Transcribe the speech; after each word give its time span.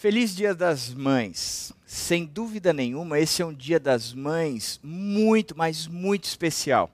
Feliz 0.00 0.34
Dia 0.34 0.54
das 0.54 0.94
Mães. 0.94 1.74
Sem 1.84 2.24
dúvida 2.24 2.72
nenhuma, 2.72 3.18
esse 3.18 3.42
é 3.42 3.44
um 3.44 3.52
Dia 3.52 3.78
das 3.78 4.14
Mães 4.14 4.80
muito, 4.82 5.54
mas 5.54 5.86
muito 5.86 6.24
especial. 6.24 6.90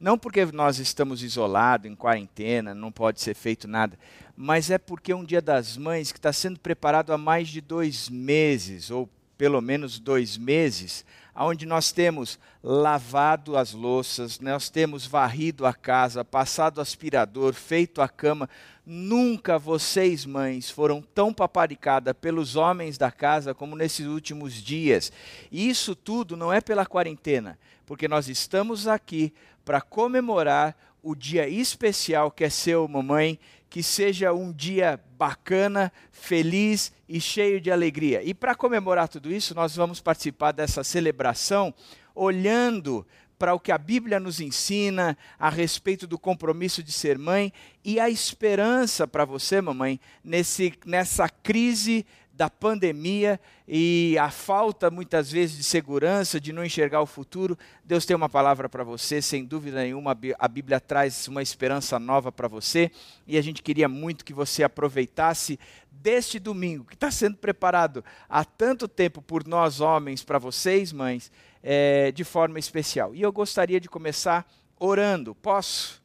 Não 0.00 0.16
porque 0.16 0.46
nós 0.46 0.78
estamos 0.78 1.22
isolados, 1.22 1.90
em 1.90 1.94
quarentena, 1.94 2.74
não 2.74 2.90
pode 2.90 3.20
ser 3.20 3.34
feito 3.34 3.68
nada, 3.68 3.98
mas 4.34 4.70
é 4.70 4.78
porque 4.78 5.12
é 5.12 5.14
um 5.14 5.26
Dia 5.26 5.42
das 5.42 5.76
Mães 5.76 6.10
que 6.10 6.18
está 6.18 6.32
sendo 6.32 6.58
preparado 6.58 7.12
há 7.12 7.18
mais 7.18 7.48
de 7.48 7.60
dois 7.60 8.08
meses, 8.08 8.90
ou 8.90 9.10
pelo 9.38 9.62
menos 9.62 10.00
dois 10.00 10.36
meses, 10.36 11.04
onde 11.34 11.64
nós 11.64 11.92
temos 11.92 12.38
lavado 12.62 13.56
as 13.56 13.72
louças, 13.72 14.40
nós 14.40 14.68
temos 14.68 15.06
varrido 15.06 15.64
a 15.64 15.72
casa, 15.72 16.24
passado 16.24 16.80
aspirador, 16.80 17.54
feito 17.54 18.02
a 18.02 18.08
cama. 18.08 18.50
Nunca 18.84 19.56
vocês, 19.56 20.26
mães, 20.26 20.68
foram 20.68 21.00
tão 21.00 21.32
paparicadas 21.32 22.14
pelos 22.20 22.56
homens 22.56 22.98
da 22.98 23.12
casa 23.12 23.54
como 23.54 23.76
nesses 23.76 24.06
últimos 24.06 24.54
dias. 24.54 25.12
E 25.52 25.68
isso 25.68 25.94
tudo 25.94 26.36
não 26.36 26.52
é 26.52 26.60
pela 26.60 26.84
quarentena, 26.84 27.56
porque 27.86 28.08
nós 28.08 28.28
estamos 28.28 28.88
aqui 28.88 29.32
para 29.64 29.80
comemorar 29.80 30.76
o 31.00 31.14
dia 31.14 31.48
especial 31.48 32.30
que 32.30 32.42
é 32.42 32.50
seu, 32.50 32.88
mamãe, 32.88 33.38
que 33.70 33.82
seja 33.82 34.32
um 34.32 34.52
dia 34.52 35.00
bacana, 35.16 35.92
feliz 36.10 36.92
e 37.08 37.20
cheio 37.20 37.60
de 37.60 37.70
alegria. 37.70 38.22
E 38.22 38.32
para 38.32 38.54
comemorar 38.54 39.08
tudo 39.08 39.32
isso, 39.32 39.54
nós 39.54 39.76
vamos 39.76 40.00
participar 40.00 40.52
dessa 40.52 40.82
celebração 40.82 41.74
olhando 42.14 43.06
para 43.38 43.54
o 43.54 43.60
que 43.60 43.70
a 43.70 43.78
Bíblia 43.78 44.18
nos 44.18 44.40
ensina 44.40 45.16
a 45.38 45.48
respeito 45.48 46.06
do 46.06 46.18
compromisso 46.18 46.82
de 46.82 46.90
ser 46.90 47.16
mãe 47.16 47.52
e 47.84 48.00
a 48.00 48.10
esperança 48.10 49.06
para 49.06 49.24
você, 49.24 49.60
mamãe, 49.60 50.00
nesse, 50.24 50.74
nessa 50.84 51.28
crise 51.28 52.04
da 52.38 52.48
pandemia 52.48 53.40
e 53.66 54.16
a 54.16 54.30
falta 54.30 54.92
muitas 54.92 55.28
vezes 55.28 55.56
de 55.56 55.64
segurança, 55.64 56.40
de 56.40 56.52
não 56.52 56.64
enxergar 56.64 57.02
o 57.02 57.06
futuro, 57.06 57.58
Deus 57.84 58.06
tem 58.06 58.14
uma 58.14 58.28
palavra 58.28 58.68
para 58.68 58.84
você, 58.84 59.20
sem 59.20 59.44
dúvida 59.44 59.82
nenhuma, 59.82 60.16
a 60.38 60.46
Bíblia 60.46 60.78
traz 60.78 61.26
uma 61.26 61.42
esperança 61.42 61.98
nova 61.98 62.30
para 62.30 62.46
você 62.46 62.92
e 63.26 63.36
a 63.36 63.42
gente 63.42 63.60
queria 63.60 63.88
muito 63.88 64.24
que 64.24 64.32
você 64.32 64.62
aproveitasse 64.62 65.58
deste 65.90 66.38
domingo, 66.38 66.84
que 66.84 66.94
está 66.94 67.10
sendo 67.10 67.36
preparado 67.36 68.04
há 68.28 68.44
tanto 68.44 68.86
tempo 68.86 69.20
por 69.20 69.44
nós 69.44 69.80
homens, 69.80 70.22
para 70.22 70.38
vocês, 70.38 70.92
mães, 70.92 71.32
é, 71.60 72.12
de 72.12 72.22
forma 72.22 72.60
especial. 72.60 73.16
E 73.16 73.20
eu 73.20 73.32
gostaria 73.32 73.80
de 73.80 73.88
começar 73.88 74.48
orando. 74.78 75.34
Posso? 75.34 76.00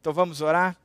Então 0.00 0.12
vamos 0.12 0.40
orar? 0.40 0.76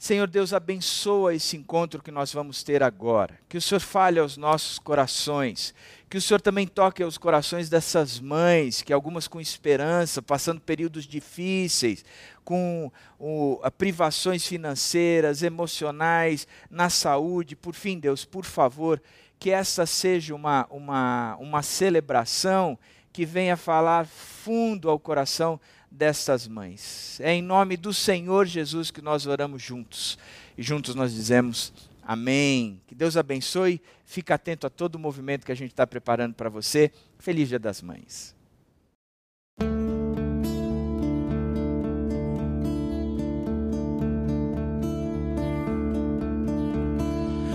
Senhor 0.00 0.26
Deus, 0.26 0.54
abençoa 0.54 1.34
esse 1.34 1.58
encontro 1.58 2.02
que 2.02 2.10
nós 2.10 2.32
vamos 2.32 2.62
ter 2.62 2.82
agora. 2.82 3.38
Que 3.50 3.58
o 3.58 3.60
Senhor 3.60 3.80
fale 3.80 4.18
aos 4.18 4.38
nossos 4.38 4.78
corações. 4.78 5.74
Que 6.08 6.16
o 6.16 6.22
Senhor 6.22 6.40
também 6.40 6.66
toque 6.66 7.02
aos 7.02 7.18
corações 7.18 7.68
dessas 7.68 8.18
mães, 8.18 8.80
que 8.80 8.94
algumas 8.94 9.28
com 9.28 9.38
esperança, 9.38 10.22
passando 10.22 10.58
períodos 10.58 11.06
difíceis, 11.06 12.02
com 12.42 12.90
o, 13.18 13.60
privações 13.76 14.46
financeiras, 14.46 15.42
emocionais, 15.42 16.48
na 16.70 16.88
saúde. 16.88 17.54
Por 17.54 17.74
fim, 17.74 17.98
Deus, 17.98 18.24
por 18.24 18.46
favor, 18.46 19.02
que 19.38 19.50
essa 19.50 19.84
seja 19.84 20.34
uma, 20.34 20.66
uma, 20.70 21.36
uma 21.38 21.62
celebração 21.62 22.78
que 23.12 23.26
venha 23.26 23.54
falar 23.54 24.06
fundo 24.06 24.88
ao 24.88 24.98
coração 24.98 25.60
destas 25.90 26.46
mães. 26.46 27.18
É 27.20 27.32
em 27.32 27.42
nome 27.42 27.76
do 27.76 27.92
Senhor 27.92 28.46
Jesus 28.46 28.90
que 28.90 29.02
nós 29.02 29.26
oramos 29.26 29.62
juntos. 29.62 30.16
E 30.56 30.62
juntos 30.62 30.94
nós 30.94 31.12
dizemos 31.12 31.72
amém. 32.02 32.80
Que 32.86 32.94
Deus 32.94 33.16
abençoe. 33.16 33.82
Fica 34.04 34.34
atento 34.34 34.66
a 34.66 34.70
todo 34.70 34.94
o 34.94 34.98
movimento 34.98 35.44
que 35.44 35.52
a 35.52 35.56
gente 35.56 35.70
está 35.70 35.86
preparando 35.86 36.34
para 36.34 36.48
você. 36.48 36.92
Feliz 37.18 37.48
Dia 37.48 37.58
das 37.58 37.82
Mães. 37.82 38.34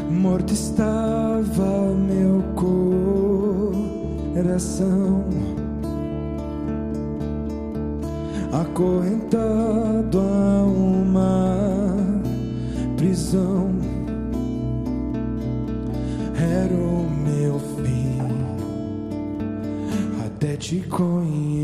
Morto 0.09 0.53
estava 0.53 1.93
meu 1.93 2.43
coração 4.33 5.54
acorrentado 8.61 10.19
a 10.19 10.63
uma 10.63 11.95
prisão. 12.95 13.69
Era 16.37 16.73
o 16.73 17.09
meu 17.09 17.59
fim 17.59 18.19
até 20.25 20.55
te 20.55 20.79
conhecer. 20.81 21.54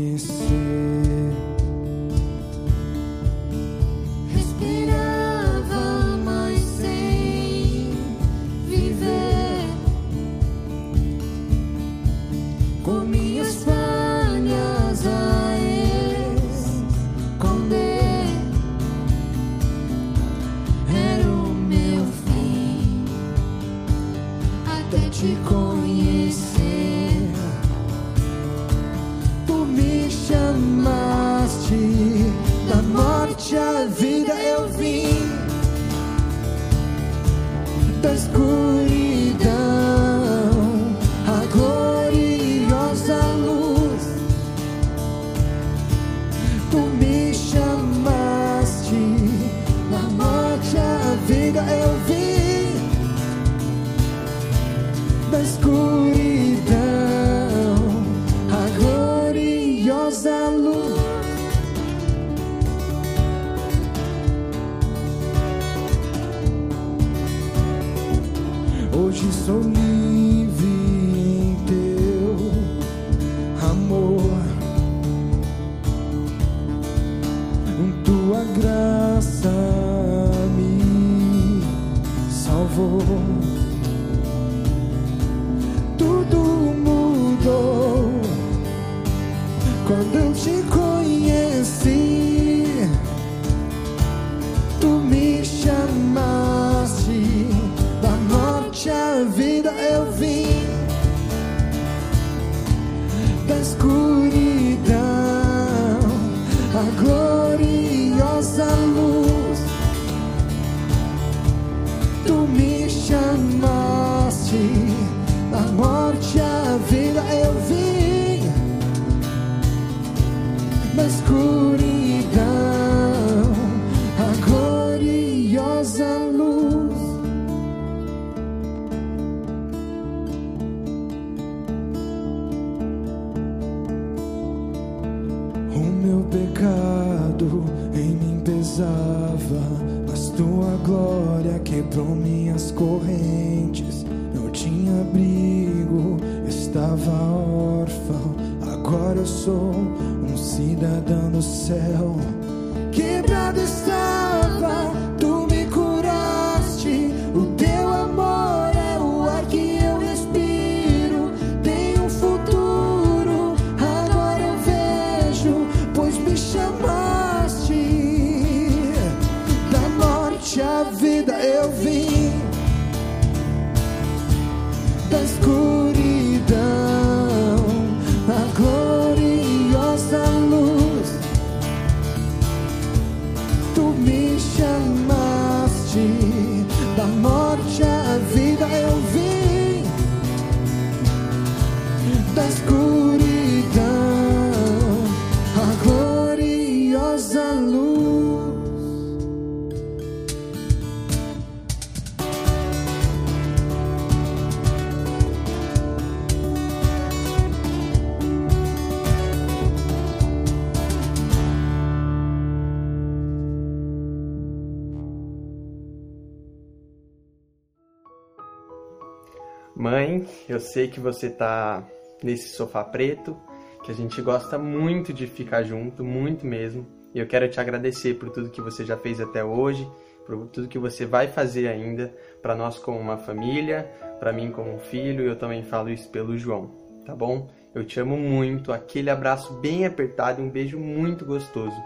Sei 220.72 220.88
que 220.88 220.98
você 220.98 221.28
tá 221.28 221.86
nesse 222.22 222.48
sofá 222.48 222.82
preto, 222.82 223.36
que 223.84 223.90
a 223.90 223.94
gente 223.94 224.22
gosta 224.22 224.58
muito 224.58 225.12
de 225.12 225.26
ficar 225.26 225.62
junto, 225.62 226.02
muito 226.02 226.46
mesmo. 226.46 226.86
E 227.14 227.18
eu 227.18 227.26
quero 227.26 227.48
te 227.48 227.60
agradecer 227.60 228.14
por 228.14 228.30
tudo 228.30 228.48
que 228.48 228.62
você 228.62 228.84
já 228.84 228.96
fez 228.96 229.20
até 229.20 229.44
hoje, 229.44 229.86
por 230.24 230.46
tudo 230.46 230.68
que 230.68 230.78
você 230.78 231.04
vai 231.04 231.28
fazer 231.28 231.68
ainda 231.68 232.14
para 232.40 232.54
nós 232.54 232.78
como 232.78 232.98
uma 232.98 233.18
família, 233.18 233.90
para 234.18 234.32
mim 234.32 234.50
como 234.50 234.74
um 234.74 234.78
filho, 234.78 235.24
e 235.24 235.28
eu 235.28 235.36
também 235.36 235.62
falo 235.62 235.90
isso 235.90 236.08
pelo 236.08 236.38
João, 236.38 236.70
tá 237.04 237.14
bom? 237.14 237.50
Eu 237.74 237.84
te 237.84 238.00
amo 238.00 238.16
muito, 238.16 238.72
aquele 238.72 239.10
abraço 239.10 239.52
bem 239.54 239.84
apertado 239.84 240.40
e 240.40 240.44
um 240.44 240.48
beijo 240.48 240.78
muito 240.78 241.26
gostoso. 241.26 241.76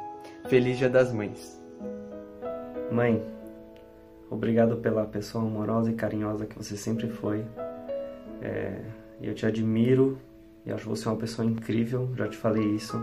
Feliz 0.48 0.78
Dia 0.78 0.88
das 0.88 1.12
Mães. 1.12 1.60
Mãe, 2.92 3.20
obrigado 4.30 4.76
pela 4.76 5.04
pessoa 5.06 5.44
amorosa 5.44 5.90
e 5.90 5.94
carinhosa 5.94 6.46
que 6.46 6.56
você 6.56 6.76
sempre 6.76 7.08
foi. 7.08 7.44
É, 8.46 8.78
eu 9.20 9.34
te 9.34 9.44
admiro 9.44 10.18
e 10.64 10.70
acho 10.70 10.88
você 10.88 11.08
uma 11.08 11.16
pessoa 11.16 11.44
incrível, 11.44 12.08
já 12.16 12.28
te 12.28 12.36
falei 12.36 12.64
isso 12.64 12.96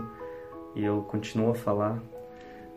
e 0.74 0.82
eu 0.82 1.02
continuo 1.02 1.50
a 1.50 1.54
falar. 1.54 2.02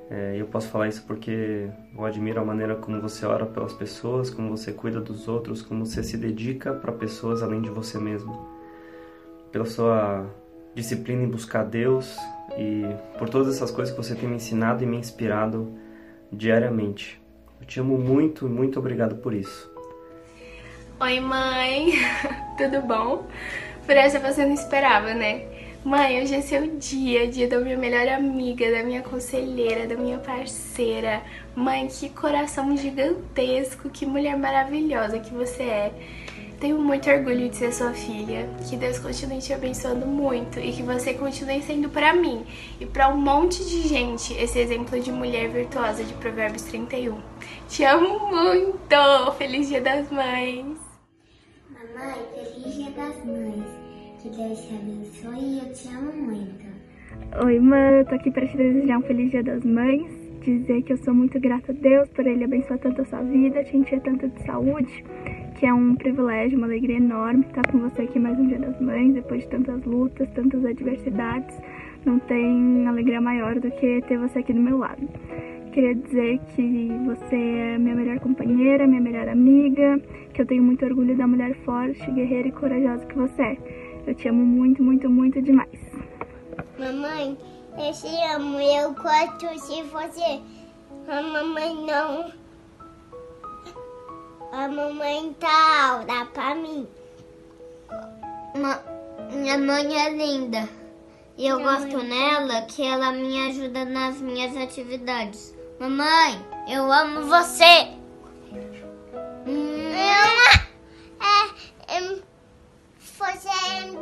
É, 0.09 0.35
eu 0.37 0.45
posso 0.47 0.67
falar 0.69 0.87
isso 0.87 1.03
porque 1.05 1.69
eu 1.97 2.05
admiro 2.05 2.41
a 2.41 2.45
maneira 2.45 2.75
como 2.75 3.01
você 3.01 3.25
ora 3.25 3.45
pelas 3.45 3.73
pessoas, 3.73 4.29
como 4.29 4.49
você 4.55 4.71
cuida 4.71 4.99
dos 4.99 5.27
outros, 5.27 5.61
como 5.61 5.85
você 5.85 6.03
se 6.03 6.17
dedica 6.17 6.73
para 6.73 6.91
pessoas 6.91 7.41
além 7.41 7.61
de 7.61 7.69
você 7.69 7.97
mesmo. 7.97 8.47
Pela 9.51 9.65
sua 9.65 10.25
disciplina 10.75 11.23
em 11.23 11.29
buscar 11.29 11.63
Deus 11.63 12.17
e 12.57 12.83
por 13.17 13.29
todas 13.29 13.55
essas 13.55 13.71
coisas 13.71 13.93
que 13.93 14.01
você 14.01 14.13
tem 14.13 14.27
me 14.27 14.35
ensinado 14.35 14.83
e 14.83 14.87
me 14.87 14.97
inspirado 14.97 15.71
diariamente. 16.31 17.21
Eu 17.59 17.65
te 17.65 17.79
amo 17.79 17.97
muito 17.97 18.45
e 18.45 18.49
muito 18.49 18.77
obrigado 18.77 19.15
por 19.17 19.33
isso. 19.33 19.76
Oi, 20.99 21.19
mãe. 21.19 21.91
Tudo 22.57 22.81
bom? 22.81 23.27
Por 23.85 23.95
essa 23.95 24.19
você 24.19 24.43
não 24.43 24.55
esperava, 24.55 25.13
né? 25.13 25.43
Mãe, 25.85 26.23
hoje 26.23 26.33
é 26.33 26.41
seu 26.41 26.65
dia, 26.75 27.27
dia 27.27 27.47
da 27.47 27.59
minha 27.59 27.77
melhor 27.77 28.07
amiga, 28.07 28.71
da 28.71 28.81
minha 28.81 29.03
conselheira, 29.03 29.85
da 29.85 29.95
minha 29.95 30.17
parceira. 30.17 31.21
Mãe, 31.55 31.87
que 31.87 32.09
coração 32.09 32.75
gigantesco, 32.75 33.91
que 33.91 34.07
mulher 34.07 34.35
maravilhosa 34.35 35.19
que 35.19 35.31
você 35.31 35.61
é. 35.61 35.91
Tenho 36.59 36.79
muito 36.79 37.07
orgulho 37.11 37.47
de 37.47 37.57
ser 37.57 37.71
sua 37.71 37.93
filha. 37.93 38.49
Que 38.67 38.75
Deus 38.75 38.97
continue 38.97 39.37
te 39.37 39.53
abençoando 39.53 40.07
muito 40.07 40.59
e 40.59 40.71
que 40.71 40.81
você 40.81 41.13
continue 41.13 41.61
sendo 41.61 41.89
pra 41.89 42.11
mim 42.11 42.43
e 42.79 42.87
pra 42.87 43.07
um 43.09 43.17
monte 43.17 43.63
de 43.63 43.87
gente 43.87 44.33
esse 44.33 44.57
exemplo 44.57 44.99
de 44.99 45.11
mulher 45.11 45.47
virtuosa 45.47 46.03
de 46.03 46.13
Provérbios 46.15 46.63
31. 46.63 47.19
Te 47.69 47.83
amo 47.83 48.31
muito! 48.31 49.31
Feliz 49.37 49.67
Dia 49.67 49.79
das 49.79 50.09
Mães! 50.09 50.86
Mamãe, 51.97 52.13
feliz 52.31 52.75
dia 52.75 52.91
das 52.91 53.25
mães. 53.25 53.65
Que 54.21 54.29
Deus 54.29 54.61
te 54.61 54.75
abençoe 54.75 55.39
e 55.39 55.57
eu 55.57 55.73
te 55.73 55.87
amo 55.87 56.13
muito. 56.13 56.65
Oi, 57.43 57.59
mãe, 57.59 57.95
eu 57.95 58.05
tô 58.05 58.13
aqui 58.13 58.29
pra 58.29 58.45
te 58.45 58.55
desejar 58.55 58.99
um 58.99 59.01
feliz 59.01 59.31
dia 59.31 59.41
das 59.41 59.63
mães. 59.65 60.05
Dizer 60.41 60.83
que 60.83 60.93
eu 60.93 60.97
sou 60.97 61.15
muito 61.15 61.39
grata 61.39 61.71
a 61.71 61.75
Deus 61.75 62.07
por 62.09 62.27
ele 62.27 62.43
abençoar 62.43 62.77
tanto 62.79 63.01
a 63.01 63.05
sua 63.05 63.23
vida, 63.23 63.63
te 63.63 63.75
encher 63.75 63.99
tanto 64.01 64.29
de 64.29 64.43
saúde, 64.43 65.03
que 65.59 65.65
é 65.65 65.73
um 65.73 65.95
privilégio, 65.95 66.59
uma 66.59 66.67
alegria 66.67 66.97
enorme 66.97 67.45
estar 67.47 67.65
com 67.71 67.79
você 67.79 68.03
aqui 68.03 68.19
mais 68.19 68.37
um 68.37 68.47
dia 68.47 68.59
das 68.59 68.79
mães, 68.79 69.15
depois 69.15 69.41
de 69.41 69.49
tantas 69.49 69.83
lutas, 69.83 70.29
tantas 70.35 70.63
adversidades. 70.63 71.59
Não 72.05 72.19
tem 72.19 72.87
alegria 72.87 73.19
maior 73.19 73.59
do 73.59 73.71
que 73.71 74.01
ter 74.07 74.19
você 74.19 74.39
aqui 74.39 74.53
do 74.53 74.61
meu 74.61 74.77
lado. 74.77 75.01
Queria 75.77 75.93
dizer 75.93 76.39
que 76.55 76.91
você 77.05 77.35
é 77.35 77.77
minha 77.77 77.93
melhor 77.93 78.19
companheira, 78.19 78.87
minha 78.87 78.99
melhor 79.01 79.27
amiga, 79.29 80.01
que 80.37 80.43
eu 80.43 80.45
tenho 80.45 80.61
muito 80.61 80.85
orgulho 80.85 81.17
da 81.17 81.25
mulher 81.25 81.55
forte, 81.65 81.99
guerreira 82.11 82.47
e 82.47 82.51
corajosa 82.51 83.03
que 83.07 83.15
você 83.17 83.41
é. 83.41 83.57
Eu 84.05 84.13
te 84.13 84.29
amo 84.29 84.45
muito, 84.45 84.83
muito, 84.83 85.09
muito 85.09 85.41
demais. 85.41 85.67
Mamãe, 86.77 87.35
eu 87.75 87.91
te 87.91 88.35
amo. 88.35 88.59
Eu 88.59 88.93
gosto 88.93 89.47
de 89.67 89.81
você. 89.89 90.39
A 91.07 91.21
mamãe 91.23 91.75
não. 91.75 92.31
A 94.51 94.67
mamãe 94.67 95.35
tá 95.39 95.89
alta 95.91 96.25
pra 96.33 96.53
mim. 96.53 96.87
Ma- 98.61 98.79
Minha 99.33 99.57
mãe 99.57 99.95
é 99.99 100.09
linda. 100.11 100.69
E 101.35 101.47
eu 101.47 101.59
gosto 101.59 101.97
nela 101.97 102.61
que 102.67 102.83
ela 102.83 103.11
me 103.11 103.39
ajuda 103.49 103.85
nas 103.85 104.21
minhas 104.21 104.55
atividades. 104.55 105.55
Mamãe, 105.79 106.39
eu 106.69 106.91
amo 106.91 107.21
você. 107.25 107.87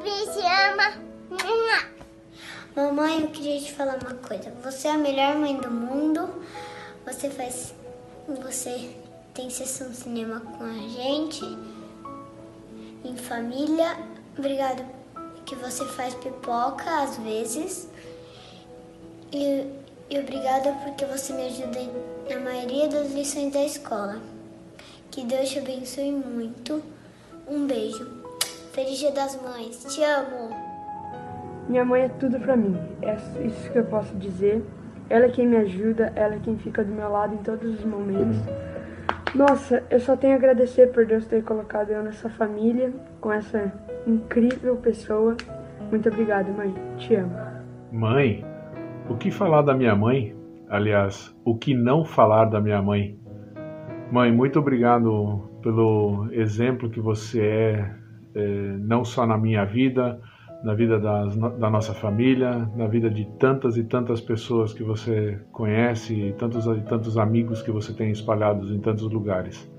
Me 0.06 0.42
ama. 0.42 0.96
Mamãe, 2.76 3.22
eu 3.22 3.30
queria 3.30 3.60
te 3.60 3.72
falar 3.74 3.96
uma 3.96 4.14
coisa. 4.16 4.52
Você 4.64 4.88
é 4.88 4.92
a 4.92 4.98
melhor 4.98 5.36
mãe 5.36 5.58
do 5.58 5.72
mundo. 5.72 6.30
Você 7.06 7.30
faz. 7.30 7.74
Você 8.28 8.96
tem 9.34 9.50
sessão 9.50 9.90
de 9.90 9.98
cinema 9.98 10.42
com 10.42 10.64
a 10.64 10.74
gente. 10.74 11.44
Em 13.04 13.18
família. 13.18 13.98
Obrigado 14.38 14.86
que 15.46 15.56
você 15.56 15.86
faz 15.86 16.14
pipoca 16.16 17.04
às 17.04 17.18
vezes. 17.18 17.88
E, 19.32 19.66
e 20.10 20.20
obrigada 20.20 20.72
porque 20.84 21.06
você 21.06 21.34
me 21.34 21.48
ajuda 21.48 21.80
na 22.30 22.40
maioria 22.42 22.88
das 22.88 23.12
lições 23.12 23.52
da 23.52 23.64
escola. 23.64 24.22
Que 25.10 25.24
Deus 25.24 25.50
te 25.50 25.60
abençoe 25.60 26.12
muito. 26.12 26.84
Um 27.48 27.66
beijo. 27.66 28.15
Feliz 28.76 29.00
Dia 29.00 29.14
das 29.14 29.42
Mães. 29.42 29.86
Te 29.86 30.04
amo. 30.04 30.54
Minha 31.70 31.86
mãe 31.86 32.02
é 32.02 32.10
tudo 32.10 32.38
pra 32.42 32.58
mim, 32.58 32.78
é 33.02 33.16
isso 33.48 33.72
que 33.72 33.80
eu 33.80 33.86
posso 33.86 34.14
dizer. 34.18 34.62
Ela 35.10 35.28
é 35.28 35.30
quem 35.30 35.48
me 35.48 35.56
ajuda, 35.56 36.12
ela 36.14 36.36
é 36.36 36.40
quem 36.40 36.58
fica 36.58 36.84
do 36.84 36.92
meu 36.92 37.10
lado 37.10 37.36
em 37.36 37.38
todos 37.38 37.74
os 37.74 37.86
momentos. 37.86 38.36
Nossa, 39.34 39.82
eu 39.90 39.98
só 40.02 40.18
tenho 40.18 40.34
a 40.34 40.36
agradecer 40.36 40.92
por 40.92 41.06
Deus 41.06 41.26
ter 41.26 41.42
colocado 41.42 41.92
eu 41.92 42.04
nessa 42.04 42.30
família, 42.30 42.94
com 43.22 43.32
essa 43.32 43.72
incrível 44.06 44.76
pessoa. 44.76 45.38
Muito 45.90 46.10
obrigada, 46.10 46.52
mãe. 46.52 46.76
Te 46.98 47.16
amo. 47.16 47.34
Mãe, 47.94 48.46
o 49.10 49.16
que 49.16 49.32
falar 49.32 49.62
da 49.62 49.74
minha 49.74 49.96
mãe? 49.96 50.36
Aliás, 50.68 51.34
o 51.46 51.58
que 51.58 51.74
não 51.74 52.04
falar 52.04 52.44
da 52.44 52.60
minha 52.60 52.82
mãe? 52.82 53.18
Mãe, 54.12 54.34
muito 54.34 54.60
obrigado 54.60 55.50
pelo 55.62 56.28
exemplo 56.34 56.90
que 56.90 57.00
você 57.00 57.42
é, 57.42 58.05
não 58.80 59.04
só 59.06 59.26
na 59.26 59.38
minha 59.38 59.64
vida, 59.66 60.20
na 60.64 60.74
vida 60.74 61.00
das 61.00 61.36
da 61.36 61.70
nossa 61.70 61.94
família, 61.94 62.70
na 62.76 62.88
vida 62.88 63.10
de 63.10 63.26
tantas 63.38 63.78
e 63.78 63.84
tantas 63.84 64.20
pessoas 64.20 64.74
que 64.74 64.84
você 64.84 65.40
conhece, 65.52 66.14
e 66.14 66.34
tantos 66.34 66.66
e 66.66 66.82
tantos 66.82 67.18
amigos 67.18 67.62
que 67.62 67.72
você 67.72 67.94
tem 67.94 68.12
espalhados 68.12 68.72
em 68.72 68.80
tantos 68.80 69.10
lugares. 69.12 69.72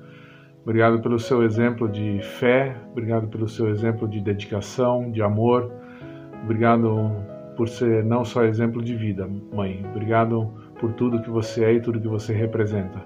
Obrigado 0.63 1.01
pelo 1.01 1.19
seu 1.19 1.43
exemplo 1.45 1.89
de 1.89 2.21
fé, 2.23 2.77
obrigado 2.91 3.29
pelo 3.29 3.49
seu 3.49 3.69
exemplo 3.69 4.09
de 4.09 4.21
dedicação, 4.21 5.11
de 5.13 5.23
amor. 5.23 5.71
Obrigado 6.43 7.13
por 7.57 7.69
ser 7.69 8.05
não 8.05 8.25
só 8.25 8.45
exemplo 8.45 8.83
de 8.83 8.95
vida, 8.95 9.29
mãe. 9.53 9.85
Obrigado 9.91 10.53
por 10.81 10.93
tudo 10.93 11.23
que 11.23 11.31
você 11.31 11.65
é 11.65 11.73
e 11.75 11.81
tudo 11.81 12.01
que 12.01 12.09
você 12.09 12.33
representa. 12.33 13.01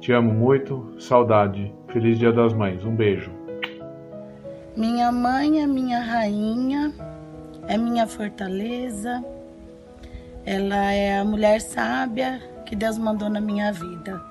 Te 0.00 0.12
amo 0.12 0.32
muito, 0.32 0.94
saudade. 0.98 1.72
Feliz 1.88 2.18
Dia 2.18 2.32
das 2.32 2.52
Mães. 2.52 2.84
Um 2.84 2.94
beijo. 2.94 3.35
Minha 4.76 5.10
mãe 5.10 5.62
é 5.62 5.66
minha 5.66 6.00
rainha, 6.00 6.92
é 7.66 7.78
minha 7.78 8.06
fortaleza. 8.06 9.24
Ela 10.44 10.92
é 10.92 11.18
a 11.18 11.24
mulher 11.24 11.62
sábia 11.62 12.42
que 12.66 12.76
Deus 12.76 12.98
mandou 12.98 13.30
na 13.30 13.40
minha 13.40 13.72
vida. 13.72 14.22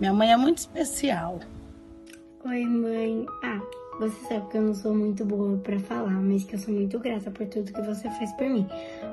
Minha 0.00 0.14
mãe 0.14 0.32
é 0.32 0.36
muito 0.36 0.56
especial. 0.56 1.40
Oi, 2.46 2.64
mãe. 2.64 3.26
Ah, 3.44 3.60
você 4.00 4.16
sabe 4.26 4.48
que 4.48 4.56
eu 4.56 4.62
não 4.62 4.74
sou 4.74 4.94
muito 4.94 5.26
boa 5.26 5.58
para 5.58 5.78
falar, 5.80 6.22
mas 6.22 6.44
que 6.44 6.54
eu 6.54 6.58
sou 6.58 6.72
muito 6.72 6.98
grata 6.98 7.30
por 7.30 7.46
tudo 7.46 7.70
que 7.70 7.82
você 7.82 8.08
faz 8.08 8.32
por 8.32 8.48
mim. 8.48 8.66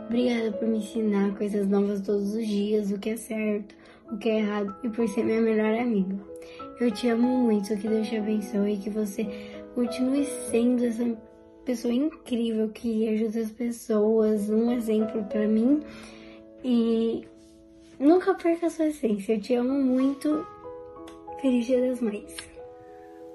Obrigada 0.06 0.54
por 0.54 0.66
me 0.66 0.78
ensinar 0.78 1.36
coisas 1.36 1.68
novas 1.68 2.00
todos 2.00 2.34
os 2.34 2.48
dias, 2.48 2.90
o 2.90 2.98
que 2.98 3.10
é 3.10 3.18
certo, 3.18 3.76
o 4.10 4.18
que 4.18 4.30
é 4.30 4.40
errado 4.40 4.74
e 4.82 4.88
por 4.88 5.10
ser 5.10 5.26
minha 5.26 5.42
melhor 5.42 5.78
amiga. 5.78 6.16
Eu 6.80 6.90
te 6.90 7.10
amo 7.10 7.28
muito, 7.28 7.76
que 7.76 7.88
Deus 7.88 8.08
te 8.08 8.18
abençoe 8.18 8.74
e 8.74 8.78
que 8.78 8.90
você 8.90 9.28
continue 9.74 10.26
sendo 10.26 10.86
essa 10.86 11.18
pessoa 11.66 11.94
incrível 11.94 12.70
que 12.70 13.10
ajuda 13.10 13.40
as 13.40 13.52
pessoas, 13.52 14.50
um 14.50 14.72
exemplo 14.72 15.24
para 15.26 15.48
mim 15.48 15.82
e 16.64 17.28
nunca 18.00 18.34
perca 18.36 18.68
a 18.68 18.70
sua 18.70 18.88
essência. 18.88 19.34
Eu 19.34 19.42
te 19.42 19.56
amo 19.56 19.74
muito. 19.74 20.46
Feliz 21.42 21.66
Dia 21.66 21.90
das 21.90 22.00
Mães. 22.00 22.36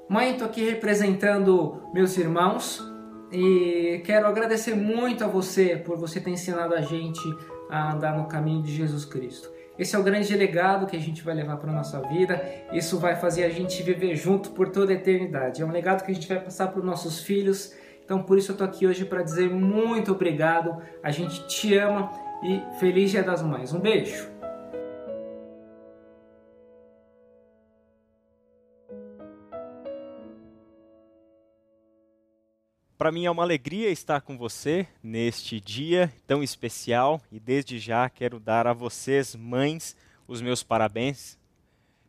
Mãe, 0.08 0.36
tô 0.36 0.44
aqui 0.44 0.64
representando 0.64 1.82
meus 1.92 2.16
irmãos 2.16 2.82
e 3.30 4.00
quero 4.06 4.26
agradecer 4.26 4.74
muito 4.74 5.22
a 5.22 5.26
você 5.26 5.76
por 5.76 5.98
você 5.98 6.18
ter 6.18 6.30
ensinado 6.30 6.74
a 6.74 6.80
gente 6.80 7.20
a 7.68 7.92
andar 7.92 8.16
no 8.16 8.26
caminho 8.26 8.62
de 8.62 8.72
Jesus 8.72 9.04
Cristo. 9.04 9.57
Esse 9.78 9.94
é 9.94 9.98
o 9.98 10.02
grande 10.02 10.34
legado 10.34 10.86
que 10.86 10.96
a 10.96 11.00
gente 11.00 11.22
vai 11.22 11.34
levar 11.34 11.56
para 11.56 11.72
nossa 11.72 12.00
vida. 12.00 12.42
Isso 12.72 12.98
vai 12.98 13.14
fazer 13.14 13.44
a 13.44 13.48
gente 13.48 13.82
viver 13.82 14.16
junto 14.16 14.50
por 14.50 14.70
toda 14.70 14.92
a 14.92 14.94
eternidade. 14.96 15.62
É 15.62 15.64
um 15.64 15.70
legado 15.70 16.04
que 16.04 16.10
a 16.10 16.14
gente 16.14 16.26
vai 16.26 16.40
passar 16.40 16.68
para 16.68 16.80
os 16.80 16.84
nossos 16.84 17.20
filhos. 17.20 17.74
Então, 18.04 18.22
por 18.22 18.38
isso 18.38 18.52
eu 18.52 18.56
tô 18.56 18.64
aqui 18.64 18.86
hoje 18.86 19.04
para 19.04 19.22
dizer 19.22 19.48
muito 19.48 20.12
obrigado. 20.12 20.82
A 21.02 21.10
gente 21.10 21.46
te 21.46 21.76
ama 21.76 22.10
e 22.42 22.60
feliz 22.80 23.10
Dia 23.10 23.22
das 23.22 23.42
Mães. 23.42 23.72
Um 23.72 23.80
beijo. 23.80 24.37
Para 32.98 33.12
mim 33.12 33.26
é 33.26 33.30
uma 33.30 33.44
alegria 33.44 33.90
estar 33.90 34.22
com 34.22 34.36
você 34.36 34.84
neste 35.00 35.60
dia 35.60 36.12
tão 36.26 36.42
especial 36.42 37.22
e 37.30 37.38
desde 37.38 37.78
já 37.78 38.10
quero 38.10 38.40
dar 38.40 38.66
a 38.66 38.72
vocês, 38.72 39.36
mães, 39.36 39.94
os 40.26 40.42
meus 40.42 40.64
parabéns. 40.64 41.38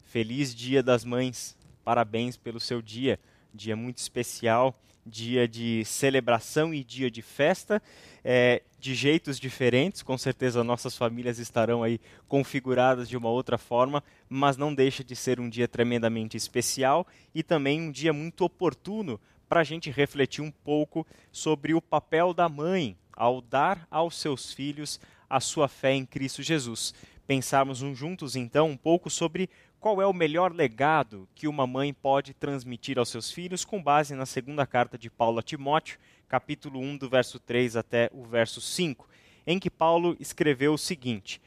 Feliz 0.01 0.53
Dia 0.55 0.81
das 0.81 1.05
Mães. 1.05 1.55
Parabéns 1.86 2.38
pelo 2.38 2.60
seu 2.60 2.81
dia, 2.81 3.19
dia 3.53 3.75
muito 3.75 4.00
especial, 4.00 4.75
dia 5.05 5.48
de 5.48 5.86
celebração 5.86 6.74
e 6.74 6.84
dia 6.84 7.12
de 7.12 7.22
festa, 7.22 7.79
é, 8.24 8.63
de 8.79 8.96
jeitos 8.96 9.39
diferentes. 9.39 10.01
Com 10.01 10.17
certeza 10.17 10.63
nossas 10.63 10.98
famílias 10.98 11.38
estarão 11.38 11.84
aí 11.84 12.01
configuradas 12.27 13.08
de 13.08 13.15
uma 13.15 13.29
outra 13.29 13.60
forma, 13.60 14.03
mas 14.27 14.58
não 14.58 14.74
deixa 14.74 15.03
de 15.03 15.15
ser 15.15 15.39
um 15.39 15.48
dia 15.48 15.67
tremendamente 15.67 16.36
especial 16.36 17.05
e 17.34 17.43
também 17.43 17.79
um 17.79 17.91
dia 17.91 18.12
muito 18.12 18.43
oportuno 18.43 19.19
para 19.50 19.62
a 19.62 19.63
gente 19.63 19.89
refletir 19.89 20.44
um 20.44 20.51
pouco 20.51 21.06
sobre 21.32 21.74
o 21.74 21.82
papel 21.82 22.36
da 22.36 22.48
mãe 22.48 22.96
ao 23.12 23.41
dar 23.41 23.88
aos 23.89 24.15
seus 24.15 24.53
filhos 24.53 25.00
a 25.27 25.39
sua 25.39 25.68
fé 25.68 25.94
em 25.94 26.06
Cristo 26.06 26.44
Jesus. 26.44 26.94
Pensarmos 27.25 27.79
juntos 27.79 28.36
então 28.36 28.70
um 28.70 28.77
pouco 28.77 29.10
sobre 29.10 29.50
qual 29.79 30.01
é 30.01 30.06
o 30.06 30.13
melhor 30.13 30.53
legado 30.53 31.27
que 31.34 31.48
uma 31.48 31.65
mãe 31.65 31.94
pode 31.94 32.34
transmitir 32.34 33.00
aos 33.00 33.10
seus 33.10 33.32
filhos 33.32 33.65
com 33.65 33.82
base 33.82 34.13
na 34.13 34.25
segunda 34.25 34.65
carta 34.68 34.98
de 34.98 35.10
Paulo 35.10 35.39
a 35.39 35.44
Timóteo, 35.44 36.00
capítulo 36.27 36.79
1, 36.79 36.98
do 36.98 37.10
verso 37.10 37.39
3 37.39 37.75
até 37.75 38.10
o 38.13 38.24
verso 38.24 38.62
5, 38.62 39.08
em 39.48 39.58
que 39.58 39.70
Paulo 39.70 40.15
escreveu 40.20 40.74
o 40.74 40.77
seguinte: 40.77 41.41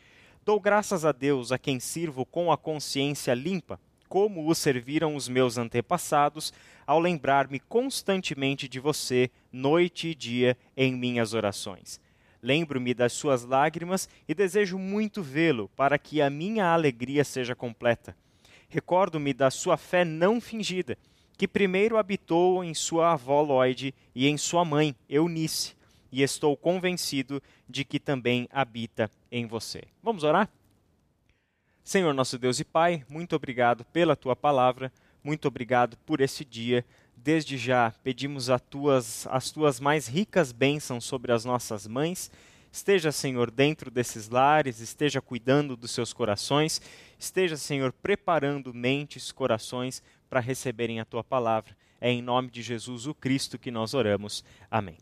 Dou 0.44 0.58
graças 0.58 1.04
a 1.04 1.12
Deus 1.12 1.52
a 1.52 1.58
quem 1.58 1.78
sirvo 1.78 2.26
com 2.26 2.50
a 2.50 2.56
consciência 2.56 3.32
limpa 3.34 3.78
como 4.12 4.46
o 4.46 4.54
serviram 4.54 5.16
os 5.16 5.26
meus 5.26 5.56
antepassados, 5.56 6.52
ao 6.86 7.00
lembrar-me 7.00 7.58
constantemente 7.58 8.68
de 8.68 8.78
você, 8.78 9.30
noite 9.50 10.08
e 10.08 10.14
dia, 10.14 10.54
em 10.76 10.94
minhas 10.94 11.32
orações. 11.32 11.98
Lembro-me 12.42 12.92
das 12.92 13.14
suas 13.14 13.42
lágrimas 13.42 14.10
e 14.28 14.34
desejo 14.34 14.76
muito 14.76 15.22
vê-lo, 15.22 15.70
para 15.74 15.96
que 15.96 16.20
a 16.20 16.28
minha 16.28 16.74
alegria 16.74 17.24
seja 17.24 17.54
completa. 17.54 18.14
Recordo-me 18.68 19.32
da 19.32 19.50
sua 19.50 19.78
fé 19.78 20.04
não 20.04 20.42
fingida, 20.42 20.98
que 21.38 21.48
primeiro 21.48 21.96
habitou 21.96 22.62
em 22.62 22.74
sua 22.74 23.14
avó 23.14 23.40
Lloyd 23.40 23.94
e 24.14 24.28
em 24.28 24.36
sua 24.36 24.62
mãe, 24.62 24.94
Eunice, 25.08 25.74
e 26.12 26.20
estou 26.20 26.54
convencido 26.54 27.42
de 27.66 27.82
que 27.82 27.98
também 27.98 28.46
habita 28.52 29.10
em 29.30 29.46
você. 29.46 29.84
Vamos 30.02 30.22
orar? 30.22 30.50
Senhor 31.84 32.14
nosso 32.14 32.38
Deus 32.38 32.60
e 32.60 32.64
Pai, 32.64 33.04
muito 33.08 33.34
obrigado 33.34 33.84
pela 33.86 34.14
tua 34.14 34.36
palavra, 34.36 34.92
muito 35.22 35.48
obrigado 35.48 35.96
por 36.06 36.20
esse 36.20 36.44
dia. 36.44 36.84
Desde 37.16 37.56
já 37.56 37.92
pedimos 38.04 38.46
tuas, 38.70 39.26
as 39.28 39.50
tuas 39.50 39.80
mais 39.80 40.06
ricas 40.06 40.52
bênçãos 40.52 41.04
sobre 41.04 41.32
as 41.32 41.44
nossas 41.44 41.86
mães. 41.86 42.30
Esteja, 42.70 43.10
Senhor, 43.12 43.50
dentro 43.50 43.90
desses 43.90 44.28
lares, 44.28 44.80
esteja 44.80 45.20
cuidando 45.20 45.76
dos 45.76 45.90
seus 45.90 46.12
corações, 46.12 46.80
esteja, 47.18 47.56
Senhor, 47.56 47.92
preparando 47.92 48.72
mentes, 48.72 49.30
corações 49.30 50.02
para 50.30 50.40
receberem 50.40 51.00
a 51.00 51.04
tua 51.04 51.22
palavra. 51.22 51.76
É 52.00 52.10
em 52.10 52.22
nome 52.22 52.50
de 52.50 52.62
Jesus 52.62 53.06
o 53.06 53.14
Cristo 53.14 53.58
que 53.58 53.70
nós 53.70 53.92
oramos. 53.92 54.42
Amém. 54.70 54.96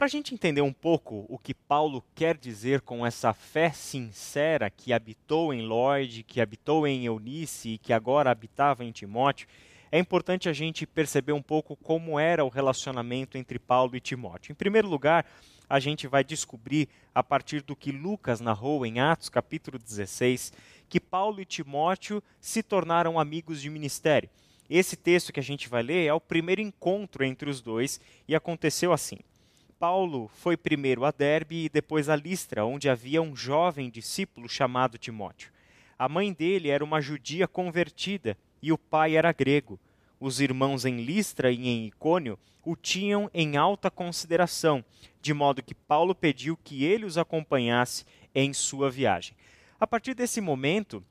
Para 0.00 0.06
a 0.06 0.08
gente 0.08 0.32
entender 0.32 0.62
um 0.62 0.72
pouco 0.72 1.26
o 1.28 1.36
que 1.36 1.52
Paulo 1.52 2.02
quer 2.14 2.34
dizer 2.34 2.80
com 2.80 3.04
essa 3.04 3.34
fé 3.34 3.70
sincera 3.70 4.70
que 4.70 4.94
habitou 4.94 5.52
em 5.52 5.60
Lloyd, 5.60 6.22
que 6.22 6.40
habitou 6.40 6.86
em 6.86 7.04
Eunice 7.04 7.72
e 7.72 7.78
que 7.78 7.92
agora 7.92 8.30
habitava 8.30 8.82
em 8.82 8.92
Timóteo, 8.92 9.46
é 9.92 9.98
importante 9.98 10.48
a 10.48 10.54
gente 10.54 10.86
perceber 10.86 11.34
um 11.34 11.42
pouco 11.42 11.76
como 11.76 12.18
era 12.18 12.42
o 12.42 12.48
relacionamento 12.48 13.36
entre 13.36 13.58
Paulo 13.58 13.94
e 13.94 14.00
Timóteo. 14.00 14.52
Em 14.52 14.54
primeiro 14.54 14.88
lugar, 14.88 15.26
a 15.68 15.78
gente 15.78 16.06
vai 16.06 16.24
descobrir, 16.24 16.88
a 17.14 17.22
partir 17.22 17.60
do 17.60 17.76
que 17.76 17.92
Lucas 17.92 18.40
narrou 18.40 18.86
em 18.86 19.00
Atos 19.00 19.28
capítulo 19.28 19.78
16, 19.78 20.50
que 20.88 20.98
Paulo 20.98 21.42
e 21.42 21.44
Timóteo 21.44 22.22
se 22.40 22.62
tornaram 22.62 23.20
amigos 23.20 23.60
de 23.60 23.68
ministério. 23.68 24.30
Esse 24.70 24.96
texto 24.96 25.30
que 25.30 25.40
a 25.40 25.42
gente 25.42 25.68
vai 25.68 25.82
ler 25.82 26.06
é 26.06 26.14
o 26.14 26.18
primeiro 26.18 26.62
encontro 26.62 27.22
entre 27.22 27.50
os 27.50 27.60
dois 27.60 28.00
e 28.26 28.34
aconteceu 28.34 28.94
assim. 28.94 29.18
Paulo 29.80 30.30
foi 30.34 30.58
primeiro 30.58 31.06
a 31.06 31.10
Derbe 31.10 31.64
e 31.64 31.68
depois 31.70 32.10
a 32.10 32.14
Listra, 32.14 32.66
onde 32.66 32.86
havia 32.86 33.22
um 33.22 33.34
jovem 33.34 33.88
discípulo 33.88 34.46
chamado 34.46 34.98
Timóteo. 34.98 35.50
A 35.98 36.06
mãe 36.06 36.34
dele 36.34 36.68
era 36.68 36.84
uma 36.84 37.00
judia 37.00 37.48
convertida 37.48 38.36
e 38.60 38.70
o 38.72 38.76
pai 38.76 39.16
era 39.16 39.32
grego. 39.32 39.80
Os 40.20 40.38
irmãos 40.38 40.84
em 40.84 41.02
Listra 41.02 41.50
e 41.50 41.66
em 41.66 41.86
Icônio 41.86 42.38
o 42.62 42.76
tinham 42.76 43.30
em 43.32 43.56
alta 43.56 43.90
consideração, 43.90 44.84
de 45.22 45.32
modo 45.32 45.62
que 45.62 45.74
Paulo 45.74 46.14
pediu 46.14 46.58
que 46.62 46.84
ele 46.84 47.06
os 47.06 47.16
acompanhasse 47.16 48.04
em 48.34 48.52
sua 48.52 48.90
viagem. 48.90 49.34
A 49.80 49.86
partir 49.86 50.12
desse 50.12 50.42
momento, 50.42 51.02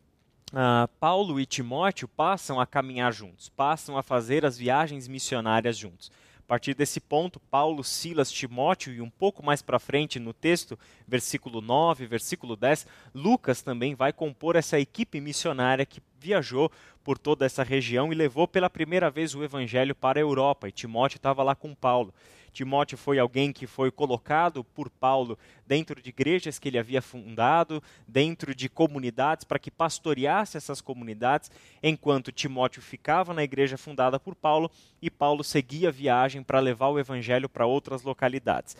uh, 0.53 0.87
Paulo 0.99 1.39
e 1.39 1.45
Timóteo 1.47 2.07
passam 2.07 2.59
a 2.59 2.67
caminhar 2.67 3.11
juntos, 3.11 3.49
passam 3.49 3.97
a 3.97 4.03
fazer 4.03 4.45
as 4.45 4.59
viagens 4.59 5.07
missionárias 5.07 5.75
juntos 5.75 6.11
partir 6.49 6.73
desse 6.73 6.99
ponto, 6.99 7.39
Paulo, 7.39 7.83
Silas, 7.83 8.31
Timóteo 8.31 8.91
e 8.91 8.99
um 9.01 9.09
pouco 9.09 9.45
mais 9.45 9.61
para 9.61 9.77
frente 9.77 10.19
no 10.19 10.33
texto, 10.33 10.79
versículo 11.07 11.61
9, 11.61 12.07
versículo 12.07 12.55
10, 12.55 12.87
Lucas 13.13 13.61
também 13.61 13.93
vai 13.93 14.11
compor 14.11 14.55
essa 14.55 14.79
equipe 14.79 15.21
missionária 15.21 15.85
que 15.85 16.01
viajou 16.19 16.71
por 17.03 17.19
toda 17.19 17.45
essa 17.45 17.61
região 17.61 18.11
e 18.11 18.15
levou 18.15 18.47
pela 18.47 18.67
primeira 18.67 19.11
vez 19.11 19.35
o 19.35 19.43
evangelho 19.43 19.93
para 19.93 20.17
a 20.17 20.21
Europa, 20.21 20.67
e 20.67 20.71
Timóteo 20.71 21.17
estava 21.17 21.43
lá 21.43 21.53
com 21.53 21.75
Paulo. 21.75 22.11
Timóteo 22.59 22.97
foi 22.97 23.17
alguém 23.17 23.53
que 23.53 23.65
foi 23.65 23.89
colocado 23.89 24.65
por 24.65 24.89
Paulo 24.89 25.39
dentro 25.65 26.01
de 26.01 26.09
igrejas 26.09 26.59
que 26.59 26.67
ele 26.67 26.77
havia 26.77 27.01
fundado, 27.01 27.81
dentro 28.05 28.53
de 28.53 28.67
comunidades, 28.67 29.45
para 29.45 29.57
que 29.57 29.71
pastoreasse 29.71 30.57
essas 30.57 30.81
comunidades, 30.81 31.49
enquanto 31.81 32.33
Timóteo 32.33 32.81
ficava 32.81 33.33
na 33.33 33.45
igreja 33.45 33.77
fundada 33.77 34.19
por 34.19 34.35
Paulo 34.35 34.69
e 35.01 35.09
Paulo 35.09 35.41
seguia 35.41 35.87
a 35.87 35.91
viagem 35.91 36.43
para 36.43 36.59
levar 36.59 36.89
o 36.89 36.99
evangelho 36.99 37.47
para 37.47 37.65
outras 37.65 38.03
localidades. 38.03 38.75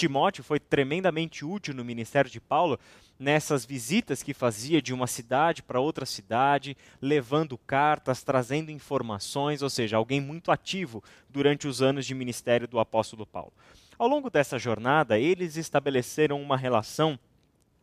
Timóteo 0.00 0.42
foi 0.42 0.58
tremendamente 0.58 1.44
útil 1.44 1.74
no 1.74 1.84
ministério 1.84 2.30
de 2.30 2.40
Paulo 2.40 2.80
nessas 3.18 3.66
visitas 3.66 4.22
que 4.22 4.32
fazia 4.32 4.80
de 4.80 4.94
uma 4.94 5.06
cidade 5.06 5.62
para 5.62 5.78
outra 5.78 6.06
cidade, 6.06 6.74
levando 7.02 7.58
cartas, 7.58 8.22
trazendo 8.22 8.70
informações, 8.70 9.60
ou 9.60 9.68
seja, 9.68 9.98
alguém 9.98 10.18
muito 10.18 10.50
ativo 10.50 11.04
durante 11.28 11.68
os 11.68 11.82
anos 11.82 12.06
de 12.06 12.14
ministério 12.14 12.66
do 12.66 12.80
apóstolo 12.80 13.26
Paulo. 13.26 13.52
Ao 13.98 14.08
longo 14.08 14.30
dessa 14.30 14.58
jornada, 14.58 15.18
eles 15.18 15.58
estabeleceram 15.58 16.40
uma 16.40 16.56
relação 16.56 17.18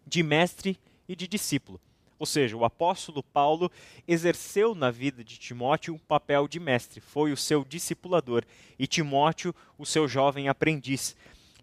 de 0.03 0.23
mestre 0.23 0.75
e 1.07 1.15
de 1.15 1.27
discípulo. 1.27 1.79
Ou 2.17 2.25
seja, 2.25 2.57
o 2.57 2.65
apóstolo 2.65 3.21
Paulo 3.21 3.71
exerceu 4.07 4.73
na 4.73 4.89
vida 4.89 5.23
de 5.23 5.37
Timóteo 5.37 5.93
um 5.93 5.99
papel 5.99 6.47
de 6.47 6.59
mestre, 6.59 6.99
foi 6.99 7.31
o 7.31 7.37
seu 7.37 7.63
discipulador, 7.63 8.43
e 8.79 8.87
Timóteo, 8.87 9.53
o 9.77 9.85
seu 9.85 10.07
jovem 10.07 10.49
aprendiz. 10.49 11.15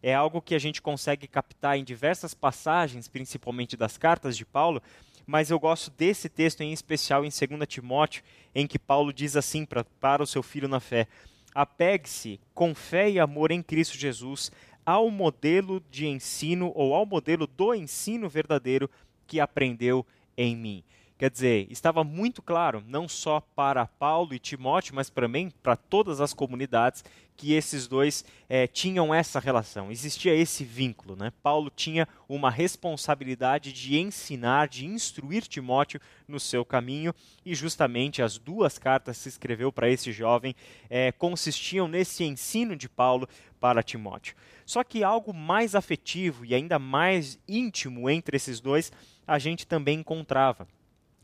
É 0.07 0.13
algo 0.15 0.43
que 0.43 0.55
a 0.55 0.59
gente 0.59 0.83
consegue 0.83 1.27
captar 1.27 1.79
em 1.79 1.83
diversas 1.83 2.35
passagens, 2.35 3.09
principalmente 3.09 3.75
das 3.75 3.97
cartas 3.97 4.37
de 4.37 4.45
Paulo, 4.45 4.83
mas 5.27 5.51
eu 5.51 5.59
gosto 5.59 5.91
desse 5.91 6.29
texto 6.29 6.61
em 6.61 6.75
especial 6.75 7.25
em 7.25 7.31
2 7.31 7.67
Timóteo, 7.67 8.23
em 8.55 8.67
que 8.67 8.79
Paulo 8.79 9.15
diz 9.15 9.35
assim 9.35 9.65
pra, 9.65 9.83
para 9.83 10.23
o 10.23 10.27
seu 10.27 10.43
filho 10.43 10.69
na 10.69 10.79
fé: 10.79 11.09
Apegue-se 11.55 12.39
com 12.53 12.75
fé 12.75 13.09
e 13.09 13.19
amor 13.19 13.51
em 13.51 13.63
Cristo 13.63 13.97
Jesus 13.97 14.53
ao 14.85 15.11
modelo 15.11 15.83
de 15.91 16.07
ensino 16.07 16.71
ou 16.75 16.95
ao 16.95 17.07
modelo 17.07 17.47
do 17.47 17.75
ensino 17.75 18.29
verdadeiro 18.29 18.91
que 19.27 19.41
aprendeu 19.41 20.05
em 20.37 20.55
mim. 20.55 20.85
Quer 21.17 21.31
dizer, 21.31 21.69
estava 21.71 22.03
muito 22.03 22.43
claro, 22.43 22.83
não 22.89 23.09
só 23.09 23.41
para 23.41 23.87
Paulo 23.87 24.35
e 24.35 24.39
Timóteo, 24.41 24.97
mas 24.97 25.09
também 25.09 25.49
para 25.63 25.77
todas 25.77 26.21
as 26.21 26.35
comunidades, 26.35 27.05
que 27.37 27.53
esses 27.53 27.87
dois 27.87 28.25
é, 28.49 28.67
tinham 28.67 29.15
essa 29.15 29.39
relação. 29.39 29.93
Existia 29.93 30.35
esse 30.35 30.65
vínculo. 30.65 31.15
Né? 31.15 31.33
Paulo 31.41 31.71
tinha 31.71 32.09
uma 32.29 32.51
responsabilidade 32.51 33.73
de 33.73 33.97
ensinar, 33.97 34.67
de 34.67 34.87
instruir 34.87 35.47
Timóteo 35.47 36.01
no 36.27 36.41
seu 36.41 36.65
caminho, 36.65 37.15
e 37.45 37.55
justamente 37.55 38.21
as 38.21 38.37
duas 38.37 38.77
cartas 38.77 39.23
que 39.23 39.29
escreveu 39.29 39.73
para 39.73 39.89
esse 39.89 40.11
jovem 40.11 40.55
é, 40.91 41.13
consistiam 41.13 41.87
nesse 41.87 42.25
ensino 42.25 42.75
de 42.75 42.89
Paulo 42.89 43.29
para 43.61 43.85
Timóteo. 43.85 44.35
Só 44.67 44.83
que 44.83 45.05
algo 45.05 45.33
mais 45.33 45.77
afetivo 45.77 46.45
e 46.45 46.57
ainda 46.57 46.79
mais 46.79 47.39
íntimo 47.49 48.11
entre 48.11 48.37
esses 48.37 48.59
dois 48.61 48.91
a 49.27 49.39
gente 49.39 49.65
também 49.65 50.01
encontrava. 50.01 50.67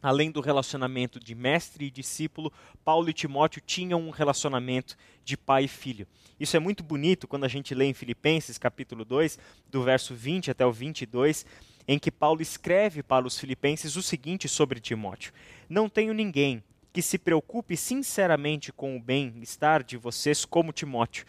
Além 0.02 0.30
do 0.30 0.40
relacionamento 0.40 1.20
de 1.20 1.34
mestre 1.34 1.84
e 1.84 1.90
discípulo, 1.90 2.52
Paulo 2.82 3.10
e 3.10 3.12
Timóteo 3.12 3.60
tinham 3.64 4.00
um 4.00 4.10
relacionamento 4.10 4.96
de 5.22 5.36
pai 5.36 5.64
e 5.64 5.68
filho. 5.68 6.06
Isso 6.38 6.56
é 6.56 6.60
muito 6.60 6.82
bonito 6.82 7.28
quando 7.28 7.44
a 7.44 7.48
gente 7.48 7.74
lê 7.74 7.84
em 7.84 7.94
Filipenses 7.94 8.56
capítulo 8.56 9.04
2, 9.04 9.38
do 9.68 9.82
verso 9.82 10.14
20 10.14 10.50
até 10.50 10.64
o 10.64 10.72
22, 10.72 11.44
em 11.86 11.98
que 11.98 12.10
Paulo 12.10 12.40
escreve 12.40 13.02
para 13.02 13.26
os 13.26 13.38
filipenses 13.38 13.96
o 13.96 14.02
seguinte 14.02 14.48
sobre 14.48 14.80
Timóteo: 14.80 15.34
Não 15.68 15.86
tenho 15.86 16.14
ninguém 16.14 16.62
que 16.92 17.02
se 17.02 17.18
preocupe 17.18 17.76
sinceramente 17.76 18.72
com 18.72 18.96
o 18.96 19.00
bem-estar 19.00 19.84
de 19.84 19.96
vocês 19.96 20.44
como 20.46 20.72
Timóteo. 20.72 21.26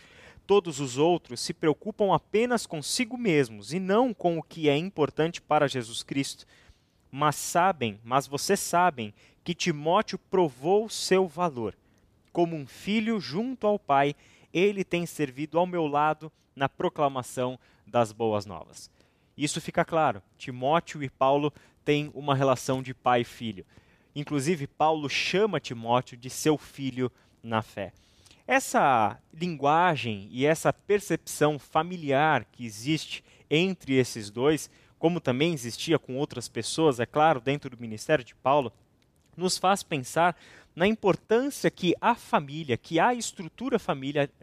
Todos 0.48 0.80
os 0.80 0.98
outros 0.98 1.40
se 1.40 1.54
preocupam 1.54 2.14
apenas 2.14 2.66
consigo 2.66 3.18
mesmos 3.18 3.74
e 3.74 3.80
não 3.80 4.14
com 4.14 4.38
o 4.38 4.44
que 4.44 4.70
é 4.70 4.78
importante 4.78 5.42
para 5.42 5.68
Jesus 5.68 6.04
Cristo 6.04 6.46
mas 7.12 7.36
sabem, 7.36 8.00
mas 8.04 8.26
vocês 8.26 8.60
sabem 8.60 9.14
que 9.44 9.54
Timóteo 9.54 10.18
provou 10.18 10.90
seu 10.90 11.28
valor. 11.28 11.76
Como 12.32 12.56
um 12.56 12.66
filho 12.66 13.20
junto 13.20 13.68
ao 13.68 13.78
pai, 13.78 14.16
ele 14.54 14.84
tem 14.84 15.06
servido 15.06 15.60
ao 15.60 15.68
meu 15.68 15.86
lado 15.88 16.32
na 16.56 16.70
proclamação 16.70 17.60
das 17.86 18.12
boas 18.12 18.46
novas. 18.46 18.90
Isso 19.38 19.60
fica 19.60 19.84
claro. 19.84 20.22
Timóteo 20.38 21.04
e 21.04 21.10
Paulo 21.10 21.54
têm 21.84 22.12
uma 22.14 22.36
relação 22.36 22.82
de 22.82 22.94
pai 22.94 23.22
e 23.22 23.26
filho. 23.26 23.66
Inclusive, 24.16 24.68
Paulo 24.68 25.10
chama 25.10 25.60
Timóteo 25.60 26.18
de 26.18 26.30
seu 26.30 26.58
filho 26.58 27.12
na 27.42 27.62
fé. 27.62 27.92
Essa 28.46 29.18
linguagem 29.34 30.28
e 30.32 30.46
essa 30.46 30.74
percepção 30.74 31.58
familiar 31.58 32.46
que 32.52 32.66
existe 32.66 33.24
entre 33.50 33.96
esses 33.96 34.30
dois 34.30 34.70
como 35.02 35.20
também 35.20 35.52
existia 35.52 35.98
com 35.98 36.16
outras 36.16 36.48
pessoas, 36.48 37.00
é 37.00 37.08
claro, 37.08 37.42
dentro 37.42 37.72
do 37.72 37.82
ministério 37.82 38.24
de 38.24 38.36
Paulo, 38.36 38.72
nos 39.36 39.58
faz 39.58 39.82
pensar 39.82 40.38
na 40.76 40.86
importância 40.86 41.72
que 41.72 41.96
a 42.00 42.14
família, 42.14 42.78
que 42.78 43.00
a 43.00 43.12
estrutura 43.12 43.78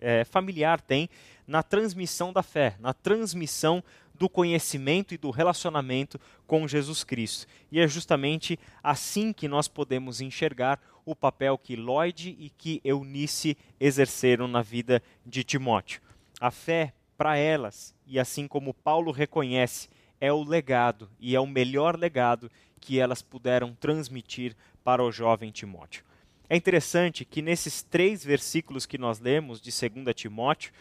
é, 0.01 0.25
familiar 0.25 0.81
tem 0.81 1.09
na 1.47 1.63
transmissão 1.63 2.33
da 2.33 2.43
fé, 2.43 2.75
na 2.81 2.93
transmissão 2.93 3.85
do 4.13 4.29
conhecimento 4.29 5.15
e 5.15 5.17
do 5.17 5.31
relacionamento 5.31 6.21
com 6.45 6.67
Jesus 6.67 7.05
Cristo. 7.05 7.47
E 7.71 7.79
é 7.79 7.87
justamente 7.87 8.59
assim 8.83 9.33
que 9.33 9.47
nós 9.47 9.69
podemos 9.69 10.21
enxergar 10.21 10.81
o 11.07 11.15
papel 11.15 11.57
que 11.57 11.77
Lloyd 11.77 12.37
e 12.37 12.51
que 12.51 12.81
Eunice 12.83 13.57
exerceram 13.79 14.49
na 14.49 14.61
vida 14.61 15.01
de 15.25 15.45
Timóteo. 15.45 16.03
A 16.41 16.51
fé, 16.51 16.93
para 17.17 17.37
elas, 17.37 17.95
e 18.05 18.19
assim 18.19 18.49
como 18.49 18.75
Paulo 18.75 19.13
reconhece 19.13 19.89
é 20.21 20.33
o 20.33 20.43
legado 20.43 21.09
e 21.19 21.35
é 21.35 21.41
o 21.41 21.47
melhor 21.47 21.97
legado 21.97 22.51
que 22.81 22.99
elas 22.99 23.23
puderam 23.23 23.75
transmitir 23.75 24.57
para 24.83 25.03
o 25.03 25.13
jovem 25.13 25.51
Timóteo. 25.51 26.05
É 26.49 26.57
interessante 26.57 27.25
que 27.25 27.43
nesses 27.43 27.83
três 27.83 28.25
versículos 28.25 28.87
que 28.87 28.97
nós 28.97 29.21
lemos 29.21 29.61
de 29.61 29.71
2 29.71 30.15
Timóteo, 30.15 30.73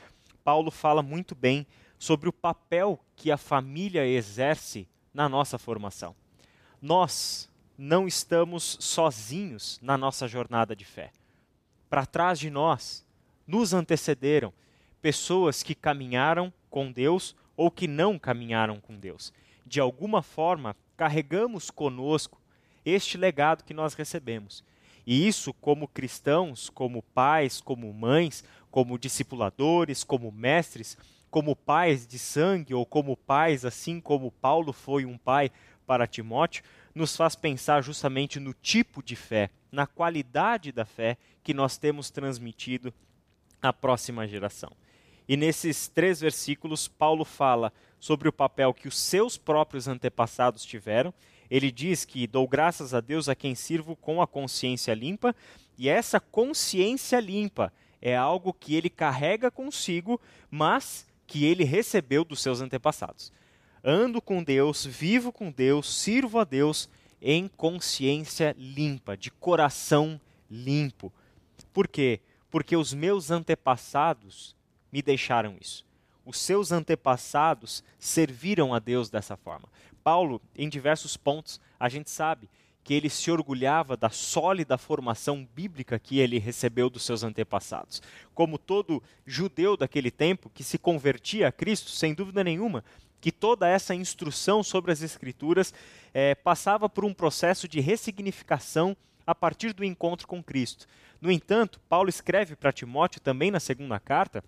Paulo 0.44 0.72
fala 0.72 1.04
muito 1.04 1.36
bem 1.36 1.68
sobre 2.00 2.30
o 2.30 2.34
papel 2.34 3.00
que 3.16 3.32
a 3.32 3.38
família 3.38 4.08
exerce 4.08 4.88
na 5.14 5.28
nossa 5.28 5.58
formação. 5.58 6.16
Nós 6.82 7.50
não 7.78 8.08
estamos 8.08 8.78
sozinhos 8.80 9.80
na 9.82 9.98
nossa 9.98 10.28
jornada 10.28 10.76
de 10.76 10.86
fé. 10.86 11.12
Para 11.90 12.06
trás 12.06 12.40
de 12.40 12.50
nós, 12.50 13.06
nos 13.46 13.74
antecederam 13.74 14.54
pessoas 15.02 15.64
que 15.64 15.76
caminharam 15.76 16.52
com 16.70 16.92
Deus 16.92 17.36
ou 17.58 17.72
que 17.72 17.88
não 17.88 18.18
caminharam 18.18 18.80
com 18.80 18.96
Deus. 18.96 19.34
De 19.66 19.82
alguma 19.82 20.22
forma, 20.22 20.76
carregamos 20.96 21.70
conosco 21.70 22.40
este 22.86 23.18
legado 23.18 23.66
que 23.66 23.74
nós 23.74 23.96
recebemos. 23.96 24.64
E 25.06 25.28
isso, 25.28 25.54
como 25.54 25.88
cristãos, 25.88 26.70
como 26.70 27.02
pais, 27.02 27.60
como 27.60 27.92
mães, 27.94 28.44
como 28.70 29.00
discipuladores, 29.00 30.04
como 30.04 30.32
mestres, 30.32 30.98
como 31.30 31.56
pais 31.56 32.06
de 32.06 32.20
sangue 32.20 32.74
ou 32.74 32.86
como 32.86 33.18
pais, 33.18 33.66
assim 33.66 34.00
como 34.00 34.32
Paulo 34.32 34.72
foi 34.72 35.06
um 35.06 35.18
pai 35.18 35.52
para 35.86 36.08
Timóteo, 36.08 36.64
nos 36.94 37.16
faz 37.16 37.36
pensar 37.36 37.82
justamente 37.82 38.40
no 38.40 38.54
tipo 38.54 39.02
de 39.02 39.16
fé, 39.16 39.50
na 39.72 39.88
qualidade 39.88 40.72
da 40.72 40.86
fé 40.86 41.18
que 41.44 41.54
nós 41.54 41.78
temos 41.78 42.10
transmitido 42.10 42.94
à 43.62 43.72
próxima 43.72 44.28
geração. 44.28 44.72
E 45.28 45.36
nesses 45.36 45.88
três 45.88 46.20
versículos, 46.20 46.88
Paulo 46.88 47.26
fala 47.26 47.74
sobre 48.00 48.30
o 48.30 48.34
papel 48.34 48.74
que 48.74 48.88
os 48.88 48.98
seus 48.98 49.38
próprios 49.38 49.88
antepassados 49.88 50.64
tiveram. 50.64 51.14
Ele 51.50 51.72
diz 51.72 52.06
que 52.06 52.28
dou 52.28 52.48
graças 52.48 52.94
a 52.94 53.02
Deus 53.02 53.28
a 53.28 53.36
quem 53.36 53.56
sirvo 53.56 53.96
com 53.96 54.22
a 54.22 54.28
consciência 54.28 54.94
limpa, 54.94 55.36
e 55.78 55.90
essa 55.90 56.20
consciência 56.20 57.20
limpa 57.20 57.72
é 58.02 58.16
algo 58.16 58.54
que 58.54 58.76
ele 58.76 58.90
carrega 58.90 59.52
consigo, 59.52 60.20
mas 60.50 61.06
que 61.26 61.46
ele 61.46 61.64
recebeu 61.64 62.24
dos 62.24 62.42
seus 62.42 62.62
antepassados. 62.62 63.32
Ando 63.84 64.22
com 64.22 64.44
Deus, 64.44 64.86
vivo 64.86 65.32
com 65.32 65.52
Deus, 65.52 65.94
sirvo 65.94 66.40
a 66.40 66.44
Deus 66.44 66.90
em 67.22 67.48
consciência 67.48 68.56
limpa, 68.58 69.18
de 69.18 69.32
coração 69.32 70.20
limpo. 70.50 71.12
Por 71.74 71.88
quê? 71.88 72.22
Porque 72.50 72.76
os 72.76 72.94
meus 72.94 73.32
antepassados 73.32 74.56
me 74.92 75.02
deixaram 75.02 75.56
isso. 75.60 75.86
Os 76.26 76.40
seus 76.40 76.72
antepassados 76.72 77.84
serviram 77.98 78.74
a 78.74 78.80
Deus 78.80 79.10
dessa 79.10 79.38
forma. 79.38 79.70
Paulo, 80.04 80.42
em 80.56 80.68
diversos 80.68 81.16
pontos, 81.16 81.60
a 81.80 81.88
gente 81.88 82.10
sabe 82.10 82.50
que 82.84 82.94
ele 82.94 83.10
se 83.10 83.30
orgulhava 83.30 83.98
da 83.98 84.10
sólida 84.10 84.78
formação 84.78 85.46
bíblica 85.54 86.00
que 86.00 86.20
ele 86.20 86.40
recebeu 86.40 86.90
dos 86.90 87.04
seus 87.04 87.22
antepassados. 87.22 88.02
Como 88.34 88.58
todo 88.58 89.04
judeu 89.26 89.76
daquele 89.76 90.10
tempo 90.10 90.50
que 90.50 90.64
se 90.64 90.78
convertia 90.78 91.50
a 91.50 91.52
Cristo, 91.52 91.92
sem 91.92 92.14
dúvida 92.14 92.46
nenhuma, 92.46 92.86
que 93.20 93.32
toda 93.32 93.68
essa 93.68 93.94
instrução 93.94 94.64
sobre 94.64 94.92
as 94.92 95.02
Escrituras 95.02 95.74
é, 96.14 96.34
passava 96.36 96.88
por 96.88 97.04
um 97.04 97.14
processo 97.14 97.68
de 97.68 97.82
ressignificação 97.82 98.96
a 99.26 99.36
partir 99.36 99.74
do 99.74 99.84
encontro 99.84 100.26
com 100.26 100.42
Cristo. 100.42 100.88
No 101.20 101.30
entanto, 101.30 101.82
Paulo 101.90 102.08
escreve 102.08 102.56
para 102.56 102.72
Timóteo 102.72 103.20
também 103.20 103.52
na 103.52 103.60
segunda 103.60 104.00
carta 104.00 104.44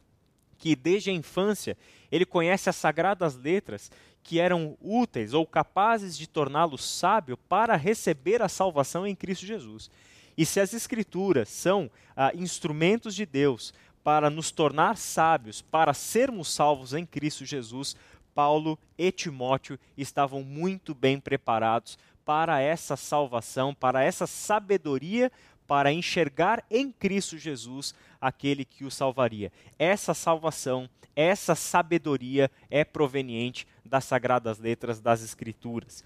que 0.60 0.76
desde 0.76 1.10
a 1.10 1.14
infância 1.14 1.76
ele 2.12 2.26
conhece 2.26 2.70
as 2.70 2.76
sagradas 2.76 3.36
letras 3.36 3.90
que 4.22 4.40
eram 4.40 4.78
úteis 4.82 5.34
ou 5.34 5.48
capazes 5.48 6.16
de 6.18 6.28
torná-lo 6.28 6.78
sábio 6.78 7.36
para 7.36 7.76
receber 7.76 8.42
a 8.42 8.50
salvação 8.50 9.08
em 9.08 9.16
Cristo 9.16 9.46
Jesus. 9.46 9.90
E 10.38 10.46
se 10.46 10.60
as 10.60 10.74
Escrituras 10.74 11.50
são 11.50 11.90
ah, 12.16 12.32
instrumentos 12.36 13.16
de 13.16 13.26
Deus 13.26 13.74
para 14.04 14.30
nos 14.30 14.52
tornar 14.52 14.98
sábios, 14.98 15.62
para 15.62 15.94
sermos 15.94 16.54
salvos 16.54 16.94
em 16.94 17.06
Cristo 17.06 17.46
Jesus, 17.46 17.96
Paulo 18.36 18.78
e 18.98 19.12
Timóteo 19.12 19.80
estavam 19.98 20.44
muito 20.44 20.94
bem 20.94 21.20
preparados 21.20 21.98
para 22.24 22.62
essa 22.62 22.96
salvação, 22.96 23.74
para 23.74 24.04
essa 24.04 24.28
sabedoria, 24.28 25.32
para 25.70 25.94
enxergar 25.94 26.66
em 26.68 26.92
Cristo 26.92 27.38
Jesus 27.38 27.94
aquele 28.20 28.66
que 28.66 28.84
o 28.84 28.90
salvaria. 28.90 29.52
Essa 29.78 30.16
salvação, 30.16 30.90
essa 31.16 31.54
sabedoria 31.54 32.50
é 32.72 32.84
proveniente 32.84 33.68
das 33.86 34.04
sagradas 34.06 34.58
letras 34.58 35.00
das 35.00 35.22
Escrituras. 35.22 36.04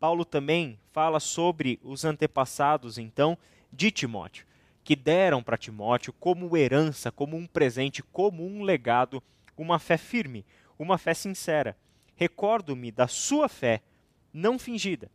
Paulo 0.00 0.24
também 0.24 0.80
fala 0.90 1.20
sobre 1.20 1.78
os 1.84 2.04
antepassados, 2.04 2.98
então, 2.98 3.38
de 3.72 3.92
Timóteo, 3.92 4.44
que 4.82 4.96
deram 4.96 5.44
para 5.44 5.56
Timóteo 5.56 6.12
como 6.14 6.56
herança, 6.56 7.12
como 7.12 7.36
um 7.36 7.46
presente, 7.46 8.02
como 8.02 8.44
um 8.44 8.64
legado, 8.64 9.22
uma 9.56 9.78
fé 9.78 9.96
firme, 9.96 10.44
uma 10.76 10.98
fé 10.98 11.14
sincera. 11.14 11.76
Recordo-me 12.16 12.90
da 12.90 13.06
sua 13.06 13.48
fé, 13.48 13.80
não 14.32 14.58
fingida. 14.58 15.08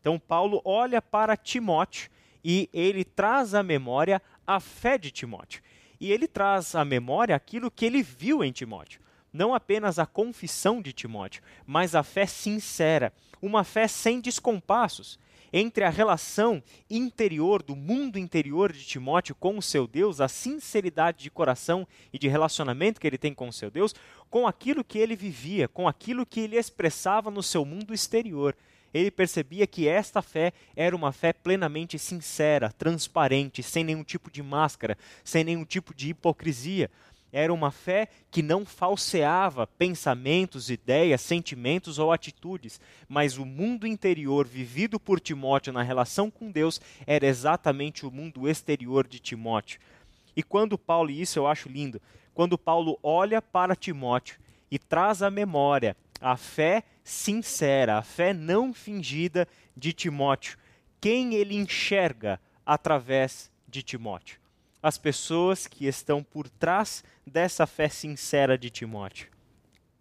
Então, 0.00 0.18
Paulo 0.18 0.60
olha 0.64 1.00
para 1.00 1.36
Timóteo 1.36 2.10
e 2.44 2.68
ele 2.72 3.04
traz 3.04 3.54
à 3.54 3.62
memória 3.62 4.20
a 4.46 4.60
fé 4.60 4.98
de 4.98 5.10
Timóteo. 5.10 5.62
E 5.98 6.12
ele 6.12 6.28
traz 6.28 6.74
à 6.74 6.84
memória 6.84 7.34
aquilo 7.34 7.70
que 7.70 7.86
ele 7.86 8.02
viu 8.02 8.44
em 8.44 8.52
Timóteo. 8.52 9.00
Não 9.32 9.54
apenas 9.54 9.98
a 9.98 10.06
confissão 10.06 10.82
de 10.82 10.92
Timóteo, 10.92 11.42
mas 11.66 11.94
a 11.94 12.02
fé 12.02 12.26
sincera, 12.26 13.12
uma 13.40 13.64
fé 13.64 13.88
sem 13.88 14.20
descompassos 14.20 15.18
entre 15.56 15.84
a 15.84 15.88
relação 15.88 16.60
interior, 16.90 17.62
do 17.62 17.76
mundo 17.76 18.18
interior 18.18 18.72
de 18.72 18.84
Timóteo 18.84 19.36
com 19.36 19.56
o 19.56 19.62
seu 19.62 19.86
Deus, 19.86 20.20
a 20.20 20.26
sinceridade 20.26 21.18
de 21.22 21.30
coração 21.30 21.86
e 22.12 22.18
de 22.18 22.26
relacionamento 22.26 23.00
que 23.00 23.06
ele 23.06 23.16
tem 23.16 23.32
com 23.32 23.48
o 23.48 23.52
seu 23.52 23.70
Deus, 23.70 23.94
com 24.28 24.48
aquilo 24.48 24.82
que 24.82 24.98
ele 24.98 25.14
vivia, 25.14 25.68
com 25.68 25.86
aquilo 25.86 26.26
que 26.26 26.40
ele 26.40 26.56
expressava 26.56 27.30
no 27.30 27.40
seu 27.40 27.64
mundo 27.64 27.94
exterior. 27.94 28.56
Ele 28.94 29.10
percebia 29.10 29.66
que 29.66 29.88
esta 29.88 30.22
fé 30.22 30.52
era 30.76 30.94
uma 30.94 31.10
fé 31.10 31.32
plenamente 31.32 31.98
sincera, 31.98 32.70
transparente, 32.70 33.60
sem 33.60 33.82
nenhum 33.82 34.04
tipo 34.04 34.30
de 34.30 34.40
máscara, 34.40 34.96
sem 35.24 35.42
nenhum 35.42 35.64
tipo 35.64 35.92
de 35.92 36.10
hipocrisia. 36.10 36.88
Era 37.32 37.52
uma 37.52 37.72
fé 37.72 38.06
que 38.30 38.40
não 38.40 38.64
falseava 38.64 39.66
pensamentos, 39.66 40.70
ideias, 40.70 41.20
sentimentos 41.20 41.98
ou 41.98 42.12
atitudes, 42.12 42.80
mas 43.08 43.36
o 43.36 43.44
mundo 43.44 43.88
interior 43.88 44.46
vivido 44.46 45.00
por 45.00 45.18
Timóteo 45.18 45.72
na 45.72 45.82
relação 45.82 46.30
com 46.30 46.52
Deus 46.52 46.80
era 47.04 47.26
exatamente 47.26 48.06
o 48.06 48.10
mundo 48.12 48.48
exterior 48.48 49.08
de 49.08 49.18
Timóteo. 49.18 49.80
E 50.36 50.44
quando 50.44 50.78
Paulo, 50.78 51.10
e 51.10 51.20
isso 51.20 51.40
eu 51.40 51.48
acho 51.48 51.68
lindo, 51.68 52.00
quando 52.32 52.56
Paulo 52.56 52.96
olha 53.02 53.42
para 53.42 53.74
Timóteo 53.74 54.38
e 54.70 54.78
traz 54.78 55.20
à 55.20 55.28
memória 55.28 55.96
a 56.20 56.36
fé 56.36 56.84
sincera, 57.02 57.98
a 57.98 58.02
fé 58.02 58.32
não 58.32 58.72
fingida 58.72 59.46
de 59.76 59.92
Timóteo, 59.92 60.58
quem 61.00 61.34
ele 61.34 61.54
enxerga 61.54 62.40
através 62.64 63.50
de 63.68 63.82
Timóteo? 63.82 64.44
as 64.84 64.98
pessoas 64.98 65.66
que 65.66 65.86
estão 65.86 66.22
por 66.22 66.46
trás 66.46 67.02
dessa 67.26 67.66
fé 67.66 67.88
sincera 67.88 68.58
de 68.58 68.68
Timóteo. 68.68 69.30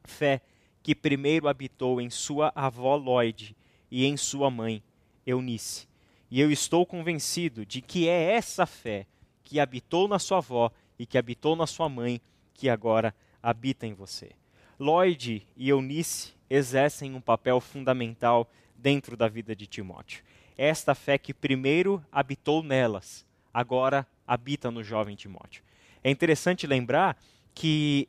Fé 0.04 0.42
que 0.82 0.94
primeiro 0.94 1.48
habitou 1.48 2.02
em 2.02 2.10
sua 2.10 2.52
avó 2.54 2.98
Lloyd 2.98 3.56
e 3.90 4.06
em 4.06 4.18
sua 4.18 4.52
mãe, 4.52 4.84
Eunice. 5.26 5.88
E 6.30 6.38
eu 6.38 6.52
estou 6.52 6.86
convencido 6.86 7.66
de 7.66 7.82
que 7.82 8.10
é 8.10 8.34
essa 8.34 8.66
fé 8.66 9.08
que 9.42 9.58
habitou 9.58 10.06
na 10.06 10.20
sua 10.20 10.40
avó 10.40 10.70
e 11.00 11.06
que 11.06 11.18
habitou 11.18 11.56
na 11.56 11.66
sua 11.66 11.88
mãe 11.88 12.20
que 12.54 12.68
agora 12.68 13.16
habita 13.42 13.88
em 13.88 13.94
você. 13.94 14.32
Lloyd 14.80 15.48
e 15.56 15.70
Eunice 15.70 16.34
exercem 16.50 17.14
um 17.14 17.22
papel 17.22 17.60
fundamental 17.60 18.50
dentro 18.76 19.16
da 19.16 19.28
vida 19.28 19.56
de 19.56 19.68
Timóteo. 19.68 20.24
Esta 20.58 20.94
fé 20.94 21.18
que 21.18 21.34
primeiro 21.34 22.04
habitou 22.12 22.62
nelas, 22.62 23.26
agora 23.54 24.06
habita 24.28 24.70
no 24.70 24.84
jovem 24.84 25.16
Timóteo. 25.16 25.64
É 26.04 26.12
interessante 26.12 26.68
lembrar 26.68 27.18
que 27.54 28.08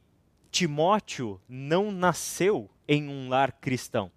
Timóteo 0.51 1.41
não 1.49 1.91
nasceu 1.91 2.71
em 2.87 3.09
um 3.09 3.29
lar 3.29 3.53
cristão. 3.53 4.11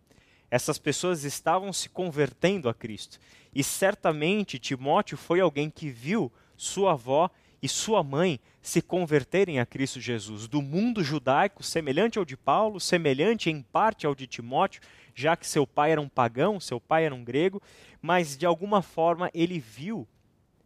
Essas 0.50 0.78
pessoas 0.78 1.24
estavam 1.24 1.72
se 1.74 1.90
convertendo 1.90 2.70
a 2.70 2.74
Cristo. 2.74 3.20
E 3.54 3.64
certamente 3.64 4.60
Timóteo 4.60 5.18
foi 5.18 5.40
alguém 5.40 5.70
que 5.70 5.90
viu 5.90 6.32
sua 6.56 6.94
avó 6.94 7.30
e 7.62 7.68
sua 7.68 8.04
mãe 8.04 8.40
se 8.62 8.82
converterem 8.82 9.60
a 9.60 9.66
Cristo 9.66 10.00
Jesus, 10.00 10.48
do 10.48 10.62
mundo 10.62 11.04
judaico, 11.04 11.64
semelhante 11.64 12.20
ao 12.20 12.26
de 12.26 12.36
Paulo, 12.36 12.80
semelhante 12.80 13.50
em 13.50 13.62
parte 13.62 14.06
ao 14.06 14.14
de 14.14 14.28
Timóteo, 14.28 14.82
já 15.16 15.36
que 15.36 15.48
seu 15.48 15.66
pai 15.66 15.92
era 15.92 16.02
um 16.02 16.10
pagão, 16.10 16.60
seu 16.60 16.80
pai 16.80 17.06
era 17.06 17.16
um 17.16 17.24
grego, 17.24 17.62
mas 18.02 18.38
de 18.38 18.46
alguma 18.46 18.82
forma 18.82 19.32
ele 19.34 19.60
viu 19.60 20.08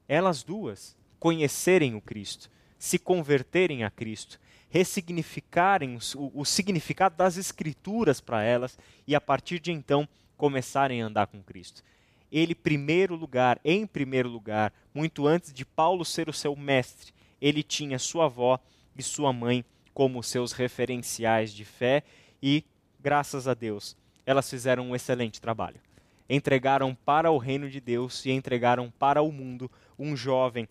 elas 0.07 0.43
duas 0.43 0.97
conhecerem 1.19 1.95
o 1.95 2.01
Cristo, 2.01 2.49
se 2.77 2.97
converterem 2.97 3.83
a 3.83 3.91
Cristo, 3.91 4.39
ressignificarem 4.69 5.97
o, 6.15 6.41
o 6.41 6.43
significado 6.43 7.15
das 7.15 7.37
Escrituras 7.37 8.19
para 8.19 8.43
elas 8.43 8.77
e 9.05 9.13
a 9.13 9.21
partir 9.21 9.59
de 9.59 9.71
então 9.71 10.07
começarem 10.35 11.01
a 11.01 11.05
andar 11.05 11.27
com 11.27 11.43
Cristo. 11.43 11.83
Ele, 12.31 12.55
primeiro 12.55 13.15
lugar, 13.15 13.59
em 13.63 13.85
primeiro 13.85 14.29
lugar, 14.29 14.73
muito 14.93 15.27
antes 15.27 15.51
de 15.51 15.65
Paulo 15.65 16.05
ser 16.05 16.29
o 16.29 16.33
seu 16.33 16.55
mestre, 16.55 17.11
ele 17.41 17.61
tinha 17.61 17.99
sua 17.99 18.25
avó 18.25 18.59
e 18.95 19.03
sua 19.03 19.33
mãe 19.33 19.65
como 19.93 20.23
seus 20.23 20.51
referenciais 20.51 21.53
de 21.53 21.65
fé 21.65 22.03
e, 22.41 22.63
graças 22.99 23.47
a 23.47 23.53
Deus, 23.53 23.97
elas 24.25 24.49
fizeram 24.49 24.89
um 24.89 24.95
excelente 24.95 25.41
trabalho. 25.41 25.81
Entregaram 26.29 26.95
para 26.95 27.29
o 27.29 27.37
reino 27.37 27.69
de 27.69 27.81
Deus 27.81 28.25
e 28.25 28.31
entregaram 28.31 28.89
para 28.97 29.21
o 29.21 29.31
mundo 29.31 29.69
um 29.99 30.15
jovem 30.15 30.67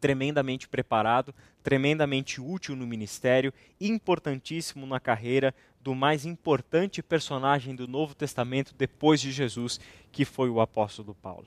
tremendamente 0.00 0.66
preparado, 0.66 1.34
tremendamente 1.62 2.40
útil 2.40 2.74
no 2.74 2.86
ministério, 2.86 3.52
importantíssimo 3.80 4.86
na 4.86 4.98
carreira 4.98 5.54
do 5.80 5.94
mais 5.94 6.26
importante 6.26 7.02
personagem 7.02 7.74
do 7.74 7.88
Novo 7.88 8.14
Testamento 8.14 8.74
depois 8.76 9.20
de 9.20 9.32
Jesus, 9.32 9.80
que 10.12 10.24
foi 10.24 10.50
o 10.50 10.60
apóstolo 10.60 11.14
Paulo. 11.14 11.46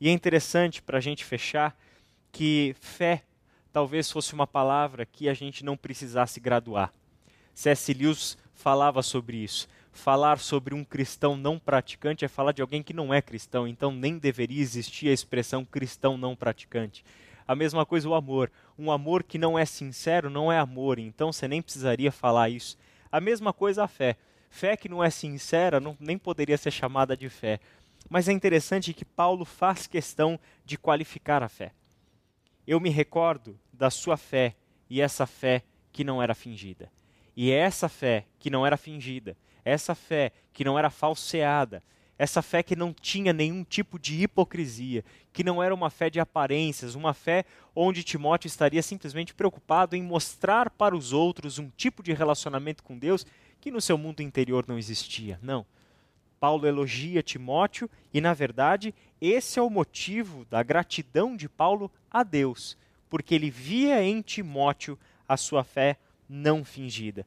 E 0.00 0.08
é 0.08 0.12
interessante 0.12 0.80
para 0.82 0.98
a 0.98 1.00
gente 1.00 1.24
fechar 1.24 1.76
que 2.30 2.74
fé 2.80 3.22
talvez 3.72 4.10
fosse 4.10 4.34
uma 4.34 4.46
palavra 4.46 5.06
que 5.06 5.28
a 5.28 5.34
gente 5.34 5.64
não 5.64 5.76
precisasse 5.76 6.38
graduar. 6.38 6.92
C.S. 7.54 7.92
Lewis 7.92 8.38
falava 8.54 9.02
sobre 9.02 9.36
isso. 9.36 9.68
Falar 9.92 10.38
sobre 10.38 10.74
um 10.74 10.84
cristão 10.84 11.36
não 11.36 11.58
praticante 11.58 12.24
é 12.24 12.28
falar 12.28 12.52
de 12.52 12.62
alguém 12.62 12.82
que 12.82 12.94
não 12.94 13.12
é 13.12 13.20
cristão, 13.20 13.68
então 13.68 13.92
nem 13.92 14.18
deveria 14.18 14.60
existir 14.60 15.08
a 15.08 15.12
expressão 15.12 15.64
cristão 15.64 16.16
não 16.16 16.34
praticante. 16.34 17.04
A 17.46 17.54
mesma 17.54 17.84
coisa 17.84 18.08
o 18.08 18.14
amor. 18.14 18.50
Um 18.78 18.90
amor 18.90 19.22
que 19.22 19.36
não 19.36 19.58
é 19.58 19.64
sincero 19.64 20.30
não 20.30 20.50
é 20.50 20.58
amor, 20.58 20.98
então 20.98 21.30
você 21.30 21.46
nem 21.46 21.60
precisaria 21.60 22.10
falar 22.10 22.48
isso. 22.48 22.78
A 23.12 23.20
mesma 23.20 23.52
coisa 23.52 23.84
a 23.84 23.88
fé. 23.88 24.16
Fé 24.48 24.76
que 24.76 24.88
não 24.88 25.04
é 25.04 25.10
sincera 25.10 25.78
não, 25.78 25.94
nem 26.00 26.16
poderia 26.16 26.56
ser 26.56 26.70
chamada 26.70 27.14
de 27.14 27.28
fé. 27.28 27.60
Mas 28.08 28.28
é 28.28 28.32
interessante 28.32 28.94
que 28.94 29.04
Paulo 29.04 29.44
faz 29.44 29.86
questão 29.86 30.40
de 30.64 30.78
qualificar 30.78 31.42
a 31.42 31.48
fé. 31.48 31.72
Eu 32.66 32.80
me 32.80 32.88
recordo 32.88 33.58
da 33.72 33.90
sua 33.90 34.16
fé 34.16 34.56
e 34.88 35.00
essa 35.00 35.26
fé 35.26 35.62
que 35.92 36.02
não 36.02 36.22
era 36.22 36.34
fingida. 36.34 36.90
E 37.36 37.50
é 37.50 37.56
essa 37.56 37.88
fé 37.88 38.26
que 38.38 38.50
não 38.50 38.66
era 38.66 38.76
fingida, 38.76 39.36
essa 39.64 39.94
fé 39.94 40.32
que 40.52 40.64
não 40.64 40.78
era 40.78 40.90
falseada, 40.90 41.82
essa 42.22 42.40
fé 42.40 42.62
que 42.62 42.76
não 42.76 42.92
tinha 42.92 43.32
nenhum 43.32 43.64
tipo 43.64 43.98
de 43.98 44.22
hipocrisia, 44.22 45.04
que 45.32 45.42
não 45.42 45.60
era 45.60 45.74
uma 45.74 45.90
fé 45.90 46.08
de 46.08 46.20
aparências, 46.20 46.94
uma 46.94 47.12
fé 47.12 47.44
onde 47.74 48.04
Timóteo 48.04 48.46
estaria 48.46 48.80
simplesmente 48.80 49.34
preocupado 49.34 49.96
em 49.96 50.04
mostrar 50.04 50.70
para 50.70 50.96
os 50.96 51.12
outros 51.12 51.58
um 51.58 51.68
tipo 51.76 52.00
de 52.00 52.12
relacionamento 52.12 52.84
com 52.84 52.96
Deus 52.96 53.26
que 53.60 53.72
no 53.72 53.80
seu 53.80 53.98
mundo 53.98 54.20
interior 54.20 54.64
não 54.68 54.78
existia. 54.78 55.36
Não. 55.42 55.66
Paulo 56.38 56.64
elogia 56.64 57.24
Timóteo 57.24 57.90
e, 58.14 58.20
na 58.20 58.32
verdade, 58.32 58.94
esse 59.20 59.58
é 59.58 59.62
o 59.62 59.68
motivo 59.68 60.44
da 60.44 60.62
gratidão 60.62 61.36
de 61.36 61.48
Paulo 61.48 61.90
a 62.08 62.22
Deus, 62.22 62.78
porque 63.10 63.34
ele 63.34 63.50
via 63.50 64.00
em 64.00 64.22
Timóteo 64.22 64.96
a 65.28 65.36
sua 65.36 65.64
fé 65.64 65.98
não 66.28 66.64
fingida. 66.64 67.26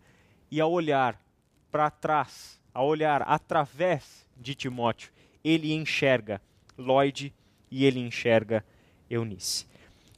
E 0.50 0.62
ao 0.62 0.72
olhar 0.72 1.22
para 1.70 1.92
trás, 1.92 2.62
ao 2.74 2.88
olhar 2.88 3.24
através 3.24 4.25
de 4.36 4.56
Timóteo, 4.56 5.12
ele 5.44 5.74
enxerga 5.74 6.42
Lloyd 6.78 7.34
e 7.70 7.86
ele 7.86 8.00
enxerga 8.00 8.66
Eunice. 9.10 9.68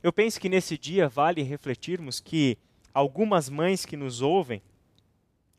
Eu 0.01 0.13
penso 0.13 0.39
que 0.39 0.49
nesse 0.49 0.77
dia 0.77 1.10
vale 1.10 1.41
refletirmos 1.41 2.19
que 2.19 2.58
algumas 2.93 3.49
mães 3.49 3.86
que 3.86 3.97
nos 3.97 4.21
ouvem 4.21 4.62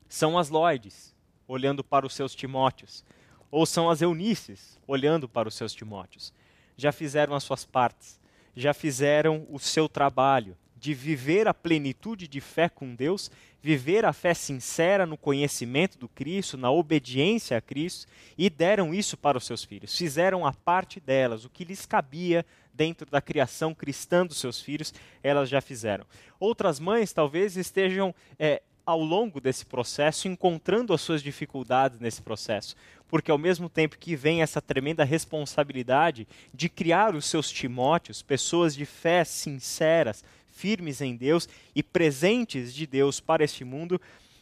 são 0.08 0.38
as 0.38 0.48
Lloyds, 0.48 1.14
olhando 1.46 1.84
para 1.84 2.06
os 2.06 2.14
seus 2.14 2.34
Timóteos, 2.34 3.04
ou 3.50 3.66
são 3.66 3.90
as 3.90 4.00
Eunices, 4.00 4.78
olhando 4.86 5.28
para 5.28 5.48
os 5.48 5.54
seus 5.54 5.74
Timóteos. 5.74 6.32
Já 6.76 6.92
fizeram 6.92 7.34
as 7.34 7.42
suas 7.42 7.64
partes, 7.64 8.20
já 8.56 8.72
fizeram 8.72 9.46
o 9.50 9.58
seu 9.58 9.88
trabalho 9.88 10.56
de 10.78 10.94
viver 10.94 11.48
a 11.48 11.54
plenitude 11.54 12.28
de 12.28 12.40
fé 12.40 12.68
com 12.68 12.94
Deus, 12.94 13.30
viver 13.60 14.04
a 14.04 14.12
fé 14.12 14.32
sincera 14.34 15.04
no 15.04 15.16
conhecimento 15.16 15.98
do 15.98 16.08
Cristo, 16.08 16.56
na 16.56 16.70
obediência 16.70 17.56
a 17.56 17.60
Cristo, 17.60 18.06
e 18.36 18.48
deram 18.48 18.94
isso 18.94 19.16
para 19.16 19.36
os 19.36 19.44
seus 19.44 19.64
filhos. 19.64 19.96
Fizeram 19.96 20.46
a 20.46 20.52
parte 20.52 21.00
delas, 21.00 21.44
o 21.44 21.50
que 21.50 21.64
lhes 21.64 21.84
cabia 21.84 22.46
dentro 22.72 23.10
da 23.10 23.20
criação 23.20 23.74
cristã 23.74 24.24
dos 24.24 24.38
seus 24.38 24.60
filhos, 24.60 24.94
elas 25.20 25.48
já 25.48 25.60
fizeram. 25.60 26.06
Outras 26.38 26.78
mães 26.78 27.12
talvez 27.12 27.56
estejam 27.56 28.14
é, 28.38 28.62
ao 28.86 29.00
longo 29.00 29.38
desse 29.40 29.66
processo 29.66 30.28
encontrando 30.28 30.94
as 30.94 31.00
suas 31.00 31.22
dificuldades 31.22 31.98
nesse 31.98 32.22
processo, 32.22 32.76
porque 33.08 33.30
ao 33.30 33.36
mesmo 33.36 33.68
tempo 33.68 33.98
que 33.98 34.14
vem 34.14 34.40
essa 34.40 34.62
tremenda 34.62 35.04
responsabilidade 35.04 36.26
de 36.54 36.68
criar 36.68 37.14
os 37.14 37.26
seus 37.26 37.50
Timóteos, 37.50 38.22
pessoas 38.22 38.74
de 38.74 38.86
fé 38.86 39.24
sinceras, 39.24 40.24
firmes 40.58 41.00
em 41.00 41.14
Deus 41.14 41.48
e 41.74 41.82
presentes 41.82 42.74
de 42.74 42.86
Deus 42.86 43.20
para 43.20 43.44
este 43.44 43.64
mundo, 43.64 44.00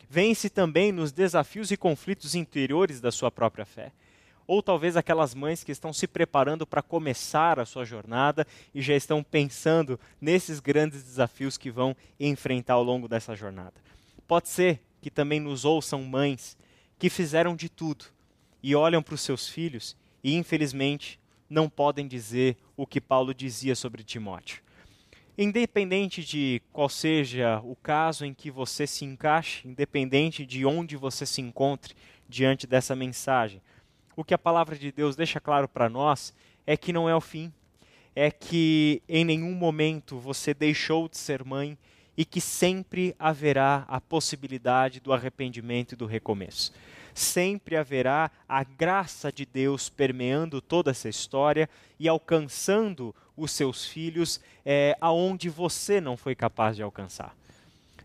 vence 0.09 0.49
também 0.49 0.91
nos 0.91 1.13
desafios 1.13 1.71
e 1.71 1.77
conflitos 1.77 2.35
interiores 2.35 3.01
da 3.01 3.13
sua 3.13 3.31
própria 3.31 3.67
fé. 3.67 3.93
Ou 4.47 4.63
talvez 4.63 4.97
aquelas 4.97 5.35
mães 5.35 5.63
que 5.63 5.73
estão 5.73 5.93
se 5.93 6.07
preparando 6.07 6.67
para 6.67 6.81
começar 6.81 7.59
a 7.59 7.67
sua 7.67 7.85
jornada 7.85 8.47
e 8.75 8.81
já 8.81 8.95
estão 8.95 9.23
pensando 9.23 9.99
nesses 10.21 10.61
grandes 10.61 11.03
desafios 11.03 11.59
que 11.59 11.71
vão 11.71 11.95
enfrentar 12.19 12.75
ao 12.75 12.85
longo 12.85 13.09
dessa 13.09 13.35
jornada. 13.35 13.75
Pode 14.27 14.49
ser 14.49 14.81
que 15.03 15.11
também 15.11 15.41
nos 15.41 15.65
ouçam 15.65 16.03
mães 16.03 16.57
que 16.99 17.11
fizeram 17.11 17.55
de 17.55 17.69
tudo 17.69 18.07
e 18.63 18.75
olham 18.75 19.03
para 19.03 19.15
os 19.15 19.21
seus 19.21 19.49
filhos 19.49 19.97
e, 20.23 20.35
infelizmente, 20.35 21.21
não 21.51 21.69
podem 21.69 22.09
dizer 22.09 22.57
o 22.77 22.87
que 22.87 23.01
Paulo 23.01 23.35
dizia 23.35 23.75
sobre 23.75 24.03
Timóteo. 24.03 24.66
Independente 25.39 26.25
de 26.25 26.63
qual 26.73 26.89
seja 26.89 27.61
o 27.63 27.77
caso 27.77 28.25
em 28.25 28.33
que 28.33 28.51
você 28.51 28.87
se 28.87 29.05
encaixe, 29.05 29.69
independente 29.69 30.47
de 30.47 30.65
onde 30.65 30.97
você 30.97 31.27
se 31.27 31.43
encontre 31.43 31.95
diante 32.27 32.67
dessa 32.67 32.97
mensagem, 32.97 33.61
o 34.17 34.25
que 34.25 34.33
a 34.33 34.39
palavra 34.39 34.77
de 34.77 34.91
Deus 34.91 35.15
deixa 35.15 35.39
claro 35.39 35.69
para 35.69 35.91
nós 35.91 36.33
é 36.67 36.75
que 36.75 36.91
não 36.91 37.07
é 37.07 37.15
o 37.15 37.21
fim, 37.21 37.53
é 38.15 38.31
que 38.31 39.03
em 39.07 39.27
nenhum 39.27 39.53
momento 39.53 40.19
você 40.19 40.55
deixou 40.55 41.07
de 41.07 41.19
ser 41.19 41.45
mãe 41.45 41.77
e 42.17 42.25
que 42.25 42.41
sempre 42.41 43.15
haverá 43.19 43.85
a 43.89 44.01
possibilidade 44.01 45.01
do 45.01 45.13
arrependimento 45.13 45.93
e 45.93 45.97
do 45.97 46.07
recomeço. 46.07 46.73
Sempre 47.13 47.77
haverá 47.77 48.31
a 48.49 48.65
graça 48.65 49.31
de 49.31 49.45
Deus 49.45 49.91
permeando 49.91 50.63
toda 50.63 50.93
essa 50.93 51.11
história 51.11 51.69
e 52.01 52.09
alcançando 52.09 53.15
os 53.37 53.51
seus 53.51 53.85
filhos 53.85 54.41
é, 54.65 54.97
aonde 55.01 55.49
você 55.49 56.01
não 56.01 56.17
foi 56.17 56.35
capaz 56.35 56.77
de 56.77 56.83
alcançar. 56.83 57.37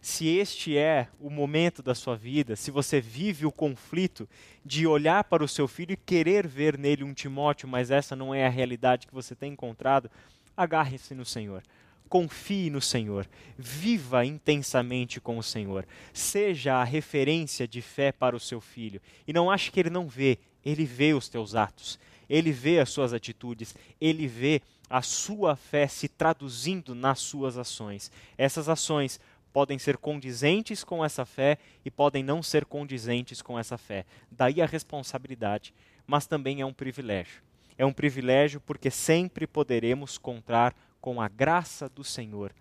Se 0.01 0.27
este 0.27 0.75
é 0.75 1.07
o 1.19 1.29
momento 1.29 1.83
da 1.83 1.93
sua 1.93 2.15
vida, 2.15 2.55
se 2.55 2.71
você 2.71 2.99
vive 2.99 3.45
o 3.45 3.51
conflito 3.51 4.27
de 4.65 4.87
olhar 4.87 5.23
para 5.23 5.43
o 5.43 5.47
seu 5.47 5.67
filho 5.67 5.93
e 5.93 5.97
querer 5.97 6.47
ver 6.47 6.75
nele 6.75 7.03
um 7.03 7.13
Timóteo, 7.13 7.67
mas 7.67 7.91
essa 7.91 8.15
não 8.15 8.33
é 8.33 8.45
a 8.45 8.49
realidade 8.49 9.05
que 9.05 9.13
você 9.13 9.35
tem 9.35 9.53
encontrado, 9.53 10.09
agarre-se 10.57 11.13
no 11.13 11.23
Senhor. 11.23 11.61
Confie 12.09 12.69
no 12.71 12.81
Senhor, 12.81 13.25
viva 13.57 14.25
intensamente 14.25 15.21
com 15.21 15.37
o 15.37 15.43
Senhor, 15.43 15.85
seja 16.11 16.75
a 16.75 16.83
referência 16.83 17.67
de 17.67 17.81
fé 17.81 18.11
para 18.11 18.35
o 18.35 18.39
seu 18.39 18.59
filho. 18.59 18.99
E 19.25 19.31
não 19.31 19.51
ache 19.51 19.71
que 19.71 19.79
ele 19.79 19.89
não 19.91 20.09
vê, 20.09 20.39
ele 20.65 20.83
vê 20.83 21.13
os 21.13 21.29
teus 21.29 21.55
atos, 21.55 21.97
ele 22.27 22.51
vê 22.51 22.79
as 22.79 22.89
suas 22.89 23.13
atitudes, 23.13 23.75
ele 23.99 24.27
vê 24.27 24.61
a 24.91 25.01
sua 25.01 25.55
fé 25.55 25.87
se 25.87 26.09
traduzindo 26.09 26.93
nas 26.93 27.19
suas 27.19 27.57
ações. 27.57 28.11
Essas 28.37 28.67
ações 28.67 29.21
podem 29.53 29.79
ser 29.79 29.97
condizentes 29.97 30.83
com 30.83 31.03
essa 31.03 31.25
fé 31.25 31.57
e 31.85 31.89
podem 31.89 32.21
não 32.21 32.43
ser 32.43 32.65
condizentes 32.65 33.41
com 33.41 33.57
essa 33.57 33.77
fé. 33.77 34.05
Daí 34.29 34.61
a 34.61 34.65
responsabilidade, 34.65 35.73
mas 36.05 36.27
também 36.27 36.59
é 36.59 36.65
um 36.65 36.73
privilégio. 36.73 37.41
É 37.77 37.85
um 37.85 37.93
privilégio 37.93 38.59
porque 38.59 38.91
sempre 38.91 39.47
poderemos 39.47 40.17
contar 40.17 40.75
com 40.99 41.21
a 41.21 41.29
graça 41.29 41.87
do 41.87 42.03
Senhor, 42.03 42.53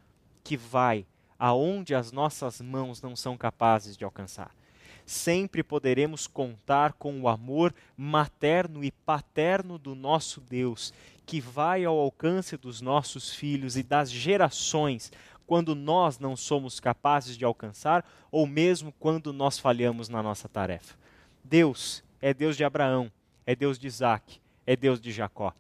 que 0.45 0.57
vai 0.57 1.05
aonde 1.37 1.95
as 1.97 2.13
nossas 2.13 2.61
mãos 2.61 3.03
não 3.03 3.17
são 3.17 3.37
capazes 3.37 3.97
de 3.97 4.05
alcançar. 4.05 4.55
Sempre 5.05 5.65
poderemos 5.65 6.29
contar 6.29 6.93
com 6.93 7.21
o 7.21 7.29
amor 7.29 7.75
materno 7.97 8.85
e 8.85 8.93
paterno 8.93 9.79
do 9.79 9.95
nosso 9.97 10.41
Deus, 10.41 10.93
que 11.31 11.41
vai 11.41 11.85
ao 11.85 11.97
alcance 11.97 12.57
dos 12.57 12.81
nossos 12.81 13.33
filhos 13.33 13.77
e 13.77 13.85
das 13.85 14.11
gerações, 14.11 15.13
quando 15.47 15.77
nós 15.77 16.19
não 16.19 16.35
somos 16.35 16.81
capazes 16.81 17.39
de 17.39 17.45
alcançar 17.45 18.05
ou 18.33 18.49
mesmo 18.49 18.93
quando 18.99 19.33
nós 19.33 19.57
falhamos 19.57 20.09
na 20.09 20.25
nossa 20.25 20.49
tarefa. 20.49 20.99
Deus 21.45 22.03
é 22.21 22.35
Deus 22.35 22.57
de 22.57 22.65
Abraão, 22.65 23.13
é 23.47 23.55
Deus 23.55 23.79
de 23.79 23.87
Isaac, 23.87 24.41
é 24.67 24.75
Deus 24.75 25.01
de 25.01 25.13
Jacó. 25.13 25.55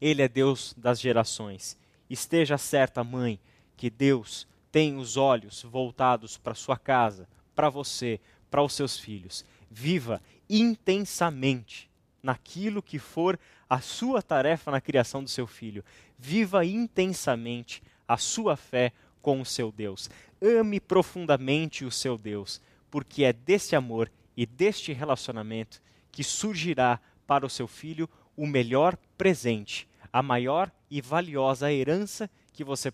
Ele 0.00 0.22
é 0.22 0.28
Deus 0.28 0.74
das 0.76 1.00
gerações 1.00 1.78
Esteja 2.10 2.58
certa, 2.58 3.04
mãe, 3.04 3.38
que 3.76 3.88
Deus 3.88 4.48
tem 4.72 4.96
os 4.96 5.16
olhos 5.16 5.62
voltados 5.62 6.36
para 6.36 6.52
sua 6.52 6.76
casa, 6.76 7.28
para 7.54 7.70
você, 7.70 8.18
para 8.50 8.64
os 8.64 8.72
seus 8.72 8.98
filhos. 8.98 9.44
Viva 9.70 10.20
intensamente 10.48 11.88
naquilo 12.22 12.82
que 12.82 12.98
for 12.98 13.38
a 13.68 13.80
sua 13.80 14.22
tarefa 14.22 14.70
na 14.70 14.80
criação 14.80 15.22
do 15.22 15.30
seu 15.30 15.46
filho. 15.46 15.84
Viva 16.18 16.64
intensamente 16.64 17.82
a 18.06 18.16
sua 18.16 18.56
fé 18.56 18.92
com 19.22 19.40
o 19.40 19.46
seu 19.46 19.70
Deus. 19.70 20.10
Ame 20.42 20.80
profundamente 20.80 21.84
o 21.84 21.90
seu 21.90 22.16
Deus, 22.16 22.60
porque 22.90 23.24
é 23.24 23.32
desse 23.32 23.76
amor 23.76 24.10
e 24.36 24.46
deste 24.46 24.92
relacionamento 24.92 25.80
que 26.10 26.24
surgirá 26.24 27.00
para 27.26 27.46
o 27.46 27.50
seu 27.50 27.68
filho 27.68 28.08
o 28.36 28.46
melhor 28.46 28.96
presente 29.16 29.88
a 30.12 30.22
maior 30.22 30.70
e 30.90 31.00
valiosa 31.00 31.72
herança 31.72 32.28
que 32.52 32.64
você 32.64 32.90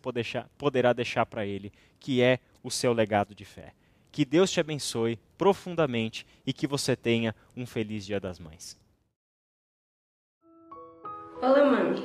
poderá 0.58 0.92
deixar 0.92 1.26
para 1.26 1.46
ele, 1.46 1.72
que 1.98 2.20
é 2.20 2.38
o 2.62 2.70
seu 2.70 2.92
legado 2.92 3.34
de 3.34 3.44
fé. 3.44 3.72
Que 4.12 4.24
Deus 4.24 4.50
te 4.50 4.60
abençoe 4.60 5.18
profundamente 5.36 6.26
e 6.46 6.52
que 6.52 6.66
você 6.66 6.94
tenha 6.94 7.34
um 7.56 7.66
feliz 7.66 8.04
Dia 8.06 8.20
das 8.20 8.38
Mães. 8.38 8.78
Olá, 11.42 11.62
mami. 11.64 12.02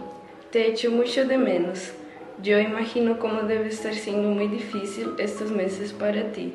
Te 0.52 0.68
echo 0.68 0.92
mucho 0.92 1.26
de 1.26 1.38
menos. 1.38 1.94
Eu 2.44 2.60
imagino 2.60 3.18
como 3.18 3.44
deve 3.44 3.70
estar 3.70 3.94
sendo 3.94 4.28
muito 4.28 4.58
difícil 4.58 5.16
estes 5.18 5.50
meses 5.50 5.94
para 5.94 6.32
ti. 6.34 6.54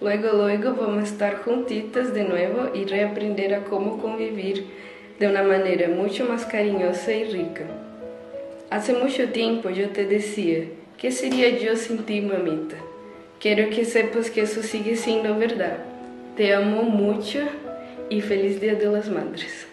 Luego, 0.00 0.28
luego 0.36 0.72
vamos 0.74 1.10
estar 1.10 1.42
juntitas 1.42 2.14
de 2.14 2.22
novo 2.22 2.70
e 2.74 2.84
reaprender 2.84 3.54
a 3.54 3.64
como 3.64 3.98
convivir 3.98 4.66
de 5.18 5.26
una 5.26 5.42
manera 5.42 5.88
mucho 5.88 6.24
más 6.26 6.44
cariñosa 6.44 7.12
y 7.12 7.24
rica. 7.24 7.64
Hace 8.70 8.92
mucho 8.92 9.30
tiempo 9.30 9.70
yo 9.70 9.88
te 9.88 10.06
decía, 10.06 10.66
¿qué 10.98 11.10
sería 11.10 11.58
yo 11.58 11.74
sin 11.74 12.04
ti, 12.04 12.20
mamita? 12.20 12.76
Quiero 13.40 13.68
que 13.68 13.84
sepas 13.84 14.30
que 14.30 14.42
eso 14.42 14.62
sigue 14.62 14.94
siendo 14.94 15.36
verdad. 15.36 15.78
Te 16.36 16.54
amo 16.54 16.82
mucho 16.82 17.40
e 18.08 18.20
feliz 18.20 18.60
Dia 18.60 18.76
das 18.76 19.08
Madres. 19.08 19.66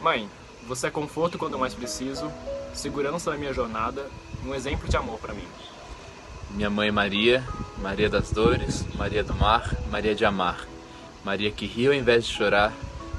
Mãe, 0.00 0.28
você 0.66 0.86
é 0.86 0.90
conforto 0.90 1.38
quando 1.38 1.58
mais 1.58 1.74
preciso, 1.74 2.30
segurança 2.74 3.30
na 3.30 3.36
minha 3.36 3.52
jornada, 3.52 4.06
um 4.44 4.54
exemplo 4.54 4.88
de 4.88 4.96
amor 4.96 5.18
para 5.18 5.34
mim. 5.34 5.46
Minha 6.50 6.70
mãe 6.70 6.90
Maria, 6.90 7.44
Maria 7.78 8.08
das 8.08 8.30
Dores, 8.30 8.84
Maria 8.94 9.24
do 9.24 9.34
Mar, 9.34 9.74
Maria 9.90 10.14
de 10.14 10.24
Amar, 10.24 10.66
Maria 11.24 11.50
que 11.50 11.66
ri 11.66 11.86
ao 11.86 11.94
invés 11.94 12.26
de 12.26 12.32
chorar, 12.32 12.72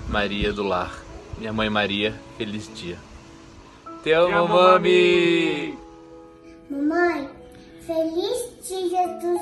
Maria 0.08 0.54
do 0.54 0.64
Lar. 0.64 0.92
Minha 1.38 1.52
mãe 1.52 1.70
Maria, 1.70 2.14
feliz 2.38 2.70
dia. 2.74 2.98
Te 4.04 4.12
amo, 4.12 4.28
Te 4.28 4.34
amo 4.34 4.48
mami! 4.50 5.78
Mamãe, 6.70 7.30
feliz 7.86 8.68
dia 8.68 9.08
dos, 9.20 9.42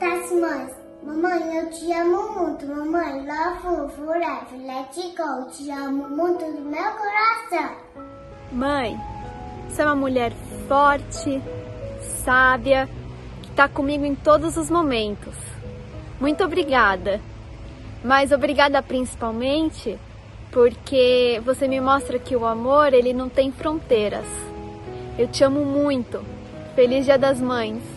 das 0.00 0.32
mães. 0.32 0.83
Mamãe, 1.04 1.58
eu 1.58 1.70
te 1.70 1.92
amo 1.92 2.32
muito. 2.32 2.66
Mamãe, 2.66 3.26
love 3.26 3.92
forever. 3.94 4.58
Let 4.58 4.96
it 4.96 5.14
go. 5.14 5.50
Te 5.50 5.70
amo 5.70 6.08
muito 6.08 6.42
do 6.46 6.62
meu 6.62 6.92
coração. 6.92 7.76
Mãe, 8.50 8.98
você 9.68 9.82
é 9.82 9.84
uma 9.84 9.96
mulher 9.96 10.32
forte, 10.66 11.42
sábia, 12.24 12.88
que 13.42 13.50
está 13.50 13.68
comigo 13.68 14.06
em 14.06 14.14
todos 14.14 14.56
os 14.56 14.70
momentos. 14.70 15.34
Muito 16.18 16.42
obrigada. 16.42 17.20
Mas 18.02 18.32
obrigada 18.32 18.82
principalmente 18.82 19.98
porque 20.50 21.38
você 21.44 21.68
me 21.68 21.82
mostra 21.82 22.18
que 22.18 22.34
o 22.34 22.46
amor 22.46 22.94
ele 22.94 23.12
não 23.12 23.28
tem 23.28 23.52
fronteiras. 23.52 24.26
Eu 25.18 25.28
te 25.28 25.44
amo 25.44 25.66
muito. 25.66 26.24
Feliz 26.74 27.04
Dia 27.04 27.18
das 27.18 27.42
Mães. 27.42 27.93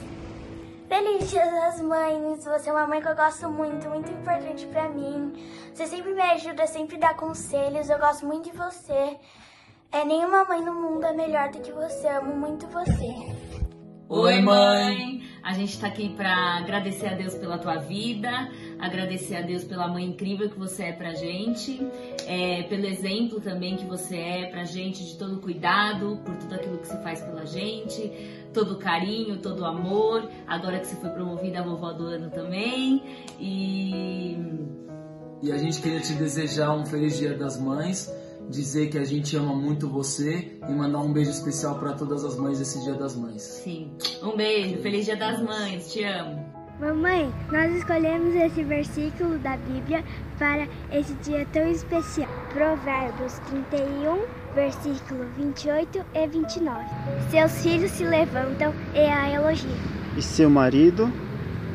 Feliz 0.87 1.29
Dia 1.29 1.45
das 1.51 1.81
Mães. 1.81 2.45
Você 2.45 2.69
é 2.69 2.71
uma 2.71 2.87
mãe 2.87 3.01
que 3.01 3.09
eu 3.09 3.15
gosto 3.15 3.49
muito, 3.49 3.89
muito 3.89 4.09
importante 4.09 4.65
para 4.67 4.87
mim. 4.87 5.33
Você 5.73 5.85
sempre 5.85 6.13
me 6.13 6.21
ajuda, 6.21 6.65
sempre 6.65 6.97
dá 6.97 7.13
conselhos. 7.13 7.89
Eu 7.89 7.99
gosto 7.99 8.25
muito 8.25 8.49
de 8.49 8.57
você. 8.57 9.17
É 9.91 10.05
nenhuma 10.05 10.45
mãe 10.45 10.63
no 10.63 10.73
mundo 10.73 11.05
é 11.05 11.11
melhor 11.11 11.49
do 11.51 11.59
que 11.59 11.73
você. 11.73 12.07
Eu 12.07 12.19
amo 12.19 12.35
muito 12.35 12.67
você. 12.67 13.13
Oi, 14.09 14.41
mãe! 14.41 15.27
A 15.43 15.51
gente 15.51 15.73
está 15.73 15.87
aqui 15.87 16.09
para 16.09 16.57
agradecer 16.57 17.07
a 17.07 17.13
Deus 17.13 17.35
pela 17.35 17.57
tua 17.57 17.75
vida, 17.75 18.29
agradecer 18.79 19.35
a 19.35 19.41
Deus 19.41 19.65
pela 19.65 19.87
mãe 19.87 20.05
incrível 20.05 20.49
que 20.49 20.57
você 20.57 20.83
é 20.85 20.91
pra 20.93 21.13
gente, 21.13 21.79
é, 22.25 22.63
pelo 22.63 22.85
exemplo 22.85 23.41
também 23.41 23.75
que 23.75 23.85
você 23.85 24.17
é 24.17 24.45
pra 24.45 24.63
gente 24.63 25.05
de 25.05 25.17
todo 25.17 25.41
cuidado, 25.41 26.21
por 26.25 26.35
tudo 26.35 26.55
aquilo 26.55 26.77
que 26.77 26.87
você 26.87 27.01
faz 27.01 27.21
pela 27.21 27.45
gente, 27.45 28.11
todo 28.57 28.73
o 28.73 28.77
carinho, 28.79 29.37
todo 29.37 29.59
o 29.59 29.65
amor. 29.65 30.27
Agora 30.47 30.79
que 30.79 30.87
você 30.87 30.95
foi 30.95 31.11
promovida 31.11 31.59
a 31.59 31.63
vovó 31.63 31.93
do 31.93 32.05
ano 32.07 32.31
também. 32.31 33.03
E. 33.39 34.35
E 35.43 35.51
a 35.51 35.57
gente 35.57 35.79
queria 35.79 35.99
te 35.99 36.13
desejar 36.13 36.75
um 36.75 36.83
feliz 36.83 37.15
Dia 37.17 37.37
das 37.37 37.61
Mães 37.61 38.11
dizer 38.49 38.87
que 38.87 38.97
a 38.97 39.03
gente 39.03 39.35
ama 39.35 39.53
muito 39.53 39.89
você 39.89 40.57
e 40.67 40.71
mandar 40.71 40.99
um 40.99 41.11
beijo 41.11 41.29
especial 41.29 41.77
para 41.77 41.91
todas 41.93 42.23
as 42.23 42.37
mães 42.37 42.61
esse 42.61 42.81
Dia 42.81 42.93
das 42.93 43.13
Mães. 43.15 43.41
Sim. 43.41 43.91
Um 44.23 44.37
beijo, 44.37 44.81
feliz 44.81 45.05
Dia 45.05 45.17
das 45.17 45.41
Mães, 45.43 45.91
te 45.91 46.03
amo. 46.03 46.47
Mamãe, 46.79 47.31
nós 47.51 47.75
escolhemos 47.75 48.33
esse 48.35 48.63
versículo 48.63 49.37
da 49.39 49.57
Bíblia 49.57 50.03
para 50.37 50.67
esse 50.91 51.13
dia 51.15 51.45
tão 51.51 51.69
especial. 51.69 52.29
Provérbios 52.53 53.39
31, 53.49 54.25
versículo 54.55 55.25
28 55.37 56.05
e 56.13 56.27
29. 56.27 56.85
Seus 57.29 57.61
filhos 57.61 57.91
se 57.91 58.03
levantam 58.03 58.73
e 58.93 58.99
a 58.99 59.31
elogiam. 59.31 59.75
E 60.15 60.21
seu 60.21 60.49
marido 60.49 61.11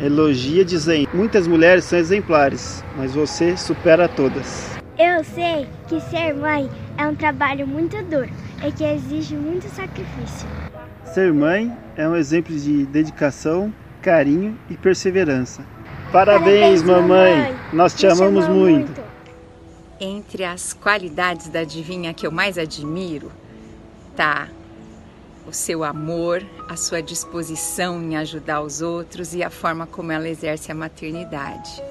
elogia 0.01 0.65
dizendo: 0.65 1.09
Muitas 1.15 1.47
mulheres 1.47 1.85
são 1.85 1.99
exemplares, 1.99 2.85
mas 2.97 3.15
você 3.15 3.57
supera 3.57 4.09
todas. 4.09 4.73
Eu 4.99 5.25
sei 5.25 5.69
que 5.89 6.01
ser 6.01 6.35
mãe 6.35 6.69
é 6.99 7.07
um 7.07 7.15
trabalho 7.15 7.67
muito 7.67 7.97
duro 8.05 8.31
e 8.65 8.73
que 8.73 8.85
exige 8.85 9.37
muito 9.37 9.69
sacrifício. 9.69 10.49
Ser 11.05 11.33
mãe 11.33 11.73
é 11.97 12.09
um 12.09 12.17
exemplo 12.17 12.55
de 12.57 12.87
dedicação, 12.87 13.73
carinho 14.01 14.57
e 14.71 14.77
perseverança. 14.77 15.65
Parabéns, 16.13 16.83
Parabéns 16.83 16.83
mamãe. 16.83 17.37
mamãe! 17.37 17.61
Nós 17.73 17.95
te 17.95 18.07
amamos 18.07 18.47
muito. 18.47 18.89
muito. 18.89 19.03
Entre 19.99 20.45
as 20.45 20.75
qualidades 20.75 21.49
da 21.49 21.61
adivinha 21.61 22.13
que 22.13 22.27
eu 22.27 22.31
mais 22.31 22.59
admiro, 22.59 23.33
tá 24.15 24.47
o 25.47 25.55
seu 25.55 25.83
amor, 25.83 26.45
a 26.69 26.77
sua 26.77 27.01
disposição 27.01 28.03
em 28.03 28.15
ajudar 28.17 28.61
os 28.61 28.83
outros 28.83 29.33
e 29.33 29.43
a 29.43 29.49
forma 29.49 29.87
como 29.87 30.13
ela 30.13 30.29
exerce 30.29 30.71
a 30.71 30.75
maternidade. 30.75 31.83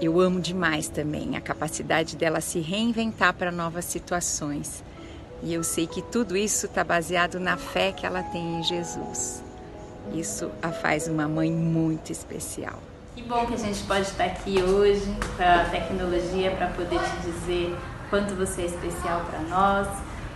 Eu 0.00 0.20
amo 0.20 0.40
demais 0.40 0.88
também 0.88 1.36
a 1.36 1.40
capacidade 1.40 2.16
dela 2.16 2.40
se 2.40 2.58
reinventar 2.58 3.32
para 3.32 3.52
novas 3.52 3.84
situações. 3.84 4.82
E 5.40 5.54
eu 5.54 5.62
sei 5.62 5.86
que 5.86 6.02
tudo 6.02 6.36
isso 6.36 6.66
está 6.66 6.82
baseado 6.82 7.38
na 7.38 7.56
fé 7.56 7.92
que 7.92 8.04
ela 8.04 8.24
tem 8.24 8.58
em 8.58 8.62
Jesus. 8.64 9.44
Isso 10.12 10.50
a 10.60 10.70
faz 10.70 11.06
uma 11.06 11.28
mãe 11.28 11.50
muito 11.50 12.10
especial. 12.10 12.87
Que 13.18 13.24
bom 13.24 13.44
que 13.46 13.54
a 13.54 13.58
gente 13.58 13.82
pode 13.82 14.02
estar 14.02 14.26
aqui 14.26 14.62
hoje 14.62 15.12
com 15.36 15.42
a 15.42 15.64
tecnologia 15.64 16.52
para 16.52 16.68
poder 16.68 17.00
te 17.00 17.16
dizer 17.26 17.76
quanto 18.08 18.32
você 18.36 18.62
é 18.62 18.66
especial 18.66 19.22
para 19.28 19.40
nós, 19.40 19.88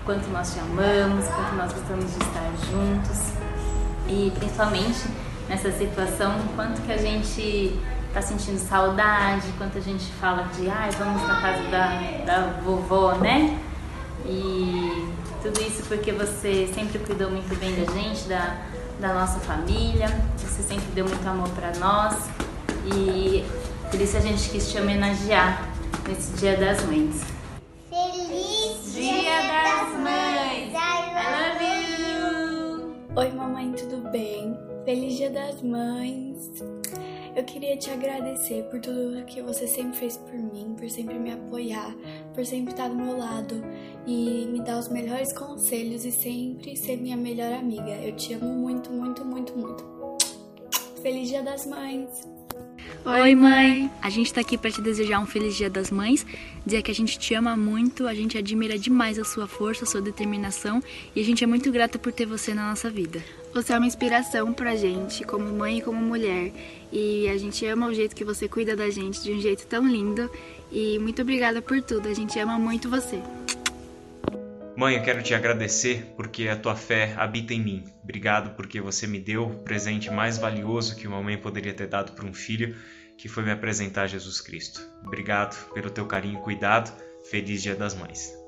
quanto 0.05 0.29
nós 0.31 0.53
te 0.53 0.59
amamos, 0.59 1.25
quanto 1.29 1.55
nós 1.55 1.73
gostamos 1.73 2.07
de 2.07 2.19
estar 2.19 2.51
juntos. 2.73 3.35
E 4.09 4.33
principalmente 4.37 4.99
nessa 5.49 5.71
situação, 5.71 6.35
quanto 6.57 6.83
que 6.83 6.91
a 6.91 6.97
gente 6.97 7.81
tá 8.13 8.21
sentindo 8.21 8.59
saudade, 8.59 9.47
quanto 9.57 9.79
a 9.79 9.81
gente 9.81 10.11
fala 10.15 10.43
de, 10.49 10.69
ai, 10.69 10.91
vamos 10.99 11.23
na 11.23 11.41
casa 11.41 11.63
da, 11.69 12.25
da 12.27 12.61
vovó, 12.65 13.13
né? 13.13 13.61
E 14.27 15.09
tudo 15.41 15.63
isso 15.63 15.85
porque 15.85 16.11
você 16.11 16.69
sempre 16.75 16.99
cuidou 16.99 17.31
muito 17.31 17.57
bem 17.61 17.77
da 17.77 17.93
gente, 17.93 18.25
da, 18.29 18.57
da 18.99 19.15
nossa 19.15 19.39
família, 19.39 20.09
você 20.37 20.65
sempre 20.65 20.87
deu 20.93 21.05
muito 21.05 21.25
amor 21.29 21.49
para 21.51 21.71
nós 21.79 22.29
e 22.87 23.45
por 23.91 24.01
isso 24.01 24.17
a 24.17 24.21
gente 24.21 24.49
quis 24.51 24.71
te 24.71 24.79
homenagear 24.79 25.71
nesse 26.09 26.33
Dia 26.39 26.57
das 26.57 26.85
Mães. 26.87 27.21
Feliz 27.89 28.95
Dia 28.95 29.43
das 29.43 30.01
Mães! 30.01 30.73
I 30.73 31.13
love 31.19 31.65
you! 32.09 32.95
Oi, 33.17 33.31
mamãe, 33.33 33.73
tudo 33.73 34.11
bem? 34.11 34.57
Feliz 34.85 35.17
Dia 35.17 35.31
das 35.31 35.63
Mães! 35.63 36.63
Eu 37.35 37.45
queria 37.45 37.77
te 37.77 37.91
agradecer 37.91 38.65
por 38.65 38.79
tudo 38.81 39.25
que 39.25 39.41
você 39.41 39.67
sempre 39.67 39.97
fez 39.97 40.19
por 40.19 40.35
mim, 40.35 40.75
por 40.79 40.89
sempre 40.91 41.19
me 41.19 41.33
apoiar, 41.33 41.95
por 42.35 42.45
sempre 42.45 42.73
estar 42.73 42.89
do 42.89 42.95
meu 42.95 43.17
lado 43.17 43.63
e 44.07 44.47
me 44.51 44.61
dar 44.61 44.79
os 44.79 44.89
melhores 44.89 45.33
conselhos 45.33 46.05
e 46.05 46.13
sempre 46.13 46.77
ser 46.77 46.97
minha 46.97 47.17
melhor 47.17 47.53
amiga. 47.53 47.93
Eu 48.03 48.15
te 48.17 48.35
amo 48.35 48.53
muito, 48.53 48.91
muito, 48.91 49.25
muito, 49.25 49.57
muito. 49.57 49.85
Feliz 51.03 51.29
Dia 51.29 51.43
das 51.43 51.67
Mães! 51.67 52.32
Oi, 53.05 53.35
mãe! 53.35 53.91
A 54.01 54.09
gente 54.09 54.33
tá 54.33 54.41
aqui 54.41 54.57
para 54.57 54.71
te 54.71 54.81
desejar 54.81 55.19
um 55.19 55.27
feliz 55.27 55.57
Dia 55.57 55.69
das 55.69 55.91
Mães, 55.91 56.25
dizer 56.65 56.83
que 56.83 56.91
a 56.91 56.95
gente 56.95 57.19
te 57.19 57.35
ama 57.35 57.57
muito, 57.57 58.07
a 58.07 58.15
gente 58.15 58.39
admira 58.39 58.79
demais 58.79 59.19
a 59.19 59.25
sua 59.25 59.49
força, 59.49 59.85
a 59.85 59.87
sua 59.87 60.01
determinação 60.01 60.81
e 61.15 61.21
a 61.21 61.25
gente 61.25 61.43
é 61.43 61.47
muito 61.47 61.73
grata 61.73 61.99
por 61.99 62.13
ter 62.13 62.27
você 62.27 62.55
na 62.55 62.69
nossa 62.69 62.89
vida. 62.89 63.21
Você 63.53 63.73
é 63.73 63.77
uma 63.77 63.87
inspiração 63.87 64.53
pra 64.53 64.77
gente, 64.77 65.25
como 65.25 65.53
mãe 65.53 65.79
e 65.79 65.83
como 65.83 66.01
mulher, 66.01 66.53
e 66.93 67.29
a 67.29 67.37
gente 67.37 67.67
ama 67.67 67.89
o 67.89 67.95
jeito 67.95 68.15
que 68.15 68.25
você 68.25 68.49
cuida 68.49 68.77
da 68.77 68.89
gente 68.89 69.23
de 69.23 69.33
um 69.33 69.41
jeito 69.41 69.67
tão 69.67 69.87
lindo. 69.87 70.31
E 70.71 70.99
muito 70.99 71.21
obrigada 71.21 71.61
por 71.61 71.83
tudo, 71.83 72.09
a 72.09 72.15
gente 72.15 72.39
ama 72.39 72.59
muito 72.59 72.89
você. 72.89 73.21
Mãe, 74.83 74.97
eu 74.97 75.03
quero 75.05 75.23
te 75.23 75.33
agradecer 75.33 76.13
porque 76.17 76.49
a 76.49 76.57
tua 76.57 76.75
fé 76.75 77.15
habita 77.17 77.55
em 77.55 77.63
mim. 77.63 77.85
Obrigado 78.03 78.57
porque 78.57 78.81
você 78.81 79.07
me 79.07 79.21
deu 79.21 79.45
o 79.45 79.59
presente 79.61 80.11
mais 80.11 80.39
valioso 80.39 80.97
que 80.97 81.07
uma 81.07 81.23
mãe 81.23 81.39
poderia 81.39 81.73
ter 81.73 81.87
dado 81.87 82.15
para 82.15 82.27
um 82.27 82.35
filho, 82.35 82.75
que 83.17 83.29
foi 83.29 83.45
me 83.45 83.53
apresentar 83.53 84.09
Jesus 84.09 84.41
Cristo. 84.41 84.81
Obrigado 85.07 85.73
pelo 85.73 85.89
teu 85.89 86.05
carinho 86.05 86.41
e 86.41 86.43
cuidado. 86.43 86.93
Feliz 87.31 87.63
Dia 87.63 87.77
das 87.77 87.95
Mães. 87.95 88.42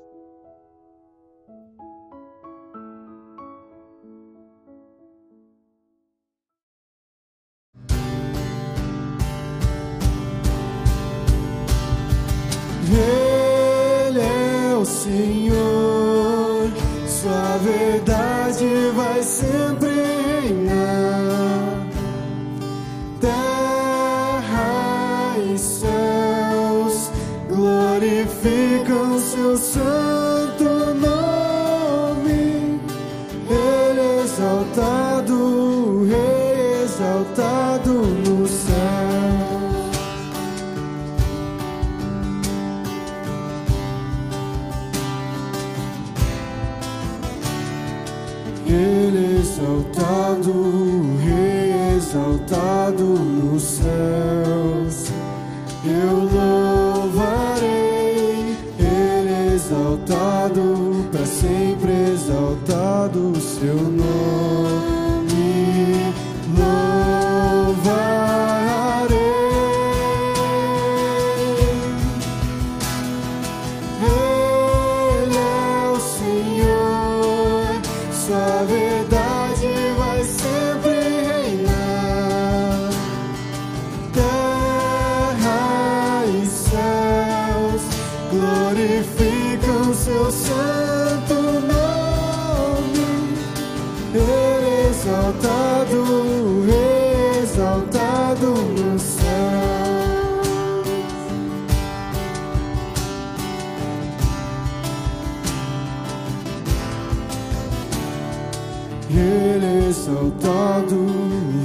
Ele 109.09 109.65
é 109.65 109.87
exaltado, 109.89 110.95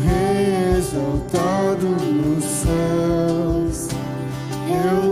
Rei 0.05 0.53
é 0.53 0.75
exaltado 0.79 1.87
nos 1.87 2.45
céus. 2.45 3.89
Eu 4.69 5.10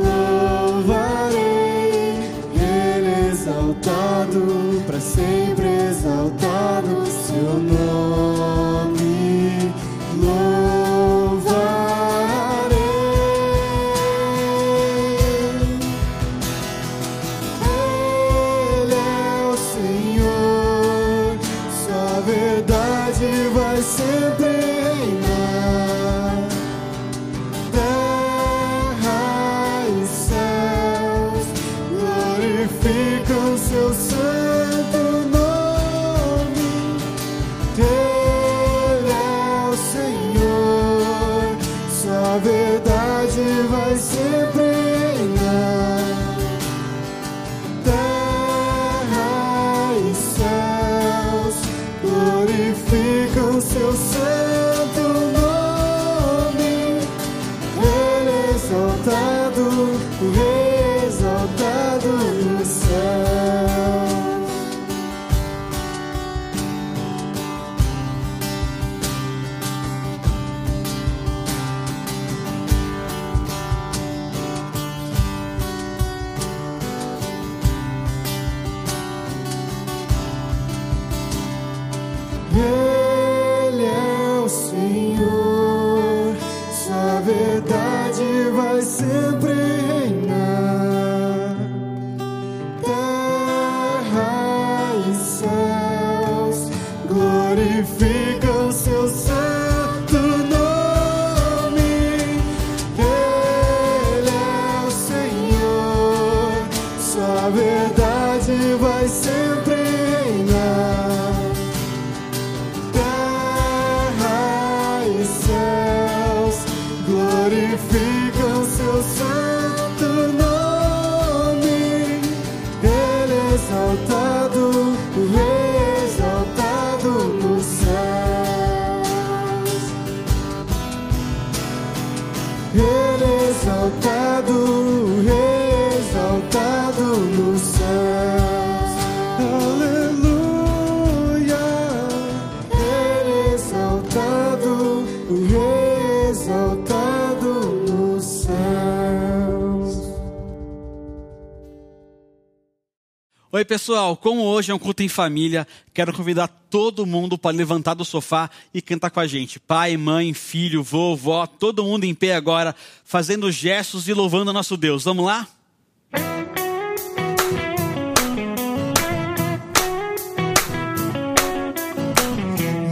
pessoal. 153.69 154.16
Como 154.16 154.43
hoje 154.43 154.73
é 154.73 154.75
um 154.75 154.79
culto 154.79 155.03
em 155.03 155.09
família, 155.09 155.69
quero 155.93 156.12
convidar 156.12 156.49
todo 156.49 157.07
mundo 157.07 157.37
para 157.37 157.55
levantar 157.55 157.95
do 157.95 158.05
sofá 158.05 158.51
e 158.73 158.81
cantar 158.81 159.11
com 159.11 159.21
a 159.21 159.27
gente. 159.27 159.61
Pai, 159.61 159.97
mãe, 159.97 160.33
filho, 160.33 160.83
vovó, 160.83 161.47
todo 161.47 161.85
mundo 161.85 162.05
em 162.05 162.14
pé 162.14 162.35
agora, 162.35 162.75
fazendo 163.05 163.53
gestos 163.53 164.09
e 164.09 164.14
louvando 164.14 164.51
o 164.51 164.55
nosso 164.55 164.77
Deus. 164.77 165.05
Vamos 165.05 165.27
lá? 165.27 165.47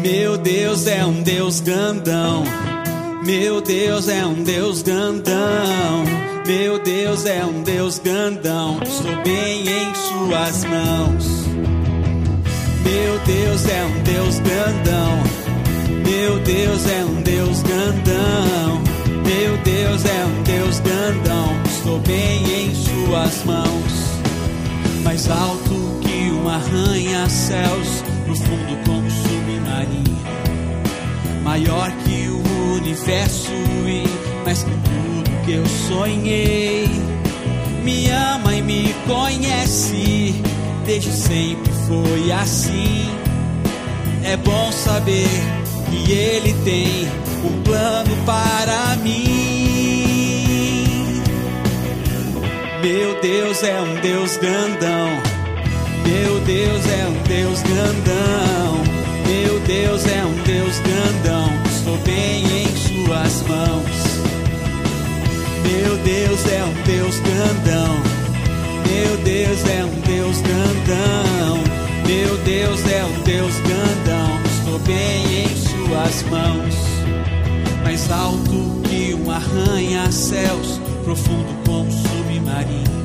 Meu 0.02 0.36
Deus 0.36 0.86
é 0.86 1.04
um 1.04 1.22
Deus 1.22 1.60
grandão. 1.60 2.44
Meu 3.24 3.60
Deus 3.60 4.08
é 4.08 4.24
um 4.24 4.44
Deus 4.44 4.82
grandão. 4.82 6.35
Meu 6.46 6.78
Deus 6.78 7.26
é 7.26 7.44
um 7.44 7.60
Deus 7.64 7.98
grandão. 7.98 8.78
Estou 8.80 9.16
bem 9.24 9.62
em 9.62 9.94
Suas 9.96 10.64
mãos. 10.64 11.46
Meu 12.84 13.18
Deus 13.26 13.66
é 13.66 13.84
um 13.84 14.02
Deus 14.04 14.38
grandão. 14.38 15.22
Meu 16.08 16.38
Deus 16.44 16.86
é 16.86 17.04
um 17.04 17.20
Deus 17.22 17.62
grandão. 17.62 18.80
Meu 19.24 19.56
Deus 19.64 20.04
é 20.04 20.24
um 20.24 20.42
Deus 20.44 20.78
grandão. 20.78 21.62
Estou 21.64 21.98
bem 21.98 22.68
em 22.68 22.74
Suas 22.76 23.44
mãos. 23.44 25.02
Mais 25.02 25.28
alto 25.28 25.98
que 26.00 26.30
um 26.30 26.48
arranha-céus, 26.48 28.04
profundo 28.24 28.84
como 28.86 29.10
submarino. 29.10 30.16
Maior 31.42 31.90
que 32.04 32.28
o 32.28 32.76
universo 32.76 33.50
e 33.84 34.04
mais 34.44 34.62
que 34.62 34.70
tudo 34.70 35.05
que 35.46 35.52
eu 35.52 35.64
sonhei. 35.88 36.90
Me 37.84 38.10
ama 38.10 38.54
e 38.54 38.60
me 38.62 38.92
conhece, 39.06 40.34
desde 40.84 41.12
sempre 41.12 41.72
foi 41.86 42.32
assim. 42.32 43.08
É 44.24 44.36
bom 44.36 44.72
saber 44.72 45.28
que 45.88 46.12
Ele 46.12 46.52
tem 46.64 47.08
um 47.44 47.62
plano 47.62 48.16
para 48.26 48.96
mim. 48.96 50.26
Meu 52.82 53.20
Deus 53.20 53.62
é 53.62 53.80
um 53.80 53.94
Deus 54.00 54.36
grandão. 54.36 55.08
Meu 56.04 56.40
Deus 56.40 56.86
é 56.86 57.06
um 57.06 57.22
Deus 57.22 57.62
grandão. 57.62 58.82
Meu 59.28 59.60
Deus 59.60 60.06
é 60.06 60.24
um 60.24 60.42
Deus 60.42 60.80
grandão. 60.80 61.50
Estou 61.70 61.96
bem 61.98 62.55
Deus 66.06 66.46
é 66.46 66.62
um 66.62 66.82
Deus 66.84 67.18
grandão. 67.18 67.96
Meu 68.86 69.16
Deus 69.24 69.68
é 69.68 69.84
um 69.84 70.00
Deus 70.02 70.40
grandão. 70.40 71.58
Meu 72.06 72.36
Deus 72.44 72.80
é 72.88 73.04
um 73.04 73.22
Deus 73.24 73.54
grandão. 73.56 74.40
Estou 74.44 74.78
bem 74.86 75.42
em 75.42 75.56
Suas 75.56 76.22
mãos. 76.30 76.76
Mais 77.82 78.08
alto 78.12 78.82
que 78.88 79.14
um 79.14 79.28
arranha-céus, 79.28 80.80
profundo 81.02 81.52
como 81.66 81.90
submarino. 81.90 83.04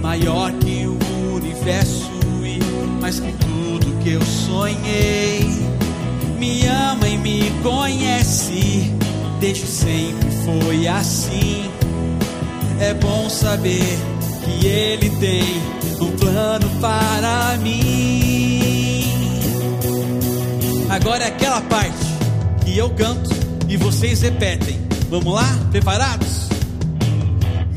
Maior 0.00 0.52
que 0.52 0.86
o 0.86 1.34
universo 1.34 2.12
e 2.44 2.60
mais 3.00 3.18
que 3.18 3.32
tudo 3.32 3.98
que 4.04 4.10
eu 4.10 4.22
sonhei. 4.22 5.50
Me 6.38 6.64
ama 6.64 7.08
e 7.08 7.18
me 7.18 7.50
conhece, 7.60 8.94
desde 9.42 9.66
sempre 9.66 10.30
foi 10.44 10.86
assim. 10.86 11.68
É 12.78 12.94
bom 12.94 13.28
saber 13.28 13.98
que 14.44 14.66
Ele 14.66 15.10
tem 15.16 15.42
um 16.00 16.12
plano 16.16 16.70
para 16.80 17.58
mim. 17.58 19.02
Agora 20.88 21.24
é 21.24 21.26
aquela 21.26 21.60
parte 21.62 22.06
que 22.64 22.78
eu 22.78 22.88
canto 22.90 23.30
e 23.68 23.76
vocês 23.76 24.22
repetem. 24.22 24.80
Vamos 25.10 25.34
lá? 25.34 25.58
Preparados? 25.72 26.48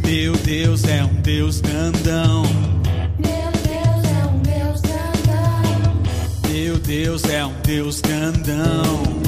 Meu 0.05 0.33
Deus 0.33 0.83
é 0.83 1.03
um 1.03 1.15
Deus 1.15 1.61
grandão. 1.61 2.43
Meu 3.17 3.51
Deus 3.63 4.05
é 4.05 4.25
um 4.27 4.37
Deus 4.37 4.81
grandão. 4.81 5.95
Meu 6.47 6.77
Deus 6.77 7.23
é 7.23 7.43
um 7.43 7.53
Deus 7.63 8.01
grandão. 8.01 9.24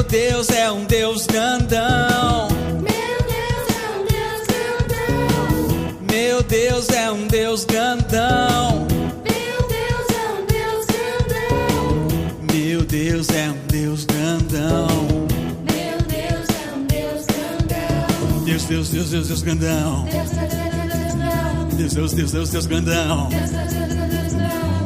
Meu 0.00 0.08
Deus 0.08 0.48
é 0.48 0.72
um 0.72 0.84
Deus 0.86 1.26
grandão. 1.26 2.48
Meu 2.72 3.20
Deus 3.28 3.68
é 3.68 3.92
um 3.92 4.06
Deus 4.06 4.46
grandão. 4.46 6.06
Meu 6.10 6.42
Deus 6.42 6.88
é 6.88 7.10
um 7.12 7.26
Deus 7.26 7.64
grandão. 7.66 8.86
Meu 12.50 12.82
Deus 12.82 13.28
é 13.28 13.50
um 13.50 13.56
Deus 13.66 14.04
grandão. 14.06 14.88
Meu 15.70 15.98
Deus 16.08 16.48
é 16.48 16.74
um 16.74 16.86
Deus 16.86 17.26
grandão. 17.26 18.44
Deus, 18.46 18.64
Deus, 18.64 18.88
Deus, 18.88 19.10
Deus, 19.10 19.28
Deus 19.28 19.42
grandão. 19.42 20.06
Deus, 20.10 20.30
Deus, 20.30 20.50
Deus, 20.54 20.72
Deus, 21.76 21.92
Deus, 21.92 22.12
Deus, 22.14 22.32
Deus, 22.32 22.50
Deus 22.50 22.66
grandão. 22.66 23.28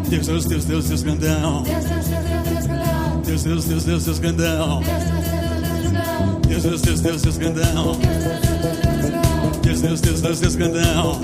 Deus, 0.09 0.27
Deus, 0.27 0.45
Deus, 0.45 0.65
Deus, 0.65 0.89
Deus 0.89 1.03
grandão. 1.05 1.63
Deus, 3.35 3.43
Deus, 3.43 3.65
Deus, 3.65 3.85
Deus, 3.85 4.05
Deus 4.05 4.19
grandão. 4.21 4.81
Deus, 6.47 6.63
Deus, 6.63 6.83
Deus, 6.83 7.01
Deus, 7.01 7.23
Deus 7.23 7.37
grandão. 7.37 7.99
Deus, 9.61 9.81
Deus, 9.81 10.01
Deus, 10.01 10.21
Deus, 10.21 10.41
Deus 10.41 10.55
grandão. 10.55 11.21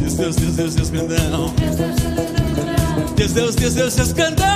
Deus, 0.00 0.14
Deus, 0.14 0.36
Deus, 0.36 0.56
Deus, 0.56 0.74
Deus 0.74 0.90
grandão. 0.90 1.54
Deus, 3.14 3.32
Deus, 3.34 3.54
Deus, 3.56 3.74
Deus, 3.74 3.94
Deus 3.94 4.12
grandão. 4.12 4.48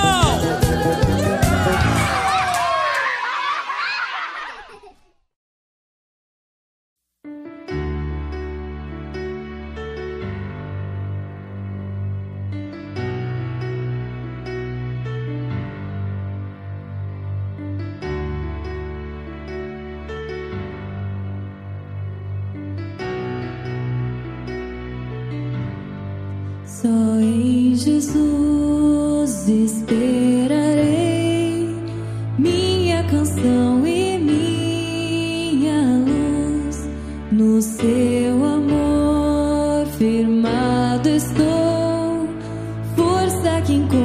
Força 43.65 44.02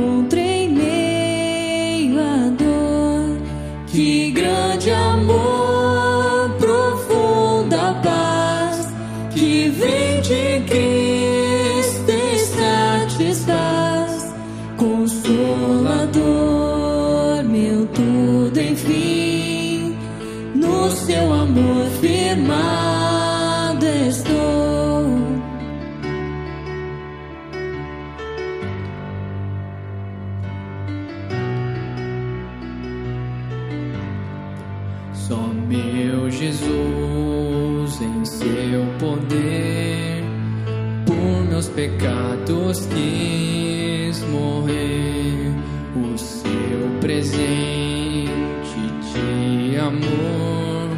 presente 47.28 48.80
de 49.12 49.76
amor, 49.76 50.88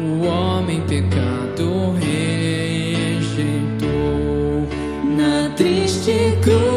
o 0.00 0.26
homem 0.26 0.80
pecado 0.82 1.94
rejeitou. 2.00 3.26
Na 5.16 5.50
triste 5.50 6.36
cruz, 6.42 6.75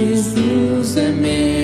Jesus 0.00 0.96
é 0.96 1.10
meu 1.10 1.59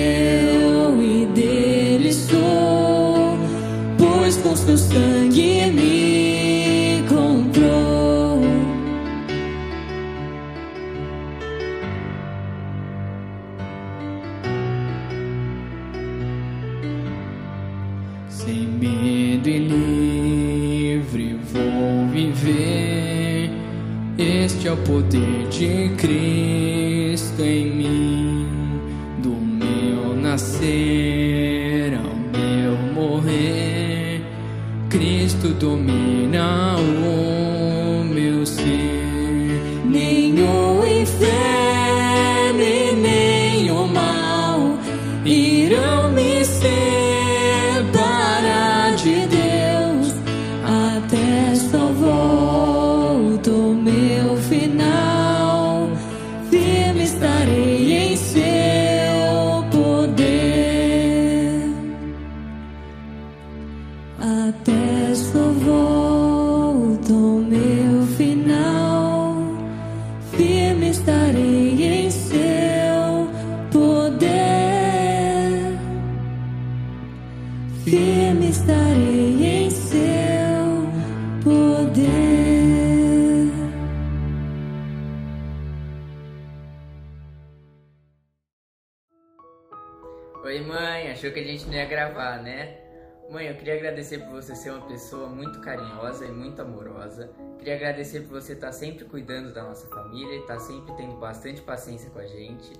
Queria 97.67 97.85
agradecer 97.85 98.21
por 98.21 98.41
você 98.41 98.53
estar 98.53 98.71
sempre 98.71 99.03
cuidando 99.03 99.53
da 99.53 99.61
nossa 99.61 99.87
família 99.87 100.37
e 100.37 100.39
estar 100.39 100.57
sempre 100.57 100.95
tendo 100.95 101.17
bastante 101.17 101.61
paciência 101.61 102.09
com 102.11 102.19
a 102.19 102.25
gente. 102.25 102.71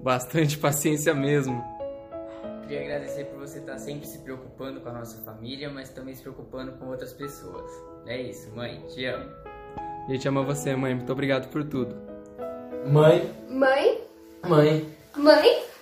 Bastante 0.00 0.58
paciência 0.58 1.14
mesmo. 1.14 1.64
Queria 2.60 2.82
agradecer 2.82 3.24
por 3.24 3.38
você 3.38 3.60
estar 3.60 3.78
sempre 3.78 4.06
se 4.06 4.18
preocupando 4.18 4.82
com 4.82 4.90
a 4.90 4.92
nossa 4.92 5.16
família, 5.22 5.70
mas 5.70 5.88
também 5.88 6.14
se 6.14 6.20
preocupando 6.20 6.72
com 6.72 6.88
outras 6.88 7.14
pessoas. 7.14 7.70
É 8.04 8.20
isso, 8.20 8.54
mãe, 8.54 8.84
te 8.88 9.06
amo. 9.06 9.32
A 10.06 10.12
gente 10.12 10.28
ama 10.28 10.42
você, 10.42 10.76
mãe. 10.76 10.94
Muito 10.94 11.10
obrigado 11.10 11.48
por 11.48 11.64
tudo. 11.64 11.96
Mãe. 12.86 13.26
Mãe. 13.48 14.02
Mãe. 14.46 14.94
Mãe. 15.16 15.73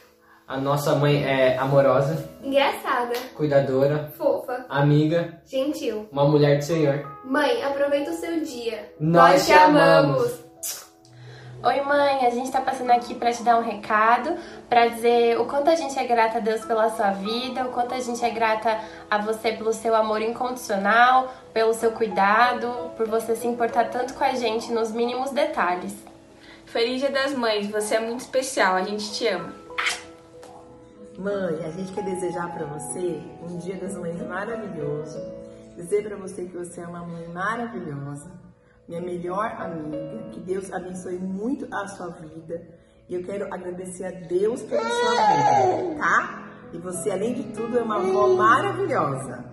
A 0.47 0.57
nossa 0.59 0.95
mãe 0.95 1.25
é 1.25 1.57
amorosa, 1.57 2.29
Engraçada. 2.43 3.15
cuidadora, 3.35 4.13
Fofa. 4.19 4.67
amiga, 4.69 5.41
Gentil. 5.47 6.09
uma 6.13 6.25
mulher 6.29 6.59
do 6.59 6.65
Senhor. 6.65 7.07
Mãe, 7.25 7.63
aproveita 7.63 8.11
o 8.11 8.15
seu 8.15 8.41
dia. 8.41 8.93
Nós 9.01 9.47
te 9.47 9.53
amamos. 9.53 10.43
Oi, 11.65 11.81
mãe, 11.83 12.27
a 12.27 12.31
gente 12.31 12.51
tá 12.51 12.61
passando 12.61 12.91
aqui 12.91 13.15
para 13.15 13.33
te 13.33 13.43
dar 13.45 13.57
um 13.57 13.63
recado, 13.63 14.37
para 14.69 14.89
dizer 14.89 15.39
o 15.41 15.45
quanto 15.45 15.71
a 15.71 15.77
gente 15.77 15.97
é 15.97 16.05
grata 16.05 16.39
a 16.39 16.41
Deus 16.41 16.65
pela 16.65 16.91
sua 16.91 17.13
vida, 17.13 17.65
o 17.65 17.69
quanto 17.71 17.95
a 17.95 18.01
gente 18.01 18.23
é 18.25 18.31
grata 18.31 18.81
a 19.09 19.19
você 19.19 19.53
pelo 19.53 19.73
seu 19.73 19.95
amor 19.95 20.21
incondicional, 20.21 21.33
pelo 21.55 21.73
seu 21.73 21.93
cuidado, 21.93 22.91
por 22.97 23.07
você 23.09 23.37
se 23.37 23.47
importar 23.47 23.91
tanto 23.91 24.13
com 24.15 24.25
a 24.25 24.35
gente 24.35 24.73
nos 24.73 24.91
mínimos 24.91 25.31
detalhes. 25.31 25.95
Feliz 26.67 27.01
Dia 27.01 27.11
das 27.11 27.33
Mães, 27.33 27.69
você 27.71 27.95
é 27.95 28.01
muito 28.01 28.21
especial, 28.21 28.75
a 28.75 28.83
gente 28.83 29.13
te 29.13 29.29
ama. 29.29 29.62
Mãe, 31.23 31.65
a 31.65 31.71
gente 31.71 31.93
quer 31.93 32.03
desejar 32.03 32.53
para 32.53 32.67
você 32.67 33.23
um 33.49 33.57
Dia 33.59 33.77
das 33.77 33.95
Mães 33.97 34.21
maravilhoso. 34.27 35.21
Dizer 35.77 36.03
para 36.03 36.17
você 36.17 36.47
que 36.47 36.57
você 36.57 36.81
é 36.81 36.87
uma 36.87 37.07
mãe 37.07 37.29
maravilhosa, 37.29 38.29
minha 38.89 39.01
melhor 39.01 39.47
amiga. 39.57 40.31
Que 40.33 40.41
Deus 40.41 40.73
abençoe 40.73 41.19
muito 41.19 41.73
a 41.73 41.87
sua 41.87 42.09
vida. 42.09 42.61
E 43.09 43.15
eu 43.15 43.23
quero 43.23 43.55
agradecer 43.55 44.05
a 44.05 44.11
Deus 44.11 44.63
pela 44.63 44.83
sua 44.83 45.11
vida, 45.13 45.97
tá? 46.01 46.49
E 46.73 46.79
você, 46.79 47.13
além 47.13 47.35
de 47.35 47.45
tudo, 47.53 47.79
é 47.79 47.83
uma 47.83 47.99
avó 47.99 48.35
maravilhosa. 48.35 49.45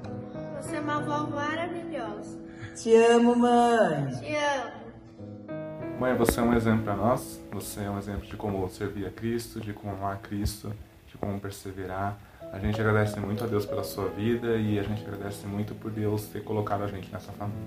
Você 0.59 0.75
é 0.75 0.79
uma 0.79 0.97
avó 0.97 1.27
maravilhosa. 1.29 2.35
Te 2.75 2.95
amo, 2.95 3.35
mãe. 3.35 4.07
Te 4.07 4.35
amo. 4.35 5.99
Mãe, 5.99 6.17
você 6.17 6.39
é 6.39 6.43
um 6.43 6.53
exemplo 6.55 6.85
para 6.85 6.95
nós. 6.95 7.39
Você 7.51 7.81
é 7.81 7.89
um 7.91 7.99
exemplo 7.99 8.25
de 8.25 8.35
como 8.35 8.67
servir 8.69 9.05
a 9.05 9.11
Cristo, 9.11 9.61
de 9.61 9.71
como 9.71 9.93
amar 9.93 10.19
Cristo, 10.19 10.69
de 10.69 10.88
como 11.19 11.39
perseverar. 11.39 12.17
A 12.51 12.57
gente 12.57 12.79
agradece 12.81 13.19
muito 13.19 13.43
a 13.43 13.47
Deus 13.47 13.65
pela 13.65 13.83
sua 13.83 14.07
vida 14.09 14.55
e 14.55 14.79
a 14.79 14.83
gente 14.83 15.03
agradece 15.03 15.45
muito 15.45 15.75
por 15.75 15.91
Deus 15.91 16.25
ter 16.27 16.43
colocado 16.43 16.83
a 16.83 16.87
gente 16.87 17.11
nessa 17.11 17.31
família. 17.33 17.59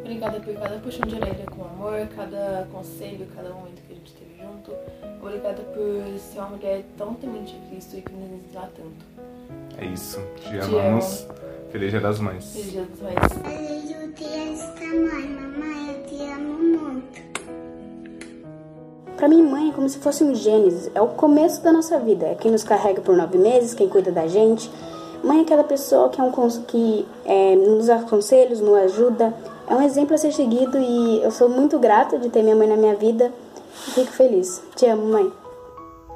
Obrigada 0.00 0.40
por 0.40 0.54
cada 0.54 0.78
puxão 0.78 1.06
de 1.06 1.14
orelha 1.16 1.46
com 1.46 1.64
amor, 1.64 2.06
cada 2.14 2.66
conselho, 2.72 3.26
cada 3.34 3.50
momento 3.50 3.82
que 3.82 3.92
a 3.92 3.96
gente 3.96 4.12
teve 4.14 4.36
junto. 4.40 4.72
Obrigada 5.20 5.62
por 5.62 6.18
ser 6.18 6.38
uma 6.38 6.50
mulher 6.50 6.84
tão 6.96 7.14
temente 7.14 7.56
a 7.56 7.68
Cristo 7.68 7.96
e 7.96 8.02
que 8.02 8.12
nos 8.12 8.30
ensina 8.30 8.70
tanto. 8.76 9.04
É 9.78 9.84
isso. 9.84 10.20
Te, 10.36 10.50
Te 10.50 10.58
amamos. 10.60 11.24
amo. 11.24 11.34
Feliz 11.70 11.90
Dia 11.90 12.00
das 12.00 12.20
Mães. 12.20 12.52
Feliz 12.52 12.70
Dia 12.72 12.86
das 12.86 13.00
Mães. 13.00 13.32
Feliz 13.42 13.88
dia 13.88 13.96
da 14.74 14.86
mãe, 14.86 15.28
mamãe, 15.28 15.96
eu 15.96 16.06
te 16.06 16.22
amo 16.22 16.58
muito. 16.58 17.35
Para 19.16 19.28
mim, 19.28 19.42
mãe 19.42 19.70
é 19.70 19.72
como 19.72 19.88
se 19.88 19.98
fosse 19.98 20.22
um 20.22 20.34
Gênesis, 20.34 20.90
é 20.94 21.00
o 21.00 21.08
começo 21.08 21.62
da 21.62 21.72
nossa 21.72 21.98
vida, 21.98 22.26
é 22.26 22.34
quem 22.34 22.50
nos 22.50 22.62
carrega 22.62 23.00
por 23.00 23.16
nove 23.16 23.38
meses, 23.38 23.74
quem 23.74 23.88
cuida 23.88 24.12
da 24.12 24.26
gente. 24.26 24.70
Mãe 25.24 25.38
é 25.38 25.42
aquela 25.42 25.64
pessoa 25.64 26.08
que, 26.10 26.20
é 26.20 26.24
um, 26.24 26.30
que 26.66 27.06
é, 27.24 27.56
nos 27.56 27.86
dá 27.86 27.98
conselhos, 28.00 28.60
nos 28.60 28.74
ajuda, 28.74 29.32
é 29.68 29.74
um 29.74 29.82
exemplo 29.82 30.14
a 30.14 30.18
ser 30.18 30.32
seguido 30.32 30.78
e 30.78 31.22
eu 31.22 31.30
sou 31.30 31.48
muito 31.48 31.78
grata 31.78 32.18
de 32.18 32.28
ter 32.28 32.42
minha 32.42 32.54
mãe 32.54 32.68
na 32.68 32.76
minha 32.76 32.94
vida 32.94 33.32
fico 33.76 34.12
feliz. 34.12 34.62
Te 34.74 34.86
amo, 34.86 35.06
mãe. 35.06 35.45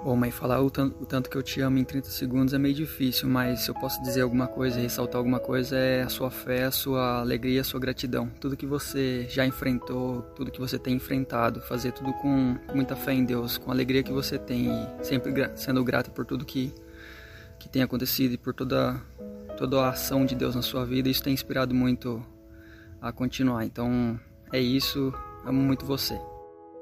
Bom, 0.03 0.17
mãe, 0.17 0.31
falar 0.31 0.63
o 0.63 0.71
tanto, 0.71 1.03
o 1.03 1.05
tanto 1.05 1.29
que 1.29 1.37
eu 1.37 1.43
te 1.43 1.61
amo 1.61 1.77
em 1.77 1.85
30 1.85 2.09
segundos 2.09 2.55
é 2.55 2.59
meio 2.59 2.75
difícil, 2.75 3.29
mas 3.29 3.61
se 3.61 3.71
eu 3.71 3.75
posso 3.75 4.03
dizer 4.03 4.23
alguma 4.23 4.47
coisa, 4.49 4.81
ressaltar 4.81 5.19
alguma 5.19 5.39
coisa, 5.39 5.77
é 5.77 6.03
a 6.03 6.09
sua 6.09 6.31
fé, 6.31 6.65
a 6.65 6.71
sua 6.71 7.21
alegria, 7.21 7.61
a 7.61 7.65
sua 7.65 7.79
gratidão. 7.79 8.31
Tudo 8.41 8.57
que 8.57 8.65
você 8.65 9.27
já 9.29 9.45
enfrentou, 9.45 10.23
tudo 10.35 10.51
que 10.51 10.59
você 10.59 10.79
tem 10.79 10.95
enfrentado, 10.95 11.61
fazer 11.61 11.93
tudo 11.93 12.15
com 12.15 12.57
muita 12.75 12.97
fé 12.97 13.13
em 13.13 13.27
Deus, 13.27 13.59
com 13.59 13.71
a 13.71 13.75
alegria 13.75 14.03
que 14.03 14.11
você 14.11 14.39
tem 14.39 14.69
e 14.71 15.05
sempre 15.05 15.33
gra- 15.33 15.55
sendo 15.55 15.85
grata 15.85 16.11
por 16.11 16.25
tudo 16.25 16.47
que, 16.47 16.73
que 17.59 17.69
tem 17.69 17.83
acontecido 17.83 18.33
e 18.33 18.39
por 18.39 18.55
toda, 18.55 18.99
toda 19.59 19.83
a 19.83 19.91
ação 19.91 20.25
de 20.25 20.35
Deus 20.35 20.55
na 20.55 20.63
sua 20.63 20.83
vida. 20.87 21.11
Isso 21.11 21.23
tem 21.23 21.35
inspirado 21.35 21.75
muito 21.75 22.25
a 23.03 23.13
continuar. 23.13 23.67
Então, 23.67 24.19
é 24.51 24.59
isso. 24.59 25.13
Amo 25.45 25.61
muito 25.61 25.85
você. 25.85 26.19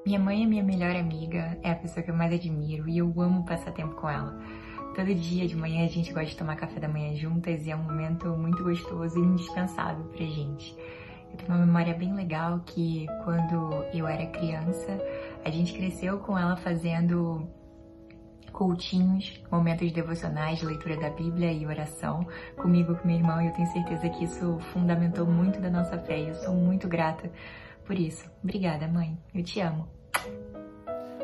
Minha 0.07 0.18
mãe 0.18 0.44
é 0.44 0.46
minha 0.46 0.62
melhor 0.62 0.94
amiga, 0.96 1.59
é 1.62 1.70
a 1.70 1.74
pessoa 1.74 2.03
que 2.03 2.11
eu 2.11 2.14
mais 2.14 2.32
admiro 2.32 2.88
e 2.88 2.99
eu 2.99 3.12
amo 3.20 3.44
passar 3.44 3.72
tempo 3.72 3.94
com 3.96 4.09
ela. 4.09 4.38
Todo 4.94 5.14
dia 5.14 5.46
de 5.46 5.55
manhã 5.55 5.84
a 5.84 5.88
gente 5.88 6.12
gosta 6.12 6.30
de 6.30 6.36
tomar 6.36 6.57
café 6.57 6.80
da 6.80 6.88
manhã 6.88 7.14
juntas 7.14 7.66
e 7.66 7.70
é 7.70 7.76
um 7.76 7.82
momento 7.82 8.28
muito 8.30 8.62
gostoso 8.62 9.18
e 9.18 9.22
indispensável 9.22 10.05
pra 10.07 10.24
gente. 10.24 10.74
Eu 11.30 11.36
tenho 11.36 11.51
uma 11.51 11.66
memória 11.66 11.94
bem 11.94 12.14
legal 12.14 12.61
que 12.64 13.07
quando 13.24 13.84
eu 13.92 14.07
era 14.07 14.24
criança, 14.26 14.99
a 15.44 15.51
gente 15.51 15.74
cresceu 15.74 16.18
com 16.18 16.38
ela 16.38 16.57
fazendo 16.57 17.46
cultinhos, 18.53 19.40
momentos 19.51 19.92
devocionais, 19.92 20.59
de 20.59 20.66
leitura 20.66 20.96
da 20.96 21.11
Bíblia 21.11 21.53
e 21.53 21.66
oração 21.66 22.26
comigo, 22.57 22.96
com 22.96 23.07
minha 23.07 23.20
irmã, 23.20 23.42
e 23.42 23.49
eu 23.49 23.53
tenho 23.53 23.68
certeza 23.68 24.09
que 24.09 24.24
isso 24.24 24.59
fundamentou 24.72 25.26
muito 25.26 25.61
da 25.61 25.70
nossa 25.70 25.99
fé 25.99 26.18
e 26.18 26.28
eu 26.28 26.34
sou 26.34 26.55
muito 26.55 26.88
grata 26.88 27.30
por 27.89 27.99
isso. 27.99 28.30
Obrigada, 28.45 28.86
mãe. 28.86 29.18
Eu 29.34 29.43
te 29.43 29.61
amo. 29.61 29.89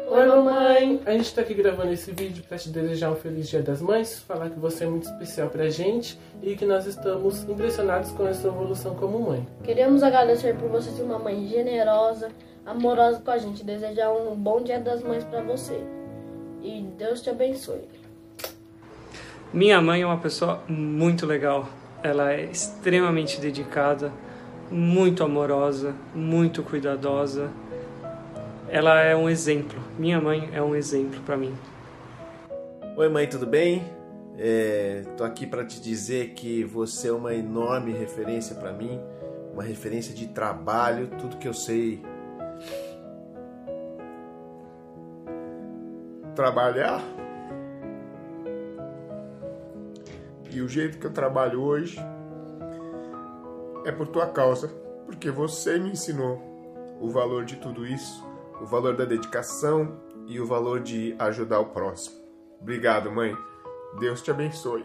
Oi, 0.09 0.27
mamãe! 0.27 1.03
A 1.05 1.13
gente 1.13 1.35
tá 1.35 1.43
aqui 1.43 1.53
gravando 1.53 1.93
esse 1.93 2.11
vídeo 2.11 2.43
para 2.49 2.57
te 2.57 2.71
desejar 2.71 3.11
um 3.11 3.17
feliz 3.17 3.49
Dia 3.49 3.63
das 3.63 3.83
Mães, 3.83 4.21
falar 4.21 4.49
que 4.49 4.59
você 4.59 4.85
é 4.85 4.87
muito 4.87 5.05
especial 5.05 5.51
pra 5.51 5.69
gente 5.69 6.19
e 6.43 6.57
que 6.57 6.65
nós 6.65 6.87
estamos 6.87 7.43
impressionados 7.45 8.13
com 8.13 8.25
a 8.25 8.33
sua 8.33 8.51
evolução 8.51 8.95
como 8.95 9.19
mãe. 9.19 9.47
Queremos 9.63 10.03
agradecer 10.03 10.57
por 10.57 10.71
você 10.71 10.91
ser 10.91 11.03
uma 11.03 11.19
mãe 11.19 11.47
generosa, 11.49 12.31
amorosa 12.65 13.21
com 13.21 13.31
a 13.31 13.39
gente, 13.39 13.63
desejar 13.63 14.11
um 14.13 14.35
bom 14.35 14.63
Dia 14.63 14.81
das 14.81 15.03
Mães 15.03 15.25
pra 15.25 15.43
você. 15.43 15.79
E 16.63 16.81
Deus 16.97 17.21
te 17.21 17.29
abençoe. 17.29 17.83
Minha 19.53 19.83
mãe 19.83 20.01
é 20.01 20.07
uma 20.07 20.19
pessoa 20.19 20.63
muito 20.67 21.27
legal. 21.27 21.69
Ela 22.03 22.33
é 22.33 22.45
extremamente 22.45 23.41
dedicada, 23.41 24.13
muito 24.75 25.23
amorosa, 25.23 25.95
muito 26.13 26.61
cuidadosa. 26.65 27.49
Ela 28.69 29.01
é 29.03 29.15
um 29.15 29.31
exemplo. 29.31 29.81
Minha 29.97 30.21
mãe 30.21 30.51
é 30.53 30.61
um 30.61 30.75
exemplo 30.75 31.21
para 31.21 31.37
mim. 31.37 31.55
Oi, 32.97 33.09
mãe, 33.09 33.29
tudo 33.29 33.47
bem? 33.47 33.85
É, 34.37 35.05
tô 35.17 35.23
aqui 35.23 35.47
para 35.47 35.65
te 35.65 35.81
dizer 35.81 36.31
que 36.31 36.65
você 36.65 37.07
é 37.07 37.13
uma 37.13 37.33
enorme 37.33 37.93
referência 37.93 38.57
para 38.57 38.73
mim, 38.73 39.01
uma 39.53 39.63
referência 39.63 40.13
de 40.13 40.27
trabalho, 40.27 41.09
tudo 41.21 41.37
que 41.37 41.47
eu 41.47 41.55
sei 41.55 42.03
trabalhar. 46.35 47.01
E 50.51 50.61
o 50.61 50.69
jeito 50.69 50.99
que 50.99 51.07
eu 51.07 51.13
trabalho 51.13 51.63
hoje 51.63 51.97
é 53.85 53.93
por 53.93 54.09
tua 54.09 54.27
causa, 54.27 54.69
porque 55.07 55.31
você 55.31 55.79
me 55.79 55.91
ensinou 55.91 56.41
o 57.01 57.11
valor 57.11 57.45
de 57.45 57.57
tudo 57.57 57.87
isso, 57.87 58.25
o 58.61 58.67
valor 58.67 58.97
da 58.97 59.05
dedicação 59.05 60.01
e 60.27 60.41
o 60.41 60.47
valor 60.47 60.81
de 60.81 61.15
ajudar 61.19 61.61
o 61.61 61.67
próximo. 61.67 62.17
Obrigado, 62.61 63.11
mãe. 63.11 63.37
Deus 63.99 64.23
te 64.23 64.31
abençoe. 64.31 64.85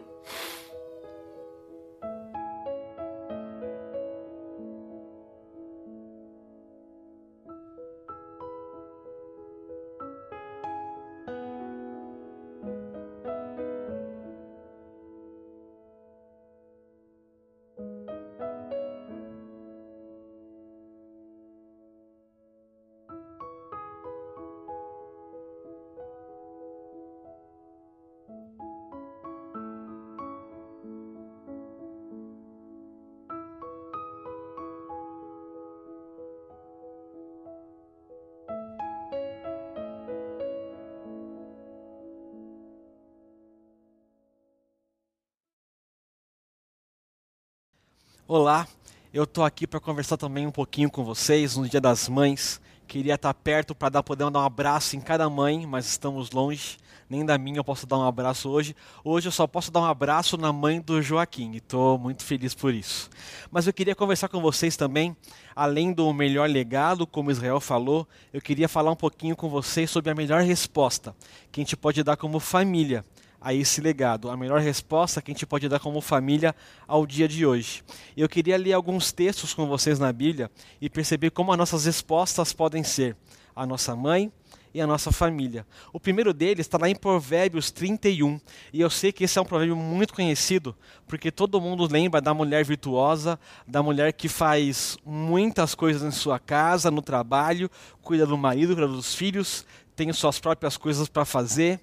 Olá, 48.32 48.68
eu 49.12 49.26
tô 49.26 49.42
aqui 49.42 49.66
para 49.66 49.80
conversar 49.80 50.16
também 50.16 50.46
um 50.46 50.52
pouquinho 50.52 50.88
com 50.88 51.04
vocês 51.04 51.58
no 51.58 51.68
Dia 51.68 51.82
das 51.82 52.08
Mães. 52.08 52.62
Queria 52.88 53.16
estar 53.16 53.34
perto 53.34 53.74
para 53.74 53.90
dar 53.90 54.04
poder 54.04 54.30
dar 54.30 54.40
um 54.40 54.46
abraço 54.46 54.96
em 54.96 55.02
cada 55.02 55.28
mãe, 55.28 55.66
mas 55.66 55.88
estamos 55.88 56.30
longe. 56.30 56.78
Nem 57.10 57.26
da 57.26 57.40
minha 57.40 57.58
eu 57.58 57.64
posso 57.64 57.88
dar 57.88 57.98
um 57.98 58.06
abraço 58.06 58.48
hoje. 58.48 58.76
Hoje 59.04 59.28
eu 59.28 59.32
só 59.32 59.48
posso 59.48 59.72
dar 59.72 59.80
um 59.80 59.86
abraço 59.86 60.38
na 60.38 60.54
mãe 60.54 60.80
do 60.80 61.02
Joaquim 61.02 61.56
estou 61.56 61.98
muito 61.98 62.24
feliz 62.24 62.54
por 62.54 62.72
isso. 62.72 63.10
Mas 63.50 63.66
eu 63.66 63.74
queria 63.74 63.96
conversar 63.96 64.30
com 64.30 64.40
vocês 64.40 64.78
também, 64.78 65.18
além 65.56 65.92
do 65.92 66.14
melhor 66.14 66.48
legado, 66.48 67.08
como 67.08 67.32
Israel 67.32 67.60
falou, 67.60 68.08
eu 68.32 68.40
queria 68.40 68.70
falar 68.70 68.92
um 68.92 68.96
pouquinho 68.96 69.36
com 69.36 69.50
vocês 69.50 69.90
sobre 69.90 70.12
a 70.12 70.14
melhor 70.14 70.44
resposta 70.44 71.16
que 71.52 71.62
a 71.62 71.64
gente 71.64 71.76
pode 71.76 72.04
dar 72.04 72.16
como 72.16 72.40
família 72.40 73.04
a 73.42 73.54
esse 73.54 73.82
legado, 73.82 74.30
a 74.30 74.38
melhor 74.38 74.60
resposta 74.60 75.22
que 75.22 75.32
a 75.32 75.34
gente 75.34 75.46
pode 75.46 75.70
dar 75.70 75.80
como 75.80 76.02
família 76.02 76.56
ao 76.88 77.06
dia 77.06 77.28
de 77.28 77.46
hoje. 77.46 77.84
Eu 78.16 78.28
queria 78.28 78.58
ler 78.58 78.74
alguns 78.74 79.12
textos 79.12 79.54
com 79.54 79.68
vocês 79.68 79.98
na 79.98 80.12
Bíblia 80.12 80.52
e 80.82 80.90
perceber 80.90 81.32
como 81.32 81.52
as 81.52 81.58
nossas 81.58 81.86
respostas 81.86 82.52
podem 82.52 82.84
ser 82.84 83.16
a 83.56 83.66
nossa 83.66 83.96
mãe 83.96 84.32
e 84.74 84.80
a 84.80 84.88
nossa 84.88 85.12
família. 85.12 85.66
O 85.92 86.00
primeiro 86.00 86.34
deles 86.34 86.66
está 86.66 86.78
lá 86.78 86.90
em 86.90 86.96
Provérbios 86.96 87.72
31, 87.72 88.40
e 88.72 88.82
eu 88.82 88.90
sei 88.90 89.12
que 89.12 89.24
esse 89.24 89.38
é 89.38 89.42
um 89.42 89.46
provérbio 89.46 89.76
muito 89.76 90.14
conhecido, 90.14 90.76
porque 91.08 91.32
todo 91.32 91.60
mundo 91.60 91.88
lembra 91.92 92.22
da 92.22 92.34
mulher 92.34 92.64
virtuosa, 92.64 93.40
da 93.68 93.82
mulher 93.82 94.14
que 94.14 94.28
faz 94.28 94.98
muitas 95.06 95.74
coisas 95.74 96.04
em 96.04 96.12
sua 96.12 96.40
casa, 96.40 96.92
no 96.92 97.02
trabalho, 97.02 97.70
cuida 98.02 98.26
do 98.26 98.38
marido, 98.38 98.76
cuida 98.76 98.88
dos 98.88 99.16
filhos, 99.16 99.66
tem 99.96 100.12
suas 100.14 100.40
próprias 100.40 100.78
coisas 100.78 101.10
para 101.10 101.26
fazer 101.26 101.80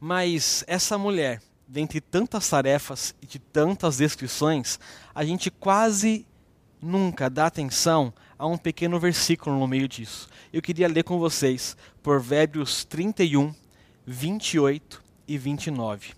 mas 0.00 0.64
essa 0.66 0.96
mulher, 0.96 1.42
dentre 1.66 2.00
tantas 2.00 2.48
tarefas 2.48 3.14
e 3.20 3.26
de 3.26 3.38
tantas 3.38 3.98
descrições, 3.98 4.78
a 5.14 5.24
gente 5.24 5.50
quase 5.50 6.26
nunca 6.80 7.28
dá 7.28 7.46
atenção 7.46 8.12
a 8.38 8.46
um 8.46 8.56
pequeno 8.56 9.00
versículo 9.00 9.58
no 9.58 9.66
meio 9.66 9.88
disso. 9.88 10.28
Eu 10.52 10.62
queria 10.62 10.88
ler 10.88 11.02
com 11.02 11.18
vocês 11.18 11.76
Provérbios 12.02 12.84
31, 12.84 13.54
28 14.06 15.02
e 15.26 15.36
29. 15.36 16.12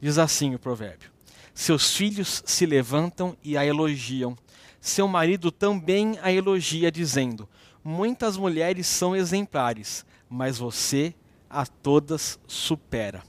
Diz 0.00 0.18
assim 0.18 0.54
o 0.54 0.58
provérbio: 0.58 1.10
Seus 1.54 1.96
filhos 1.96 2.42
se 2.46 2.66
levantam 2.66 3.36
e 3.42 3.56
a 3.56 3.64
elogiam. 3.64 4.36
Seu 4.80 5.06
marido 5.06 5.50
também 5.50 6.18
a 6.22 6.32
elogia, 6.32 6.90
dizendo: 6.90 7.48
Muitas 7.82 8.36
mulheres 8.36 8.86
são 8.86 9.16
exemplares, 9.16 10.04
mas 10.28 10.58
você 10.58 11.14
a 11.52 11.66
todas 11.66 12.40
supera. 12.46 13.22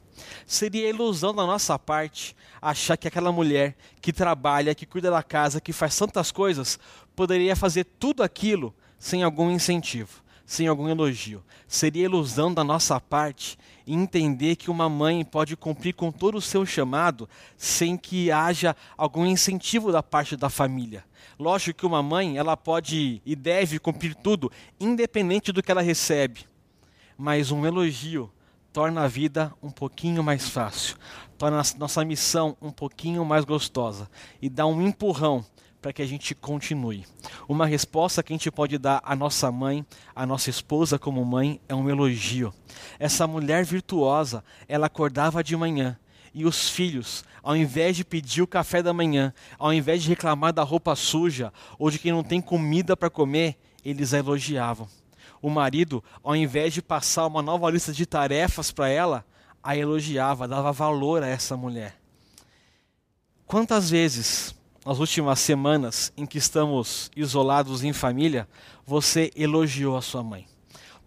Seria 0.46 0.90
ilusão 0.90 1.34
da 1.34 1.46
nossa 1.46 1.78
parte 1.78 2.36
achar 2.62 2.96
que 2.96 3.08
aquela 3.08 3.32
mulher 3.32 3.76
que 4.02 4.14
trabalha, 4.14 4.74
que 4.74 4.86
cuida 4.86 5.12
da 5.12 5.22
casa, 5.22 5.60
que 5.60 5.74
faz 5.74 5.98
tantas 5.98 6.32
coisas, 6.32 6.80
poderia 7.16 7.56
fazer 7.56 7.84
tudo 8.00 8.24
aquilo 8.24 8.74
sem 8.98 9.24
algum 9.24 9.52
incentivo, 9.52 10.24
sem 10.46 10.68
algum 10.68 10.88
elogio. 10.88 11.44
Seria 11.68 12.06
ilusão 12.06 12.54
da 12.54 12.64
nossa 12.64 13.00
parte 13.02 13.58
entender 13.86 14.56
que 14.56 14.72
uma 14.72 14.88
mãe 14.88 15.26
pode 15.26 15.58
cumprir 15.58 15.94
com 15.94 16.10
todo 16.10 16.38
o 16.38 16.42
seu 16.42 16.66
chamado 16.66 17.28
sem 17.58 17.98
que 17.98 18.32
haja 18.32 18.76
algum 18.98 19.26
incentivo 19.26 19.92
da 19.92 20.02
parte 20.02 20.38
da 20.38 20.50
família. 20.50 21.04
Lógico 21.38 21.80
que 21.80 21.86
uma 21.86 22.02
mãe, 22.02 22.38
ela 22.38 22.56
pode 22.56 23.22
e 23.26 23.36
deve 23.36 23.80
cumprir 23.80 24.16
tudo, 24.16 24.52
independente 24.80 25.52
do 25.52 25.62
que 25.62 25.72
ela 25.72 25.82
recebe 25.82 26.53
mas 27.18 27.52
um 27.52 27.66
elogio 27.66 28.32
torna 28.74 29.04
a 29.04 29.08
vida 29.08 29.54
um 29.62 29.70
pouquinho 29.70 30.24
mais 30.24 30.50
fácil, 30.50 30.98
torna 31.38 31.60
a 31.60 31.78
nossa 31.78 32.04
missão 32.04 32.58
um 32.60 32.72
pouquinho 32.72 33.24
mais 33.24 33.46
gostosa 33.46 34.10
e 34.42 34.50
dá 34.50 34.66
um 34.66 34.82
empurrão 34.82 35.46
para 35.80 35.94
que 35.94 36.02
a 36.02 36.06
gente 36.06 36.34
continue. 36.34 37.06
Uma 37.48 37.68
resposta 37.68 38.24
que 38.24 38.34
a 38.34 38.36
gente 38.36 38.50
pode 38.50 38.78
dar 38.78 39.02
à 39.04 39.16
nossa 39.16 39.52
mãe, 39.52 39.86
à 40.16 40.26
nossa 40.26 40.50
esposa 40.50 40.98
como 40.98 41.24
mãe, 41.24 41.60
é 41.68 41.76
um 41.76 41.90
elogio. 41.90 42.54
Essa 42.98 43.28
mulher 43.28 43.66
virtuosa, 43.66 44.44
ela 44.68 44.88
acordava 44.88 45.44
de 45.44 45.56
manhã 45.56 46.00
e 46.34 46.46
os 46.46 46.70
filhos, 46.70 47.24
ao 47.44 47.56
invés 47.56 47.98
de 47.98 48.04
pedir 48.04 48.42
o 48.42 48.48
café 48.48 48.82
da 48.82 48.94
manhã, 48.94 49.34
ao 49.60 49.74
invés 49.74 50.02
de 50.02 50.10
reclamar 50.10 50.54
da 50.54 50.64
roupa 50.64 50.96
suja 50.96 51.54
ou 51.78 51.92
de 51.92 52.00
quem 52.00 52.12
não 52.12 52.24
tem 52.24 52.42
comida 52.42 52.98
para 52.98 53.10
comer, 53.10 53.58
eles 53.86 54.14
a 54.14 54.20
elogiavam 54.20 54.88
o 55.44 55.50
marido, 55.50 56.02
ao 56.24 56.34
invés 56.38 56.74
de 56.74 56.82
passar 56.82 57.28
uma 57.28 57.42
nova 57.42 57.70
lista 57.70 57.92
de 57.92 58.06
tarefas 58.06 58.72
para 58.72 58.88
ela, 58.88 59.26
a 59.62 59.76
elogiava, 59.76 60.48
dava 60.48 60.72
valor 60.72 61.22
a 61.22 61.28
essa 61.28 61.58
mulher. 61.58 62.00
Quantas 63.46 63.90
vezes, 63.90 64.56
nas 64.86 65.00
últimas 65.00 65.42
semanas 65.42 66.14
em 66.16 66.26
que 66.26 66.38
estamos 66.38 67.12
isolados 67.14 67.84
em 67.84 67.92
família, 67.92 68.48
você 68.86 69.32
elogiou 69.36 69.98
a 69.98 70.02
sua 70.02 70.24
mãe? 70.24 70.48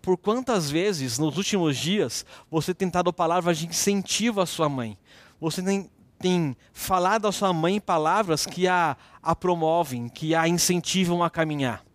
Por 0.03 0.19
quantas 0.19 0.71
vezes, 0.71 1.19
nos 1.19 1.39
últimos 1.39 1.75
dias, 1.79 2.27
você 2.51 2.75
tem 2.75 2.91
dado 2.91 3.11
palavras 3.15 3.57
de 3.57 3.67
incentivo 3.67 4.43
à 4.43 4.47
sua 4.47 4.69
mãe? 4.69 4.99
Você 5.41 5.63
tem, 5.63 5.91
tem 6.19 6.55
falado 6.75 7.27
à 7.27 7.33
sua 7.33 7.55
mãe 7.55 7.81
palavras 7.81 8.45
que 8.45 8.69
a, 8.69 8.99
a 9.23 9.35
promovem, 9.35 10.11
que 10.11 10.35
a 10.35 10.47
incentivam 10.47 11.25
a 11.25 11.31
caminhar? 11.31 11.86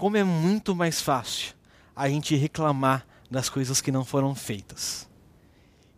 Como 0.00 0.16
é 0.16 0.24
muito 0.24 0.74
mais 0.74 0.98
fácil 1.02 1.54
a 1.94 2.08
gente 2.08 2.34
reclamar 2.34 3.06
das 3.30 3.50
coisas 3.50 3.82
que 3.82 3.92
não 3.92 4.02
foram 4.02 4.34
feitas. 4.34 5.06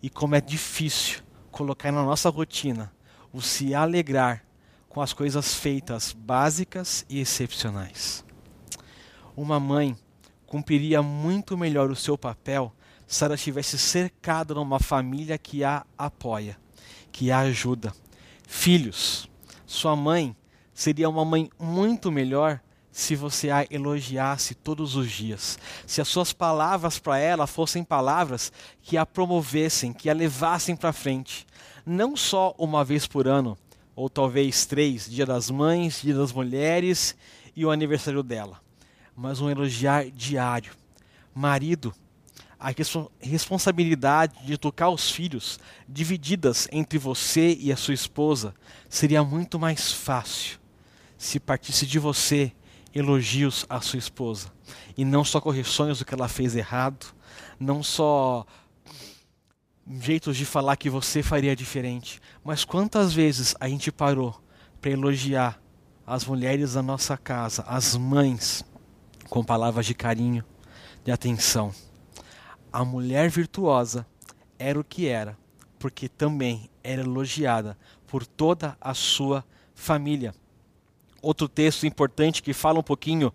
E 0.02 0.10
como 0.10 0.34
é 0.34 0.40
difícil 0.40 1.22
colocar 1.52 1.92
na 1.92 2.02
nossa 2.02 2.28
rotina 2.28 2.92
o 3.32 3.40
se 3.40 3.72
alegrar 3.76 4.44
com 4.88 5.00
as 5.00 5.12
coisas 5.12 5.54
feitas 5.54 6.12
básicas 6.12 7.06
e 7.08 7.20
excepcionais. 7.20 8.24
Uma 9.36 9.60
mãe 9.60 9.96
cumpriria 10.46 11.00
muito 11.00 11.56
melhor 11.56 11.88
o 11.88 11.94
seu 11.94 12.18
papel 12.18 12.74
se 13.06 13.24
ela 13.24 13.36
estivesse 13.36 13.78
cercada 13.78 14.52
numa 14.52 14.80
família 14.80 15.38
que 15.38 15.62
a 15.62 15.86
apoia, 15.96 16.58
que 17.12 17.30
a 17.30 17.38
ajuda. 17.38 17.94
Filhos, 18.48 19.30
sua 19.64 19.94
mãe 19.94 20.36
seria 20.74 21.08
uma 21.08 21.24
mãe 21.24 21.48
muito 21.56 22.10
melhor 22.10 22.60
se 22.92 23.16
você 23.16 23.50
a 23.50 23.66
elogiasse 23.70 24.54
todos 24.54 24.94
os 24.94 25.10
dias, 25.10 25.58
se 25.86 26.00
as 26.00 26.08
suas 26.08 26.32
palavras 26.32 26.98
para 26.98 27.18
ela 27.18 27.46
fossem 27.46 27.82
palavras 27.82 28.52
que 28.82 28.98
a 28.98 29.06
promovessem, 29.06 29.94
que 29.94 30.10
a 30.10 30.14
levassem 30.14 30.76
para 30.76 30.92
frente, 30.92 31.46
não 31.86 32.14
só 32.14 32.54
uma 32.58 32.84
vez 32.84 33.06
por 33.06 33.26
ano, 33.26 33.56
ou 33.96 34.10
talvez 34.10 34.66
três, 34.66 35.08
Dia 35.10 35.24
das 35.24 35.50
Mães, 35.50 36.02
Dia 36.02 36.14
das 36.14 36.32
Mulheres 36.32 37.16
e 37.56 37.64
o 37.64 37.70
aniversário 37.70 38.22
dela, 38.22 38.60
mas 39.16 39.40
um 39.40 39.50
elogiar 39.50 40.10
diário. 40.10 40.74
Marido, 41.34 41.94
a 42.60 42.70
responsabilidade 43.20 44.46
de 44.46 44.56
tocar 44.58 44.90
os 44.90 45.10
filhos 45.10 45.58
divididas 45.88 46.68
entre 46.70 46.98
você 46.98 47.56
e 47.58 47.72
a 47.72 47.76
sua 47.76 47.94
esposa 47.94 48.54
seria 48.88 49.24
muito 49.24 49.58
mais 49.58 49.92
fácil 49.92 50.62
se 51.22 51.38
partisse 51.38 51.86
de 51.86 52.00
você 52.00 52.52
elogios 52.94 53.64
à 53.68 53.80
sua 53.80 53.98
esposa 53.98 54.52
e 54.96 55.04
não 55.04 55.24
só 55.24 55.40
correções 55.40 55.98
do 55.98 56.04
que 56.04 56.14
ela 56.14 56.28
fez 56.28 56.54
errado, 56.54 57.06
não 57.58 57.82
só 57.82 58.46
jeitos 60.00 60.36
de 60.36 60.44
falar 60.44 60.76
que 60.76 60.90
você 60.90 61.22
faria 61.22 61.56
diferente, 61.56 62.20
mas 62.44 62.64
quantas 62.64 63.12
vezes 63.12 63.54
a 63.58 63.68
gente 63.68 63.90
parou 63.90 64.40
para 64.80 64.90
elogiar 64.90 65.60
as 66.06 66.24
mulheres 66.24 66.74
da 66.74 66.82
nossa 66.82 67.16
casa, 67.16 67.62
as 67.66 67.96
mães, 67.96 68.64
com 69.28 69.44
palavras 69.44 69.86
de 69.86 69.94
carinho, 69.94 70.44
de 71.04 71.10
atenção. 71.10 71.72
A 72.72 72.84
mulher 72.84 73.30
virtuosa 73.30 74.06
era 74.58 74.78
o 74.78 74.84
que 74.84 75.06
era, 75.06 75.36
porque 75.78 76.08
também 76.08 76.70
era 76.82 77.02
elogiada 77.02 77.76
por 78.06 78.26
toda 78.26 78.76
a 78.80 78.94
sua 78.94 79.44
família. 79.74 80.34
Outro 81.22 81.48
texto 81.48 81.86
importante 81.86 82.42
que 82.42 82.52
fala 82.52 82.80
um 82.80 82.82
pouquinho 82.82 83.32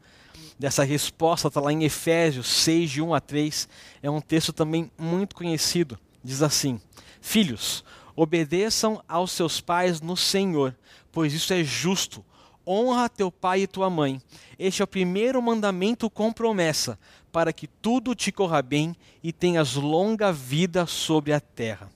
dessa 0.60 0.84
resposta 0.84 1.48
está 1.48 1.62
lá 1.62 1.72
em 1.72 1.86
Efésios 1.86 2.48
6, 2.48 2.92
de 2.92 3.02
1 3.02 3.14
a 3.14 3.22
3. 3.22 3.70
É 4.04 4.10
um 4.10 4.20
texto 4.20 4.52
também 4.52 4.92
muito 4.98 5.34
conhecido. 5.34 5.98
Diz 6.22 6.42
assim: 6.42 6.82
Filhos, 7.22 7.86
obedeçam 8.14 9.02
aos 9.08 9.32
seus 9.32 9.62
pais 9.62 10.02
no 10.02 10.18
Senhor, 10.18 10.76
pois 11.14 11.34
isso 11.34 11.54
é 11.54 11.64
justo. 11.64 12.26
Honra 12.68 13.08
teu 13.08 13.32
pai 13.32 13.62
e 13.62 13.68
tua 13.68 13.90
mãe. 13.90 14.22
Este 14.60 14.82
é 14.82 14.84
o 14.84 14.88
primeiro 14.88 15.42
mandamento 15.42 16.10
com 16.10 16.34
promessa, 16.34 17.00
para 17.32 17.54
que 17.54 17.66
tudo 17.66 18.14
te 18.14 18.30
corra 18.30 18.62
bem 18.62 18.94
e 19.24 19.32
tenhas 19.32 19.76
longa 19.76 20.34
vida 20.34 20.86
sobre 20.86 21.32
a 21.32 21.40
terra. 21.40 21.90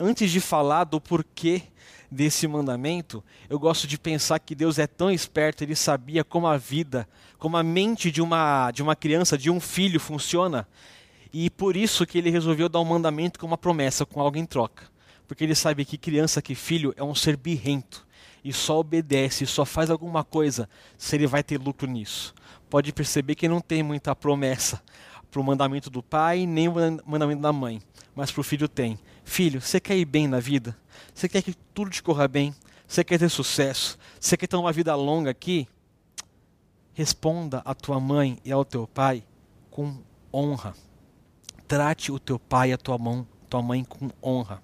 Antes 0.00 0.30
de 0.30 0.40
falar 0.40 0.84
do 0.84 0.98
porquê 0.98 1.64
desse 2.10 2.46
mandamento, 2.46 3.22
eu 3.48 3.58
gosto 3.58 3.86
de 3.86 3.98
pensar 3.98 4.38
que 4.38 4.54
Deus 4.54 4.78
é 4.78 4.86
tão 4.86 5.10
esperto, 5.10 5.62
ele 5.62 5.74
sabia 5.74 6.24
como 6.24 6.46
a 6.46 6.56
vida, 6.56 7.08
como 7.38 7.56
a 7.56 7.62
mente 7.62 8.10
de 8.10 8.22
uma, 8.22 8.70
de 8.70 8.82
uma 8.82 8.96
criança, 8.96 9.36
de 9.36 9.50
um 9.50 9.60
filho 9.60 10.00
funciona. 10.00 10.66
E 11.32 11.50
por 11.50 11.76
isso 11.76 12.06
que 12.06 12.18
ele 12.18 12.30
resolveu 12.30 12.68
dar 12.68 12.80
um 12.80 12.84
mandamento 12.84 13.38
com 13.38 13.46
uma 13.46 13.58
promessa, 13.58 14.06
com 14.06 14.20
algo 14.20 14.38
em 14.38 14.46
troca. 14.46 14.84
Porque 15.26 15.44
ele 15.44 15.54
sabe 15.54 15.84
que 15.84 15.98
criança, 15.98 16.40
que 16.40 16.54
filho, 16.54 16.94
é 16.96 17.02
um 17.02 17.14
ser 17.14 17.36
birrento. 17.36 18.06
e 18.44 18.52
só 18.52 18.78
obedece, 18.78 19.44
só 19.44 19.64
faz 19.64 19.90
alguma 19.90 20.22
coisa 20.22 20.68
se 20.96 21.16
ele 21.16 21.26
vai 21.26 21.42
ter 21.42 21.60
lucro 21.60 21.90
nisso. 21.90 22.32
Pode 22.70 22.92
perceber 22.92 23.34
que 23.34 23.48
não 23.48 23.60
tem 23.60 23.82
muita 23.82 24.14
promessa 24.14 24.80
para 25.30 25.40
o 25.40 25.44
mandamento 25.44 25.90
do 25.90 26.02
pai, 26.02 26.46
nem 26.46 26.68
o 26.68 26.74
mandamento 27.04 27.42
da 27.42 27.52
mãe, 27.52 27.82
mas 28.14 28.30
para 28.30 28.40
o 28.40 28.44
filho 28.44 28.68
tem. 28.68 28.98
Filho, 29.26 29.60
você 29.60 29.80
quer 29.80 29.98
ir 29.98 30.04
bem 30.04 30.26
na 30.28 30.40
vida? 30.40 30.74
Você 31.12 31.28
quer 31.28 31.42
que 31.42 31.52
tudo 31.74 31.90
te 31.90 32.02
corra 32.02 32.26
bem? 32.26 32.54
Você 32.86 33.02
quer 33.04 33.18
ter 33.18 33.28
sucesso? 33.28 33.98
Você 34.18 34.36
quer 34.36 34.46
ter 34.46 34.56
uma 34.56 34.72
vida 34.72 34.94
longa 34.94 35.30
aqui? 35.30 35.68
Responda 36.94 37.60
à 37.64 37.74
tua 37.74 38.00
mãe 38.00 38.38
e 38.44 38.52
ao 38.52 38.64
teu 38.64 38.86
pai 38.86 39.24
com 39.68 40.00
honra. 40.32 40.74
Trate 41.68 42.12
o 42.12 42.20
teu 42.20 42.38
pai 42.38 42.70
e 42.70 42.72
a 42.72 42.78
tua, 42.78 42.96
mão, 42.96 43.26
tua 43.50 43.60
mãe 43.60 43.84
com 43.84 44.08
honra. 44.22 44.62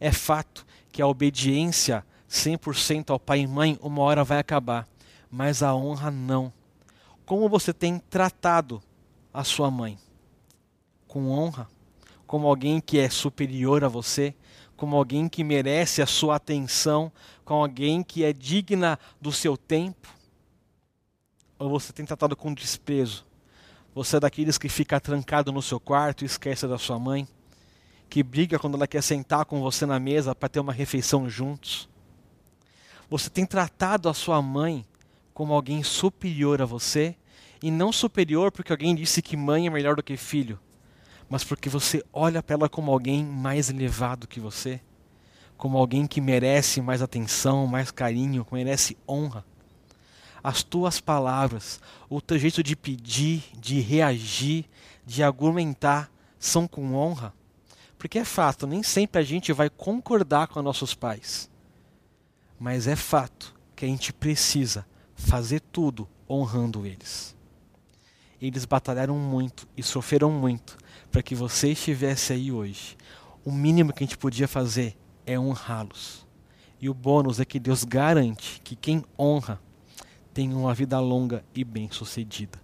É 0.00 0.10
fato 0.10 0.66
que 0.90 1.00
a 1.00 1.06
obediência 1.06 2.04
100% 2.28 3.10
ao 3.10 3.20
pai 3.20 3.40
e 3.40 3.46
mãe 3.46 3.78
uma 3.80 4.02
hora 4.02 4.24
vai 4.24 4.38
acabar, 4.38 4.88
mas 5.30 5.62
a 5.62 5.76
honra 5.76 6.10
não. 6.10 6.52
Como 7.24 7.48
você 7.48 7.72
tem 7.72 7.98
tratado 7.98 8.82
a 9.32 9.44
sua 9.44 9.70
mãe? 9.70 9.96
Com 11.06 11.30
honra? 11.30 11.68
Como 12.32 12.48
alguém 12.48 12.80
que 12.80 12.98
é 12.98 13.10
superior 13.10 13.84
a 13.84 13.88
você? 13.88 14.34
Como 14.74 14.96
alguém 14.96 15.28
que 15.28 15.44
merece 15.44 16.00
a 16.00 16.06
sua 16.06 16.36
atenção? 16.36 17.12
Com 17.44 17.62
alguém 17.62 18.02
que 18.02 18.24
é 18.24 18.32
digna 18.32 18.98
do 19.20 19.30
seu 19.30 19.54
tempo? 19.54 20.08
Ou 21.58 21.68
você 21.68 21.92
tem 21.92 22.06
tratado 22.06 22.34
com 22.34 22.54
desprezo? 22.54 23.26
Você 23.94 24.16
é 24.16 24.20
daqueles 24.20 24.56
que 24.56 24.70
fica 24.70 24.98
trancado 24.98 25.52
no 25.52 25.60
seu 25.60 25.78
quarto 25.78 26.22
e 26.22 26.24
esquece 26.24 26.66
da 26.66 26.78
sua 26.78 26.98
mãe? 26.98 27.28
Que 28.08 28.22
briga 28.22 28.58
quando 28.58 28.76
ela 28.76 28.86
quer 28.86 29.02
sentar 29.02 29.44
com 29.44 29.60
você 29.60 29.84
na 29.84 30.00
mesa 30.00 30.34
para 30.34 30.48
ter 30.48 30.60
uma 30.60 30.72
refeição 30.72 31.28
juntos? 31.28 31.86
Você 33.10 33.28
tem 33.28 33.44
tratado 33.44 34.08
a 34.08 34.14
sua 34.14 34.40
mãe 34.40 34.86
como 35.34 35.52
alguém 35.52 35.82
superior 35.82 36.62
a 36.62 36.64
você? 36.64 37.14
E 37.62 37.70
não 37.70 37.92
superior 37.92 38.50
porque 38.50 38.72
alguém 38.72 38.94
disse 38.94 39.20
que 39.20 39.36
mãe 39.36 39.66
é 39.66 39.70
melhor 39.70 39.96
do 39.96 40.02
que 40.02 40.16
filho, 40.16 40.58
mas 41.32 41.42
porque 41.42 41.70
você 41.70 42.04
olha 42.12 42.42
para 42.42 42.56
ela 42.56 42.68
como 42.68 42.92
alguém 42.92 43.24
mais 43.24 43.70
elevado 43.70 44.28
que 44.28 44.38
você? 44.38 44.78
Como 45.56 45.78
alguém 45.78 46.06
que 46.06 46.20
merece 46.20 46.82
mais 46.82 47.00
atenção, 47.00 47.66
mais 47.66 47.90
carinho, 47.90 48.44
que 48.44 48.52
merece 48.52 48.98
honra? 49.08 49.42
as 50.44 50.62
tuas 50.62 51.00
palavras, 51.00 51.80
o 52.10 52.20
teu 52.20 52.38
jeito 52.38 52.62
de 52.62 52.76
pedir, 52.76 53.44
de 53.58 53.80
reagir, 53.80 54.66
de 55.06 55.22
argumentar, 55.22 56.10
são 56.38 56.68
com 56.68 56.94
honra? 56.94 57.32
Porque 57.96 58.18
é 58.18 58.24
fato, 58.26 58.66
nem 58.66 58.82
sempre 58.82 59.22
a 59.22 59.24
gente 59.24 59.54
vai 59.54 59.70
concordar 59.70 60.48
com 60.48 60.60
nossos 60.60 60.94
pais. 60.94 61.48
Mas 62.60 62.86
é 62.86 62.94
fato 62.94 63.54
que 63.74 63.86
a 63.86 63.88
gente 63.88 64.12
precisa 64.12 64.84
fazer 65.14 65.60
tudo 65.60 66.06
honrando 66.28 66.84
eles. 66.84 67.34
Eles 68.38 68.66
batalharam 68.66 69.16
muito 69.16 69.66
e 69.74 69.82
sofreram 69.82 70.30
muito 70.30 70.76
para 71.12 71.22
que 71.22 71.34
você 71.34 71.72
estivesse 71.72 72.32
aí 72.32 72.50
hoje. 72.50 72.96
O 73.44 73.52
mínimo 73.52 73.92
que 73.92 74.02
a 74.02 74.06
gente 74.06 74.16
podia 74.16 74.48
fazer 74.48 74.96
é 75.26 75.38
honrá-los. 75.38 76.26
E 76.80 76.88
o 76.88 76.94
bônus 76.94 77.38
é 77.38 77.44
que 77.44 77.60
Deus 77.60 77.84
garante 77.84 78.60
que 78.64 78.74
quem 78.74 79.04
honra 79.16 79.60
tenha 80.32 80.56
uma 80.56 80.72
vida 80.74 80.98
longa 80.98 81.44
e 81.54 81.62
bem-sucedida. 81.62 82.58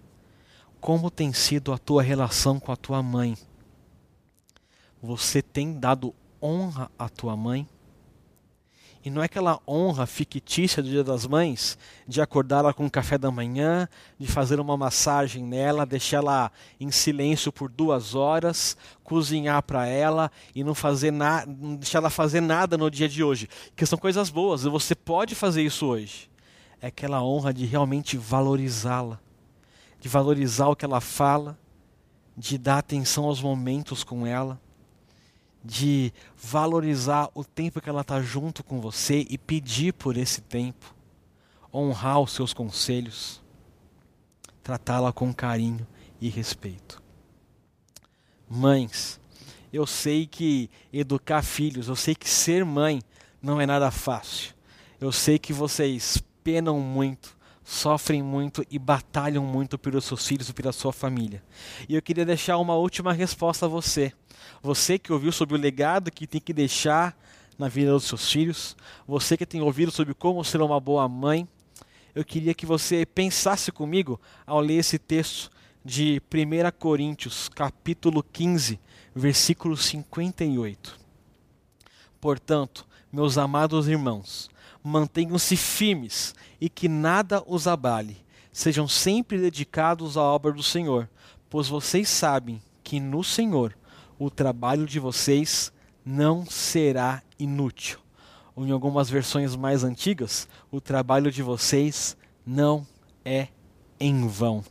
Como 0.81 1.11
tem 1.11 1.31
sido 1.31 1.71
a 1.71 1.77
tua 1.77 2.01
relação 2.01 2.59
com 2.59 2.71
a 2.71 2.75
tua 2.75 3.03
mãe? 3.03 3.37
Você 5.01 5.41
tem 5.41 5.79
dado 5.79 6.13
honra 6.41 6.89
à 6.97 7.07
tua 7.07 7.37
mãe? 7.37 7.67
E 9.09 9.11
não 9.11 9.23
é 9.23 9.25
aquela 9.25 9.59
honra 9.67 10.05
fictícia 10.05 10.83
do 10.83 10.87
Dia 10.87 11.03
das 11.03 11.25
Mães, 11.25 11.79
de 12.07 12.21
acordá-la 12.21 12.71
com 12.71 12.85
o 12.85 12.91
café 12.91 13.17
da 13.17 13.31
manhã, 13.31 13.89
de 14.19 14.27
fazer 14.27 14.59
uma 14.59 14.77
massagem 14.77 15.43
nela, 15.43 15.83
deixá-la 15.83 16.51
em 16.79 16.91
silêncio 16.91 17.51
por 17.51 17.69
duas 17.69 18.13
horas, 18.13 18.77
cozinhar 19.03 19.63
para 19.63 19.87
ela 19.87 20.31
e 20.53 20.63
não 20.63 20.75
fazer 20.75 21.09
nada, 21.09 21.51
deixar 21.51 21.97
ela 21.97 22.11
fazer 22.11 22.39
nada 22.39 22.77
no 22.77 22.87
dia 22.87 23.09
de 23.09 23.23
hoje. 23.23 23.49
Que 23.75 23.83
são 23.83 23.97
coisas 23.97 24.29
boas, 24.29 24.61
você 24.61 24.93
pode 24.93 25.33
fazer 25.33 25.63
isso 25.63 25.87
hoje 25.87 26.29
é 26.79 26.85
aquela 26.87 27.23
honra 27.23 27.51
de 27.51 27.65
realmente 27.65 28.15
valorizá-la, 28.15 29.19
de 29.99 30.07
valorizar 30.07 30.67
o 30.67 30.75
que 30.75 30.85
ela 30.85 31.01
fala, 31.01 31.57
de 32.37 32.59
dar 32.59 32.77
atenção 32.77 33.25
aos 33.25 33.41
momentos 33.41 34.03
com 34.03 34.23
ela, 34.23 34.61
de 35.63 36.13
valorizar 36.37 37.29
o 37.33 37.43
tempo 37.43 37.81
que 37.81 37.89
ela 37.89 38.01
está 38.01 38.21
junto 38.21 38.63
com 38.63 38.79
você 38.79 39.25
e 39.29 39.37
pedir 39.37 39.93
por 39.93 40.17
esse 40.17 40.41
tempo, 40.41 40.95
honrar 41.73 42.19
os 42.19 42.31
seus 42.31 42.53
conselhos, 42.53 43.41
tratá-la 44.63 45.11
com 45.11 45.33
carinho 45.33 45.85
e 46.21 46.29
respeito. 46.29 47.01
Mães, 48.49 49.19
eu 49.71 49.85
sei 49.85 50.25
que 50.25 50.69
educar 50.91 51.43
filhos, 51.43 51.87
eu 51.87 51.95
sei 51.95 52.15
que 52.15 52.29
ser 52.29 52.65
mãe 52.65 53.01
não 53.41 53.61
é 53.61 53.65
nada 53.65 53.91
fácil. 53.91 54.53
Eu 54.99 55.11
sei 55.11 55.37
que 55.37 55.53
vocês 55.53 56.21
penam 56.43 56.79
muito, 56.79 57.37
sofrem 57.63 58.23
muito 58.23 58.65
e 58.69 58.79
batalham 58.79 59.45
muito 59.45 59.77
pelos 59.77 60.05
seus 60.05 60.27
filhos 60.27 60.49
e 60.49 60.53
pela 60.53 60.71
sua 60.71 60.91
família. 60.91 61.43
E 61.87 61.95
eu 61.95 62.01
queria 62.01 62.25
deixar 62.25 62.57
uma 62.57 62.75
última 62.75 63.13
resposta 63.13 63.65
a 63.65 63.69
você. 63.69 64.11
Você 64.61 64.99
que 64.99 65.13
ouviu 65.13 65.31
sobre 65.31 65.55
o 65.55 65.59
legado 65.59 66.11
que 66.11 66.27
tem 66.27 66.41
que 66.41 66.53
deixar 66.53 67.17
na 67.57 67.67
vida 67.67 67.91
dos 67.91 68.05
seus 68.05 68.31
filhos, 68.31 68.75
você 69.07 69.37
que 69.37 69.45
tem 69.45 69.61
ouvido 69.61 69.91
sobre 69.91 70.13
como 70.13 70.43
ser 70.43 70.61
uma 70.61 70.79
boa 70.79 71.07
mãe, 71.07 71.47
eu 72.13 72.25
queria 72.25 72.53
que 72.53 72.65
você 72.65 73.05
pensasse 73.05 73.71
comigo 73.71 74.19
ao 74.45 74.59
ler 74.59 74.77
esse 74.77 74.97
texto 74.97 75.49
de 75.83 76.21
1 76.33 76.77
Coríntios, 76.77 77.47
capítulo 77.49 78.21
15, 78.21 78.79
versículo 79.15 79.77
58. 79.77 80.99
Portanto, 82.19 82.85
meus 83.11 83.37
amados 83.37 83.87
irmãos, 83.87 84.49
mantenham-se 84.83 85.55
firmes 85.55 86.35
e 86.59 86.69
que 86.69 86.87
nada 86.87 87.43
os 87.47 87.67
abale. 87.67 88.17
Sejam 88.51 88.87
sempre 88.87 89.37
dedicados 89.37 90.17
à 90.17 90.21
obra 90.21 90.51
do 90.51 90.63
Senhor, 90.63 91.09
pois 91.49 91.67
vocês 91.67 92.09
sabem 92.09 92.61
que 92.83 92.99
no 92.99 93.23
Senhor 93.23 93.75
o 94.19 94.29
trabalho 94.29 94.85
de 94.85 94.99
vocês 94.99 95.71
não 96.05 96.45
será 96.45 97.23
inútil. 97.39 97.99
Ou 98.53 98.67
em 98.67 98.71
algumas 98.71 99.09
versões 99.09 99.55
mais 99.55 99.85
antigas, 99.85 100.47
o 100.69 100.81
trabalho 100.81 101.31
de 101.31 101.41
vocês 101.41 102.17
não 102.45 102.85
é 103.23 103.47
em 103.97 104.27
vão. 104.27 104.63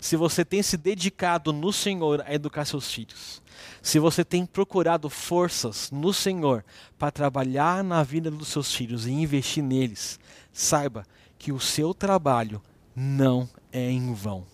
Se 0.00 0.16
você 0.16 0.44
tem 0.44 0.62
se 0.62 0.76
dedicado 0.76 1.52
no 1.52 1.72
Senhor 1.72 2.22
a 2.26 2.32
educar 2.32 2.64
seus 2.64 2.90
filhos, 2.90 3.42
se 3.82 3.98
você 3.98 4.24
tem 4.24 4.46
procurado 4.46 5.10
forças 5.10 5.90
no 5.90 6.12
Senhor 6.12 6.64
para 6.98 7.10
trabalhar 7.10 7.84
na 7.84 8.02
vida 8.02 8.30
dos 8.30 8.48
seus 8.48 8.74
filhos 8.74 9.06
e 9.06 9.10
investir 9.10 9.62
neles, 9.62 10.18
saiba 10.52 11.04
que 11.38 11.52
o 11.52 11.60
seu 11.60 11.92
trabalho 11.92 12.62
não 12.94 13.48
é 13.70 13.90
em 13.90 14.14
vão. 14.14 14.46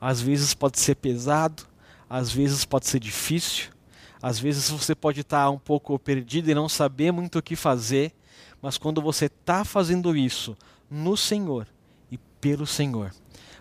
Às 0.00 0.20
vezes 0.20 0.52
pode 0.52 0.78
ser 0.78 0.96
pesado, 0.96 1.64
às 2.10 2.30
vezes 2.30 2.64
pode 2.64 2.86
ser 2.86 3.00
difícil, 3.00 3.70
às 4.22 4.38
vezes 4.38 4.70
você 4.70 4.94
pode 4.94 5.20
estar 5.20 5.50
um 5.50 5.58
pouco 5.58 5.98
perdido 5.98 6.50
e 6.50 6.54
não 6.54 6.68
saber 6.68 7.12
muito 7.12 7.38
o 7.38 7.42
que 7.42 7.56
fazer, 7.56 8.12
mas 8.60 8.78
quando 8.78 9.02
você 9.02 9.26
está 9.26 9.64
fazendo 9.64 10.16
isso 10.16 10.56
no 10.90 11.16
Senhor 11.16 11.66
e 12.10 12.18
pelo 12.40 12.66
Senhor, 12.66 13.12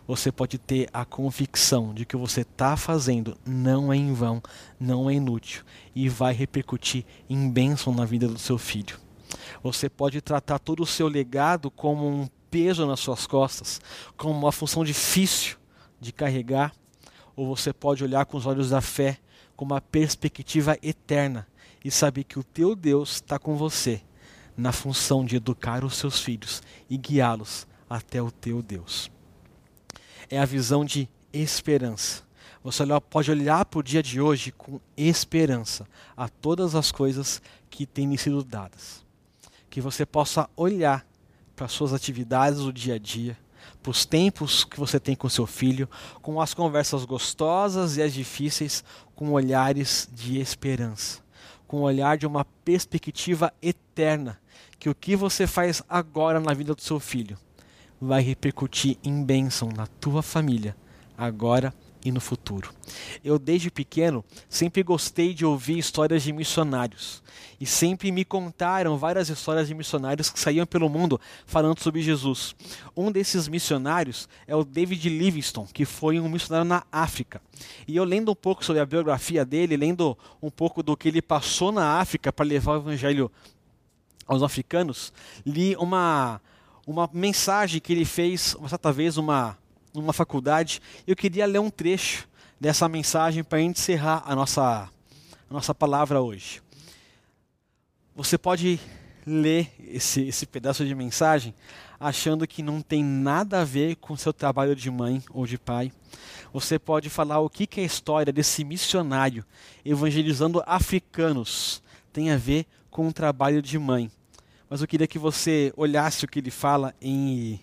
você 0.07 0.31
pode 0.31 0.57
ter 0.57 0.87
a 0.93 1.03
convicção 1.03 1.93
de 1.93 2.05
que 2.05 2.15
você 2.15 2.41
está 2.41 2.77
fazendo 2.77 3.37
não 3.45 3.91
é 3.91 3.97
em 3.97 4.13
vão, 4.13 4.41
não 4.79 5.09
é 5.09 5.15
inútil 5.15 5.63
e 5.95 6.07
vai 6.07 6.33
repercutir 6.33 7.05
em 7.29 7.49
bênção 7.49 7.93
na 7.93 8.05
vida 8.05 8.27
do 8.27 8.37
seu 8.37 8.57
filho. 8.57 8.99
Você 9.63 9.89
pode 9.89 10.21
tratar 10.21 10.59
todo 10.59 10.83
o 10.83 10.85
seu 10.85 11.07
legado 11.07 11.71
como 11.71 12.07
um 12.07 12.27
peso 12.51 12.85
nas 12.85 12.99
suas 12.99 13.25
costas, 13.25 13.81
como 14.15 14.33
uma 14.33 14.51
função 14.51 14.83
difícil 14.83 15.57
de 15.99 16.13
carregar, 16.13 16.73
ou 17.35 17.53
você 17.53 17.73
pode 17.73 18.03
olhar 18.03 18.25
com 18.25 18.37
os 18.37 18.45
olhos 18.45 18.69
da 18.69 18.81
fé, 18.81 19.17
com 19.55 19.65
uma 19.65 19.81
perspectiva 19.81 20.77
eterna 20.81 21.47
e 21.83 21.91
saber 21.91 22.23
que 22.23 22.39
o 22.39 22.43
teu 22.43 22.75
Deus 22.75 23.15
está 23.15 23.37
com 23.37 23.55
você 23.55 24.01
na 24.57 24.71
função 24.71 25.25
de 25.25 25.35
educar 25.35 25.83
os 25.83 25.95
seus 25.95 26.19
filhos 26.19 26.61
e 26.89 26.97
guiá-los 26.97 27.67
até 27.89 28.21
o 28.21 28.31
teu 28.31 28.61
Deus 28.61 29.11
é 30.29 30.39
a 30.39 30.45
visão 30.45 30.83
de 30.83 31.09
esperança. 31.31 32.23
Você 32.63 32.83
pode 33.09 33.29
olhar 33.29 33.63
para 33.65 33.79
o 33.79 33.83
dia 33.83 34.01
de 34.01 34.19
hoje 34.19 34.51
com 34.51 34.79
esperança 34.97 35.87
a 36.17 36.27
todas 36.27 36.73
as 36.73 36.91
coisas 36.91 37.41
que 37.69 37.85
têm 37.85 38.15
sido 38.17 38.43
dadas. 38.43 39.05
Que 39.69 39.79
você 39.79 40.05
possa 40.05 40.49
olhar 40.55 41.05
para 41.55 41.67
as 41.67 41.71
suas 41.71 41.93
atividades 41.93 42.59
do 42.59 42.73
dia 42.73 42.95
a 42.95 42.97
dia, 42.97 43.37
os 43.91 44.05
tempos 44.05 44.63
que 44.63 44.79
você 44.79 44.99
tem 44.99 45.15
com 45.15 45.29
seu 45.29 45.45
filho, 45.45 45.89
com 46.21 46.39
as 46.41 46.53
conversas 46.53 47.05
gostosas 47.05 47.97
e 47.97 48.01
as 48.01 48.13
difíceis, 48.13 48.83
com 49.15 49.31
olhares 49.31 50.09
de 50.11 50.39
esperança. 50.39 51.23
com 51.67 51.77
o 51.77 51.83
olhar 51.83 52.15
de 52.17 52.27
uma 52.27 52.45
perspectiva 52.63 53.51
eterna, 53.61 54.39
que 54.77 54.88
o 54.88 54.93
que 54.95 55.15
você 55.15 55.47
faz 55.47 55.81
agora 55.89 56.39
na 56.39 56.53
vida 56.53 56.75
do 56.75 56.81
seu 56.81 56.99
filho 56.99 57.38
vai 57.99 58.21
repercutir 58.21 58.97
em 59.03 59.23
bênção 59.23 59.69
na 59.69 59.88
tua 59.88 60.21
família, 60.21 60.75
agora 61.17 61.73
e 61.84 61.84
no 62.11 62.21
futuro. 62.21 62.71
Eu, 63.23 63.39
desde 63.39 63.71
pequeno, 63.71 64.23
sempre 64.49 64.83
gostei 64.83 65.33
de 65.33 65.45
ouvir 65.45 65.77
histórias 65.77 66.23
de 66.23 66.31
missionários. 66.31 67.23
E 67.59 67.65
sempre 67.65 68.11
me 68.11 68.25
contaram 68.25 68.97
várias 68.97 69.29
histórias 69.29 69.67
de 69.67 69.73
missionários 69.73 70.29
que 70.29 70.39
saíam 70.39 70.65
pelo 70.65 70.89
mundo 70.89 71.19
falando 71.45 71.79
sobre 71.79 72.01
Jesus. 72.01 72.55
Um 72.95 73.11
desses 73.11 73.47
missionários 73.47 74.27
é 74.45 74.55
o 74.55 74.63
David 74.63 75.07
Livingstone, 75.09 75.69
que 75.73 75.85
foi 75.85 76.19
um 76.19 76.29
missionário 76.29 76.67
na 76.67 76.83
África. 76.91 77.41
E 77.87 77.95
eu 77.95 78.03
lendo 78.03 78.31
um 78.31 78.35
pouco 78.35 78.63
sobre 78.63 78.81
a 78.81 78.85
biografia 78.85 79.45
dele, 79.45 79.77
lendo 79.77 80.17
um 80.41 80.49
pouco 80.49 80.83
do 80.83 80.97
que 80.97 81.07
ele 81.07 81.21
passou 81.21 81.71
na 81.71 81.99
África 81.99 82.31
para 82.31 82.45
levar 82.45 82.73
o 82.73 82.81
evangelho 82.81 83.31
aos 84.27 84.43
africanos, 84.43 85.13
li 85.45 85.75
uma, 85.77 86.41
uma 86.85 87.09
mensagem 87.13 87.79
que 87.79 87.93
ele 87.93 88.05
fez, 88.05 88.55
uma 88.55 88.67
certa 88.67 88.91
vez, 88.91 89.17
uma 89.17 89.57
numa 89.95 90.13
faculdade. 90.13 90.81
Eu 91.07 91.15
queria 91.15 91.45
ler 91.45 91.59
um 91.59 91.69
trecho 91.69 92.27
dessa 92.59 92.87
mensagem 92.87 93.43
para 93.43 93.61
encerrar 93.61 94.23
a 94.25 94.35
nossa, 94.35 94.89
a 95.49 95.53
nossa 95.53 95.73
palavra 95.73 96.21
hoje. 96.21 96.61
Você 98.15 98.37
pode 98.37 98.79
ler 99.25 99.71
esse, 99.79 100.21
esse 100.21 100.45
pedaço 100.45 100.85
de 100.85 100.93
mensagem 100.93 101.53
achando 101.99 102.47
que 102.47 102.61
não 102.61 102.81
tem 102.81 103.03
nada 103.03 103.61
a 103.61 103.63
ver 103.63 103.95
com 103.95 104.15
seu 104.15 104.31
trabalho 104.31 104.75
de 104.75 104.91
mãe 104.91 105.23
ou 105.31 105.45
de 105.45 105.57
pai. 105.57 105.91
Você 106.53 106.77
pode 106.77 107.09
falar 107.09 107.39
o 107.39 107.49
que, 107.49 107.65
que 107.65 107.81
a 107.81 107.83
história 107.83 108.31
desse 108.31 108.63
missionário 108.63 109.45
evangelizando 109.83 110.63
africanos 110.65 111.81
tem 112.13 112.31
a 112.31 112.37
ver 112.37 112.65
com 112.89 113.07
o 113.07 113.13
trabalho 113.13 113.61
de 113.61 113.77
mãe. 113.77 114.11
Mas 114.69 114.81
eu 114.81 114.87
queria 114.87 115.07
que 115.07 115.19
você 115.19 115.73
olhasse 115.75 116.25
o 116.25 116.27
que 116.27 116.39
ele 116.39 116.51
fala 116.51 116.93
e, 117.01 117.59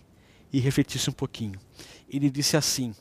e 0.51 0.59
refletisse 0.59 1.09
um 1.09 1.13
pouquinho 1.13 1.59
ele 2.13 2.29
disse 2.29 2.55
assim: 2.55 2.95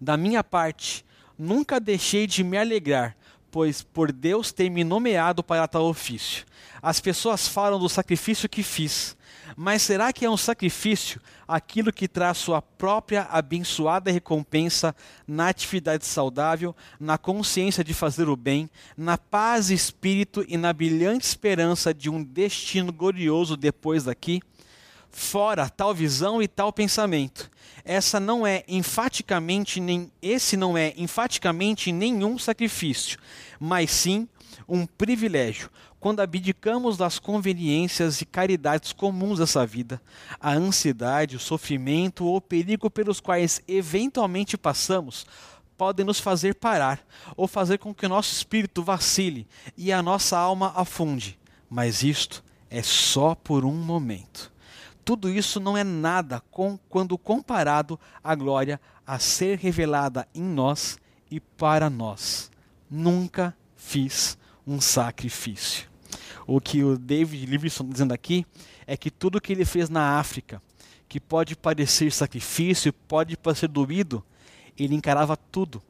Da 0.00 0.16
minha 0.16 0.44
parte, 0.44 1.04
nunca 1.38 1.80
deixei 1.80 2.26
de 2.26 2.44
me 2.44 2.56
alegrar, 2.56 3.16
pois 3.50 3.82
por 3.82 4.12
Deus 4.12 4.52
ter 4.52 4.68
me 4.68 4.84
nomeado 4.84 5.42
para 5.42 5.66
tal 5.66 5.86
ofício. 5.86 6.44
As 6.82 7.00
pessoas 7.00 7.48
falam 7.48 7.78
do 7.78 7.88
sacrifício 7.88 8.48
que 8.48 8.62
fiz, 8.62 9.16
mas 9.56 9.82
será 9.82 10.12
que 10.12 10.24
é 10.24 10.30
um 10.30 10.36
sacrifício 10.36 11.20
aquilo 11.46 11.92
que 11.92 12.08
traz 12.08 12.38
sua 12.38 12.60
própria 12.60 13.22
abençoada 13.30 14.10
recompensa 14.10 14.94
na 15.26 15.48
atividade 15.48 16.04
saudável, 16.04 16.74
na 16.98 17.16
consciência 17.16 17.84
de 17.84 17.94
fazer 17.94 18.28
o 18.28 18.36
bem, 18.36 18.68
na 18.96 19.16
paz 19.16 19.70
espírito 19.70 20.44
e 20.48 20.56
na 20.56 20.72
brilhante 20.72 21.26
esperança 21.26 21.94
de 21.94 22.10
um 22.10 22.22
destino 22.22 22.92
glorioso 22.92 23.56
depois 23.56 24.04
daqui? 24.04 24.42
Fora 25.16 25.68
tal 25.68 25.94
visão 25.94 26.42
e 26.42 26.48
tal 26.48 26.72
pensamento, 26.72 27.48
essa 27.84 28.18
não 28.18 28.44
é 28.44 28.64
enfaticamente 28.66 29.78
nem 29.78 30.10
esse 30.20 30.56
não 30.56 30.76
é 30.76 30.92
enfaticamente 30.96 31.92
nenhum 31.92 32.36
sacrifício, 32.36 33.16
mas 33.60 33.92
sim 33.92 34.28
um 34.68 34.84
privilégio. 34.84 35.70
Quando 36.00 36.18
abdicamos 36.18 36.96
das 36.96 37.20
conveniências 37.20 38.20
e 38.20 38.26
caridades 38.26 38.92
comuns 38.92 39.38
dessa 39.38 39.64
vida, 39.64 40.02
a 40.40 40.52
ansiedade, 40.52 41.36
o 41.36 41.40
sofrimento 41.40 42.24
ou 42.24 42.36
o 42.36 42.40
perigo 42.40 42.90
pelos 42.90 43.20
quais 43.20 43.62
eventualmente 43.68 44.58
passamos 44.58 45.24
podem 45.78 46.04
nos 46.04 46.18
fazer 46.18 46.56
parar 46.56 47.00
ou 47.36 47.46
fazer 47.46 47.78
com 47.78 47.94
que 47.94 48.04
o 48.04 48.08
nosso 48.08 48.32
espírito 48.32 48.82
vacile 48.82 49.46
e 49.76 49.92
a 49.92 50.02
nossa 50.02 50.36
alma 50.36 50.72
afunde. 50.74 51.38
Mas 51.70 52.02
isto 52.02 52.42
é 52.68 52.82
só 52.82 53.36
por 53.36 53.64
um 53.64 53.74
momento 53.74 54.52
tudo 55.04 55.28
isso 55.28 55.60
não 55.60 55.76
é 55.76 55.84
nada 55.84 56.40
com, 56.50 56.78
quando 56.88 57.18
comparado 57.18 57.98
à 58.22 58.34
glória 58.34 58.80
a 59.06 59.18
ser 59.18 59.58
revelada 59.58 60.26
em 60.34 60.42
nós 60.42 60.98
e 61.30 61.38
para 61.38 61.90
nós. 61.90 62.50
Nunca 62.90 63.54
fiz 63.76 64.38
um 64.66 64.80
sacrifício. 64.80 65.88
O 66.46 66.60
que 66.60 66.82
o 66.82 66.96
David 66.96 67.46
Livingstone 67.46 67.88
está 67.88 67.92
dizendo 67.92 68.12
aqui 68.12 68.46
é 68.86 68.96
que 68.96 69.10
tudo 69.10 69.40
que 69.40 69.52
ele 69.52 69.64
fez 69.64 69.88
na 69.88 70.18
África, 70.18 70.62
que 71.08 71.20
pode 71.20 71.54
parecer 71.54 72.10
sacrifício, 72.12 72.92
pode 72.92 73.36
parecer 73.36 73.68
doído, 73.68 74.24
ele 74.76 74.94
encarava 74.94 75.36
tudo 75.36 75.82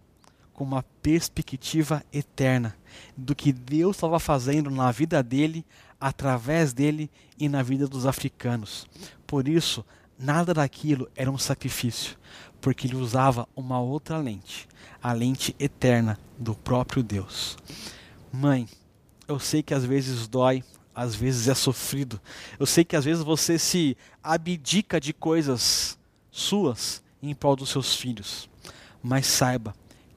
com 0.54 0.64
uma 0.64 0.84
perspectiva 1.02 2.02
eterna 2.12 2.74
do 3.16 3.34
que 3.34 3.52
Deus 3.52 3.96
estava 3.96 4.18
fazendo 4.20 4.70
na 4.70 4.90
vida 4.92 5.22
dele 5.22 5.66
através 6.00 6.72
dele 6.72 7.10
e 7.38 7.48
na 7.48 7.62
vida 7.62 7.88
dos 7.88 8.06
africanos. 8.06 8.86
Por 9.26 9.48
isso, 9.48 9.84
nada 10.18 10.54
daquilo 10.54 11.10
era 11.16 11.30
um 11.30 11.36
sacrifício, 11.36 12.16
porque 12.60 12.86
ele 12.86 12.96
usava 12.96 13.48
uma 13.54 13.80
outra 13.80 14.16
lente, 14.16 14.68
a 15.02 15.12
lente 15.12 15.54
eterna 15.58 16.18
do 16.38 16.54
próprio 16.54 17.02
Deus. 17.02 17.58
Mãe, 18.32 18.68
eu 19.26 19.40
sei 19.40 19.62
que 19.62 19.74
às 19.74 19.84
vezes 19.84 20.28
dói, 20.28 20.62
às 20.94 21.14
vezes 21.16 21.48
é 21.48 21.54
sofrido. 21.54 22.20
Eu 22.58 22.66
sei 22.66 22.84
que 22.84 22.94
às 22.94 23.04
vezes 23.04 23.24
você 23.24 23.58
se 23.58 23.96
abdica 24.22 25.00
de 25.00 25.12
coisas 25.12 25.98
suas 26.30 27.02
em 27.20 27.34
prol 27.34 27.56
dos 27.56 27.70
seus 27.70 27.96
filhos. 27.96 28.48
Mas 29.02 29.26
saiba 29.26 29.74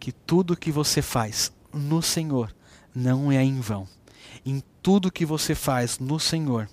que 0.08 0.12
tudo 0.14 0.56
que 0.56 0.72
você 0.72 1.02
faz 1.02 1.52
no 1.74 2.02
Senhor 2.02 2.56
não 2.96 3.30
é 3.30 3.44
em 3.44 3.60
vão 3.60 3.86
em 4.46 4.64
tudo 4.82 5.12
que 5.12 5.26
você 5.26 5.54
faz 5.54 6.00
no 6.00 6.18
Senhor, 6.18 6.70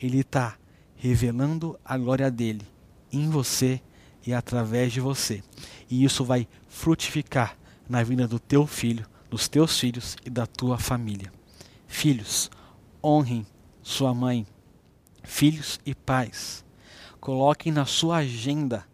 Ele 0.00 0.20
está 0.20 0.56
revelando 0.94 1.76
a 1.84 1.98
glória 1.98 2.30
dele 2.30 2.64
em 3.10 3.28
você 3.28 3.82
e 4.24 4.32
através 4.32 4.92
de 4.92 5.00
você. 5.00 5.42
E 5.90 6.04
isso 6.04 6.24
vai 6.24 6.46
frutificar 6.68 7.58
na 7.88 8.04
vida 8.04 8.28
do 8.28 8.38
teu 8.38 8.68
filho, 8.68 9.04
dos 9.28 9.48
teus 9.48 9.76
filhos 9.76 10.16
e 10.24 10.30
da 10.30 10.46
tua 10.46 10.78
família. 10.78 11.32
Filhos, 11.88 12.48
honrem 13.02 13.44
sua 13.82 14.14
mãe. 14.14 14.46
Filhos 15.24 15.80
e 15.84 15.96
pais, 15.96 16.64
coloquem 17.20 17.72
na 17.72 17.84
sua 17.84 18.18
agenda 18.18 18.86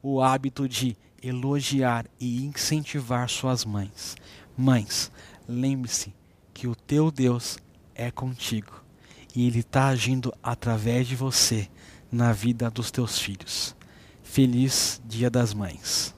o 0.00 0.22
hábito 0.22 0.68
de 0.68 0.96
elogiar 1.22 2.06
e 2.18 2.44
incentivar 2.44 3.28
suas 3.28 3.64
mães. 3.64 4.16
Mães, 4.56 5.10
lembre-se 5.48 6.14
que 6.52 6.66
o 6.66 6.74
teu 6.74 7.10
Deus 7.10 7.58
é 7.94 8.10
contigo 8.10 8.82
e 9.34 9.46
Ele 9.46 9.60
está 9.60 9.88
agindo 9.88 10.34
através 10.42 11.06
de 11.06 11.16
você 11.16 11.68
na 12.10 12.32
vida 12.32 12.70
dos 12.70 12.90
teus 12.90 13.18
filhos. 13.18 13.76
Feliz 14.22 15.00
Dia 15.06 15.30
das 15.30 15.54
Mães. 15.54 16.14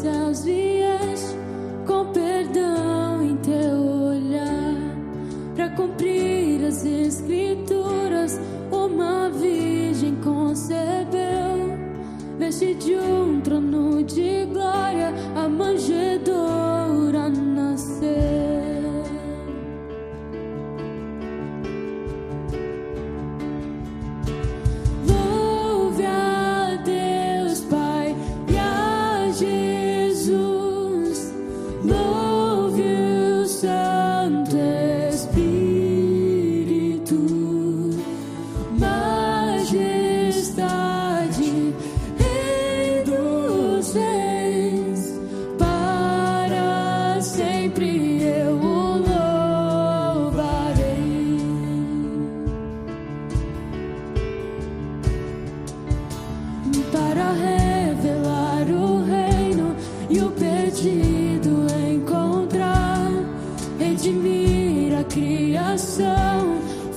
Céus 0.00 0.44
vieste 0.44 1.36
com 1.86 2.06
perdão 2.06 3.22
em 3.22 3.36
teu 3.36 3.76
olhar 4.08 4.76
para 5.54 5.68
cumprir 5.70 6.64
as 6.64 6.86
escrituras. 6.86 8.40
Uma 8.70 9.28
virgem 9.28 10.14
concebeu, 10.24 11.76
veste 12.38 12.74
de 12.76 12.94
um 12.94 13.40
trono 13.42 14.02
de 14.02 14.46
glória, 14.46 15.12
a 15.36 15.48
manjedoura 15.48 16.79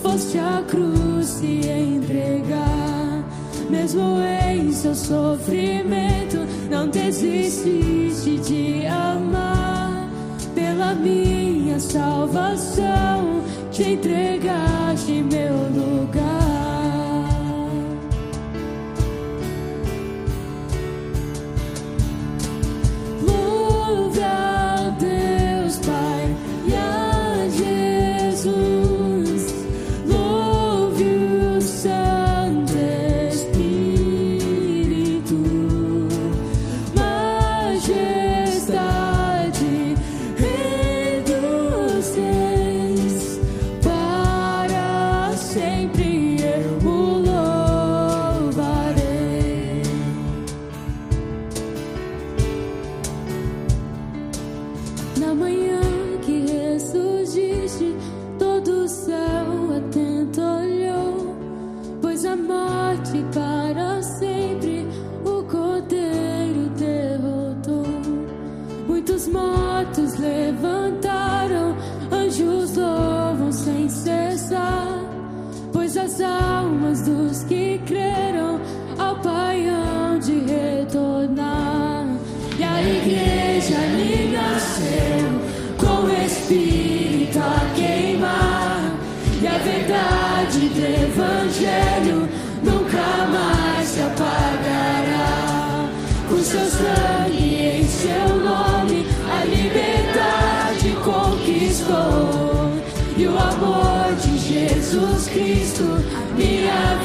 foste 0.01 0.37
a 0.37 0.63
cruz 0.67 1.25
se 1.25 1.67
entregar. 1.67 3.23
Mesmo 3.69 4.19
em 4.47 4.71
seu 4.71 4.93
sofrimento, 4.93 6.37
não 6.69 6.87
desististe 6.87 8.37
de 8.39 8.85
amar. 8.85 10.07
Pela 10.53 10.93
minha 10.93 11.79
salvação, 11.79 13.41
te 13.71 13.93
entregaste 13.93 15.11
em 15.11 15.23
meu 15.23 15.53
lugar. 15.73 16.32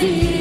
Minha 0.00 0.37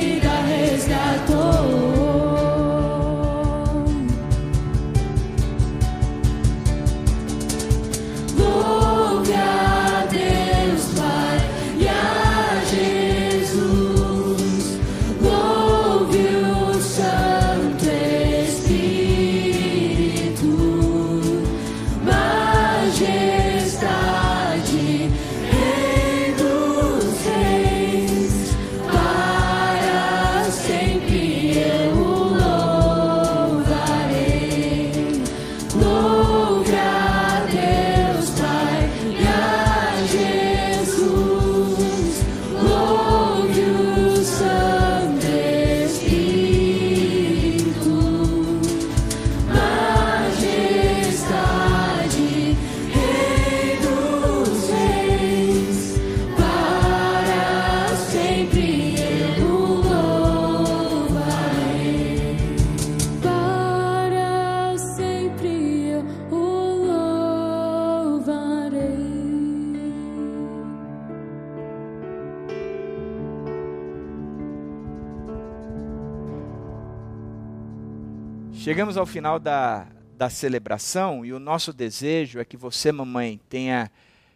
Chegamos 78.77 78.95
ao 78.95 79.07
final 79.07 79.39
da, 79.39 79.87
da 80.15 80.29
celebração 80.29 81.25
e 81.25 81.33
o 81.33 81.39
nosso 81.39 81.73
desejo 81.73 82.39
é 82.39 82.45
que 82.45 82.55
você, 82.55 82.91
mamãe, 82.91 83.41
tenha 83.49 83.91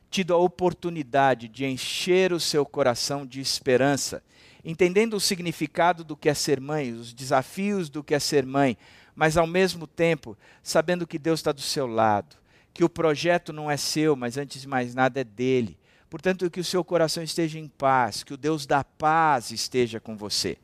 tido 0.10 0.34
a 0.34 0.38
oportunidade 0.38 1.48
de 1.48 1.64
encher 1.64 2.34
o 2.34 2.40
seu 2.40 2.66
coração 2.66 3.24
de 3.24 3.40
esperança, 3.40 4.24
entendendo 4.66 5.14
o 5.14 5.20
significado 5.20 6.04
do 6.04 6.18
que 6.18 6.28
é 6.28 6.34
ser 6.34 6.60
mãe, 6.60 6.92
os 6.92 7.14
desafios 7.14 7.88
do 7.88 8.04
que 8.04 8.16
é 8.16 8.20
ser 8.20 8.44
mãe, 8.44 8.76
mas 9.14 9.38
ao 9.38 9.46
mesmo 9.46 9.86
tempo 9.86 10.36
sabendo 10.64 11.06
que 11.06 11.20
Deus 11.20 11.40
está 11.40 11.52
do 11.52 11.62
seu 11.62 11.86
lado, 11.86 12.36
que 12.74 12.84
o 12.84 12.90
projeto 12.90 13.54
não 13.54 13.70
é 13.70 13.78
seu, 13.78 14.16
mas 14.16 14.38
antes 14.38 14.60
de 14.60 14.68
mais 14.68 14.96
nada 14.96 15.22
é 15.22 15.24
dele. 15.24 15.78
Portanto, 16.10 16.50
que 16.50 16.60
o 16.60 16.66
seu 16.66 16.84
coração 16.84 17.22
esteja 17.22 17.60
em 17.60 17.68
paz, 17.68 18.24
que 18.24 18.34
o 18.34 18.38
Deus 18.38 18.66
da 18.66 18.84
paz 18.84 19.52
esteja 19.52 20.00
com 20.00 20.18
você. 20.18 20.58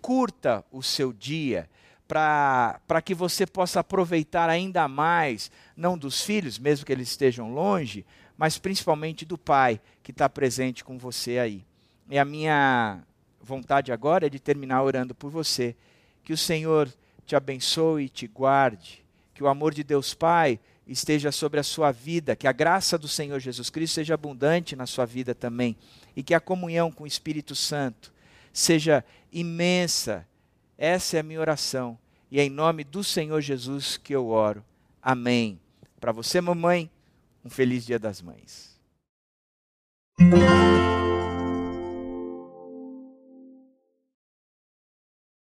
Curta 0.00 0.64
o 0.72 0.82
seu 0.82 1.12
dia 1.12 1.68
para 2.12 3.00
que 3.02 3.14
você 3.14 3.46
possa 3.46 3.80
aproveitar 3.80 4.50
ainda 4.50 4.86
mais, 4.86 5.50
não 5.74 5.96
dos 5.96 6.20
filhos, 6.22 6.58
mesmo 6.58 6.84
que 6.84 6.92
eles 6.92 7.08
estejam 7.08 7.54
longe, 7.54 8.04
mas 8.36 8.58
principalmente 8.58 9.24
do 9.24 9.38
Pai 9.38 9.80
que 10.02 10.10
está 10.10 10.28
presente 10.28 10.84
com 10.84 10.98
você 10.98 11.38
aí. 11.38 11.64
E 12.10 12.18
a 12.18 12.24
minha 12.24 13.02
vontade 13.40 13.92
agora 13.92 14.26
é 14.26 14.30
de 14.30 14.38
terminar 14.38 14.82
orando 14.82 15.14
por 15.14 15.30
você. 15.30 15.74
Que 16.22 16.34
o 16.34 16.36
Senhor 16.36 16.92
te 17.24 17.34
abençoe 17.34 18.04
e 18.04 18.08
te 18.10 18.26
guarde. 18.26 19.02
Que 19.32 19.42
o 19.42 19.48
amor 19.48 19.72
de 19.72 19.82
Deus 19.82 20.12
Pai 20.12 20.60
esteja 20.86 21.32
sobre 21.32 21.60
a 21.60 21.62
sua 21.62 21.90
vida. 21.92 22.36
Que 22.36 22.46
a 22.46 22.52
graça 22.52 22.98
do 22.98 23.08
Senhor 23.08 23.40
Jesus 23.40 23.70
Cristo 23.70 23.94
seja 23.94 24.12
abundante 24.12 24.76
na 24.76 24.84
sua 24.84 25.06
vida 25.06 25.34
também. 25.34 25.74
E 26.14 26.22
que 26.22 26.34
a 26.34 26.40
comunhão 26.40 26.92
com 26.92 27.04
o 27.04 27.06
Espírito 27.06 27.54
Santo 27.54 28.12
seja 28.52 29.02
imensa. 29.32 30.26
Essa 30.76 31.16
é 31.16 31.20
a 31.20 31.22
minha 31.22 31.40
oração. 31.40 31.98
E 32.30 32.40
é 32.40 32.44
em 32.44 32.50
nome 32.50 32.84
do 32.84 33.04
Senhor 33.04 33.40
Jesus 33.40 33.96
que 33.96 34.14
eu 34.14 34.28
oro. 34.28 34.64
Amém. 35.02 35.60
Para 36.00 36.12
você, 36.12 36.40
mamãe, 36.40 36.90
um 37.44 37.50
feliz 37.50 37.84
Dia 37.84 37.98
das 37.98 38.22
Mães. 38.22 38.80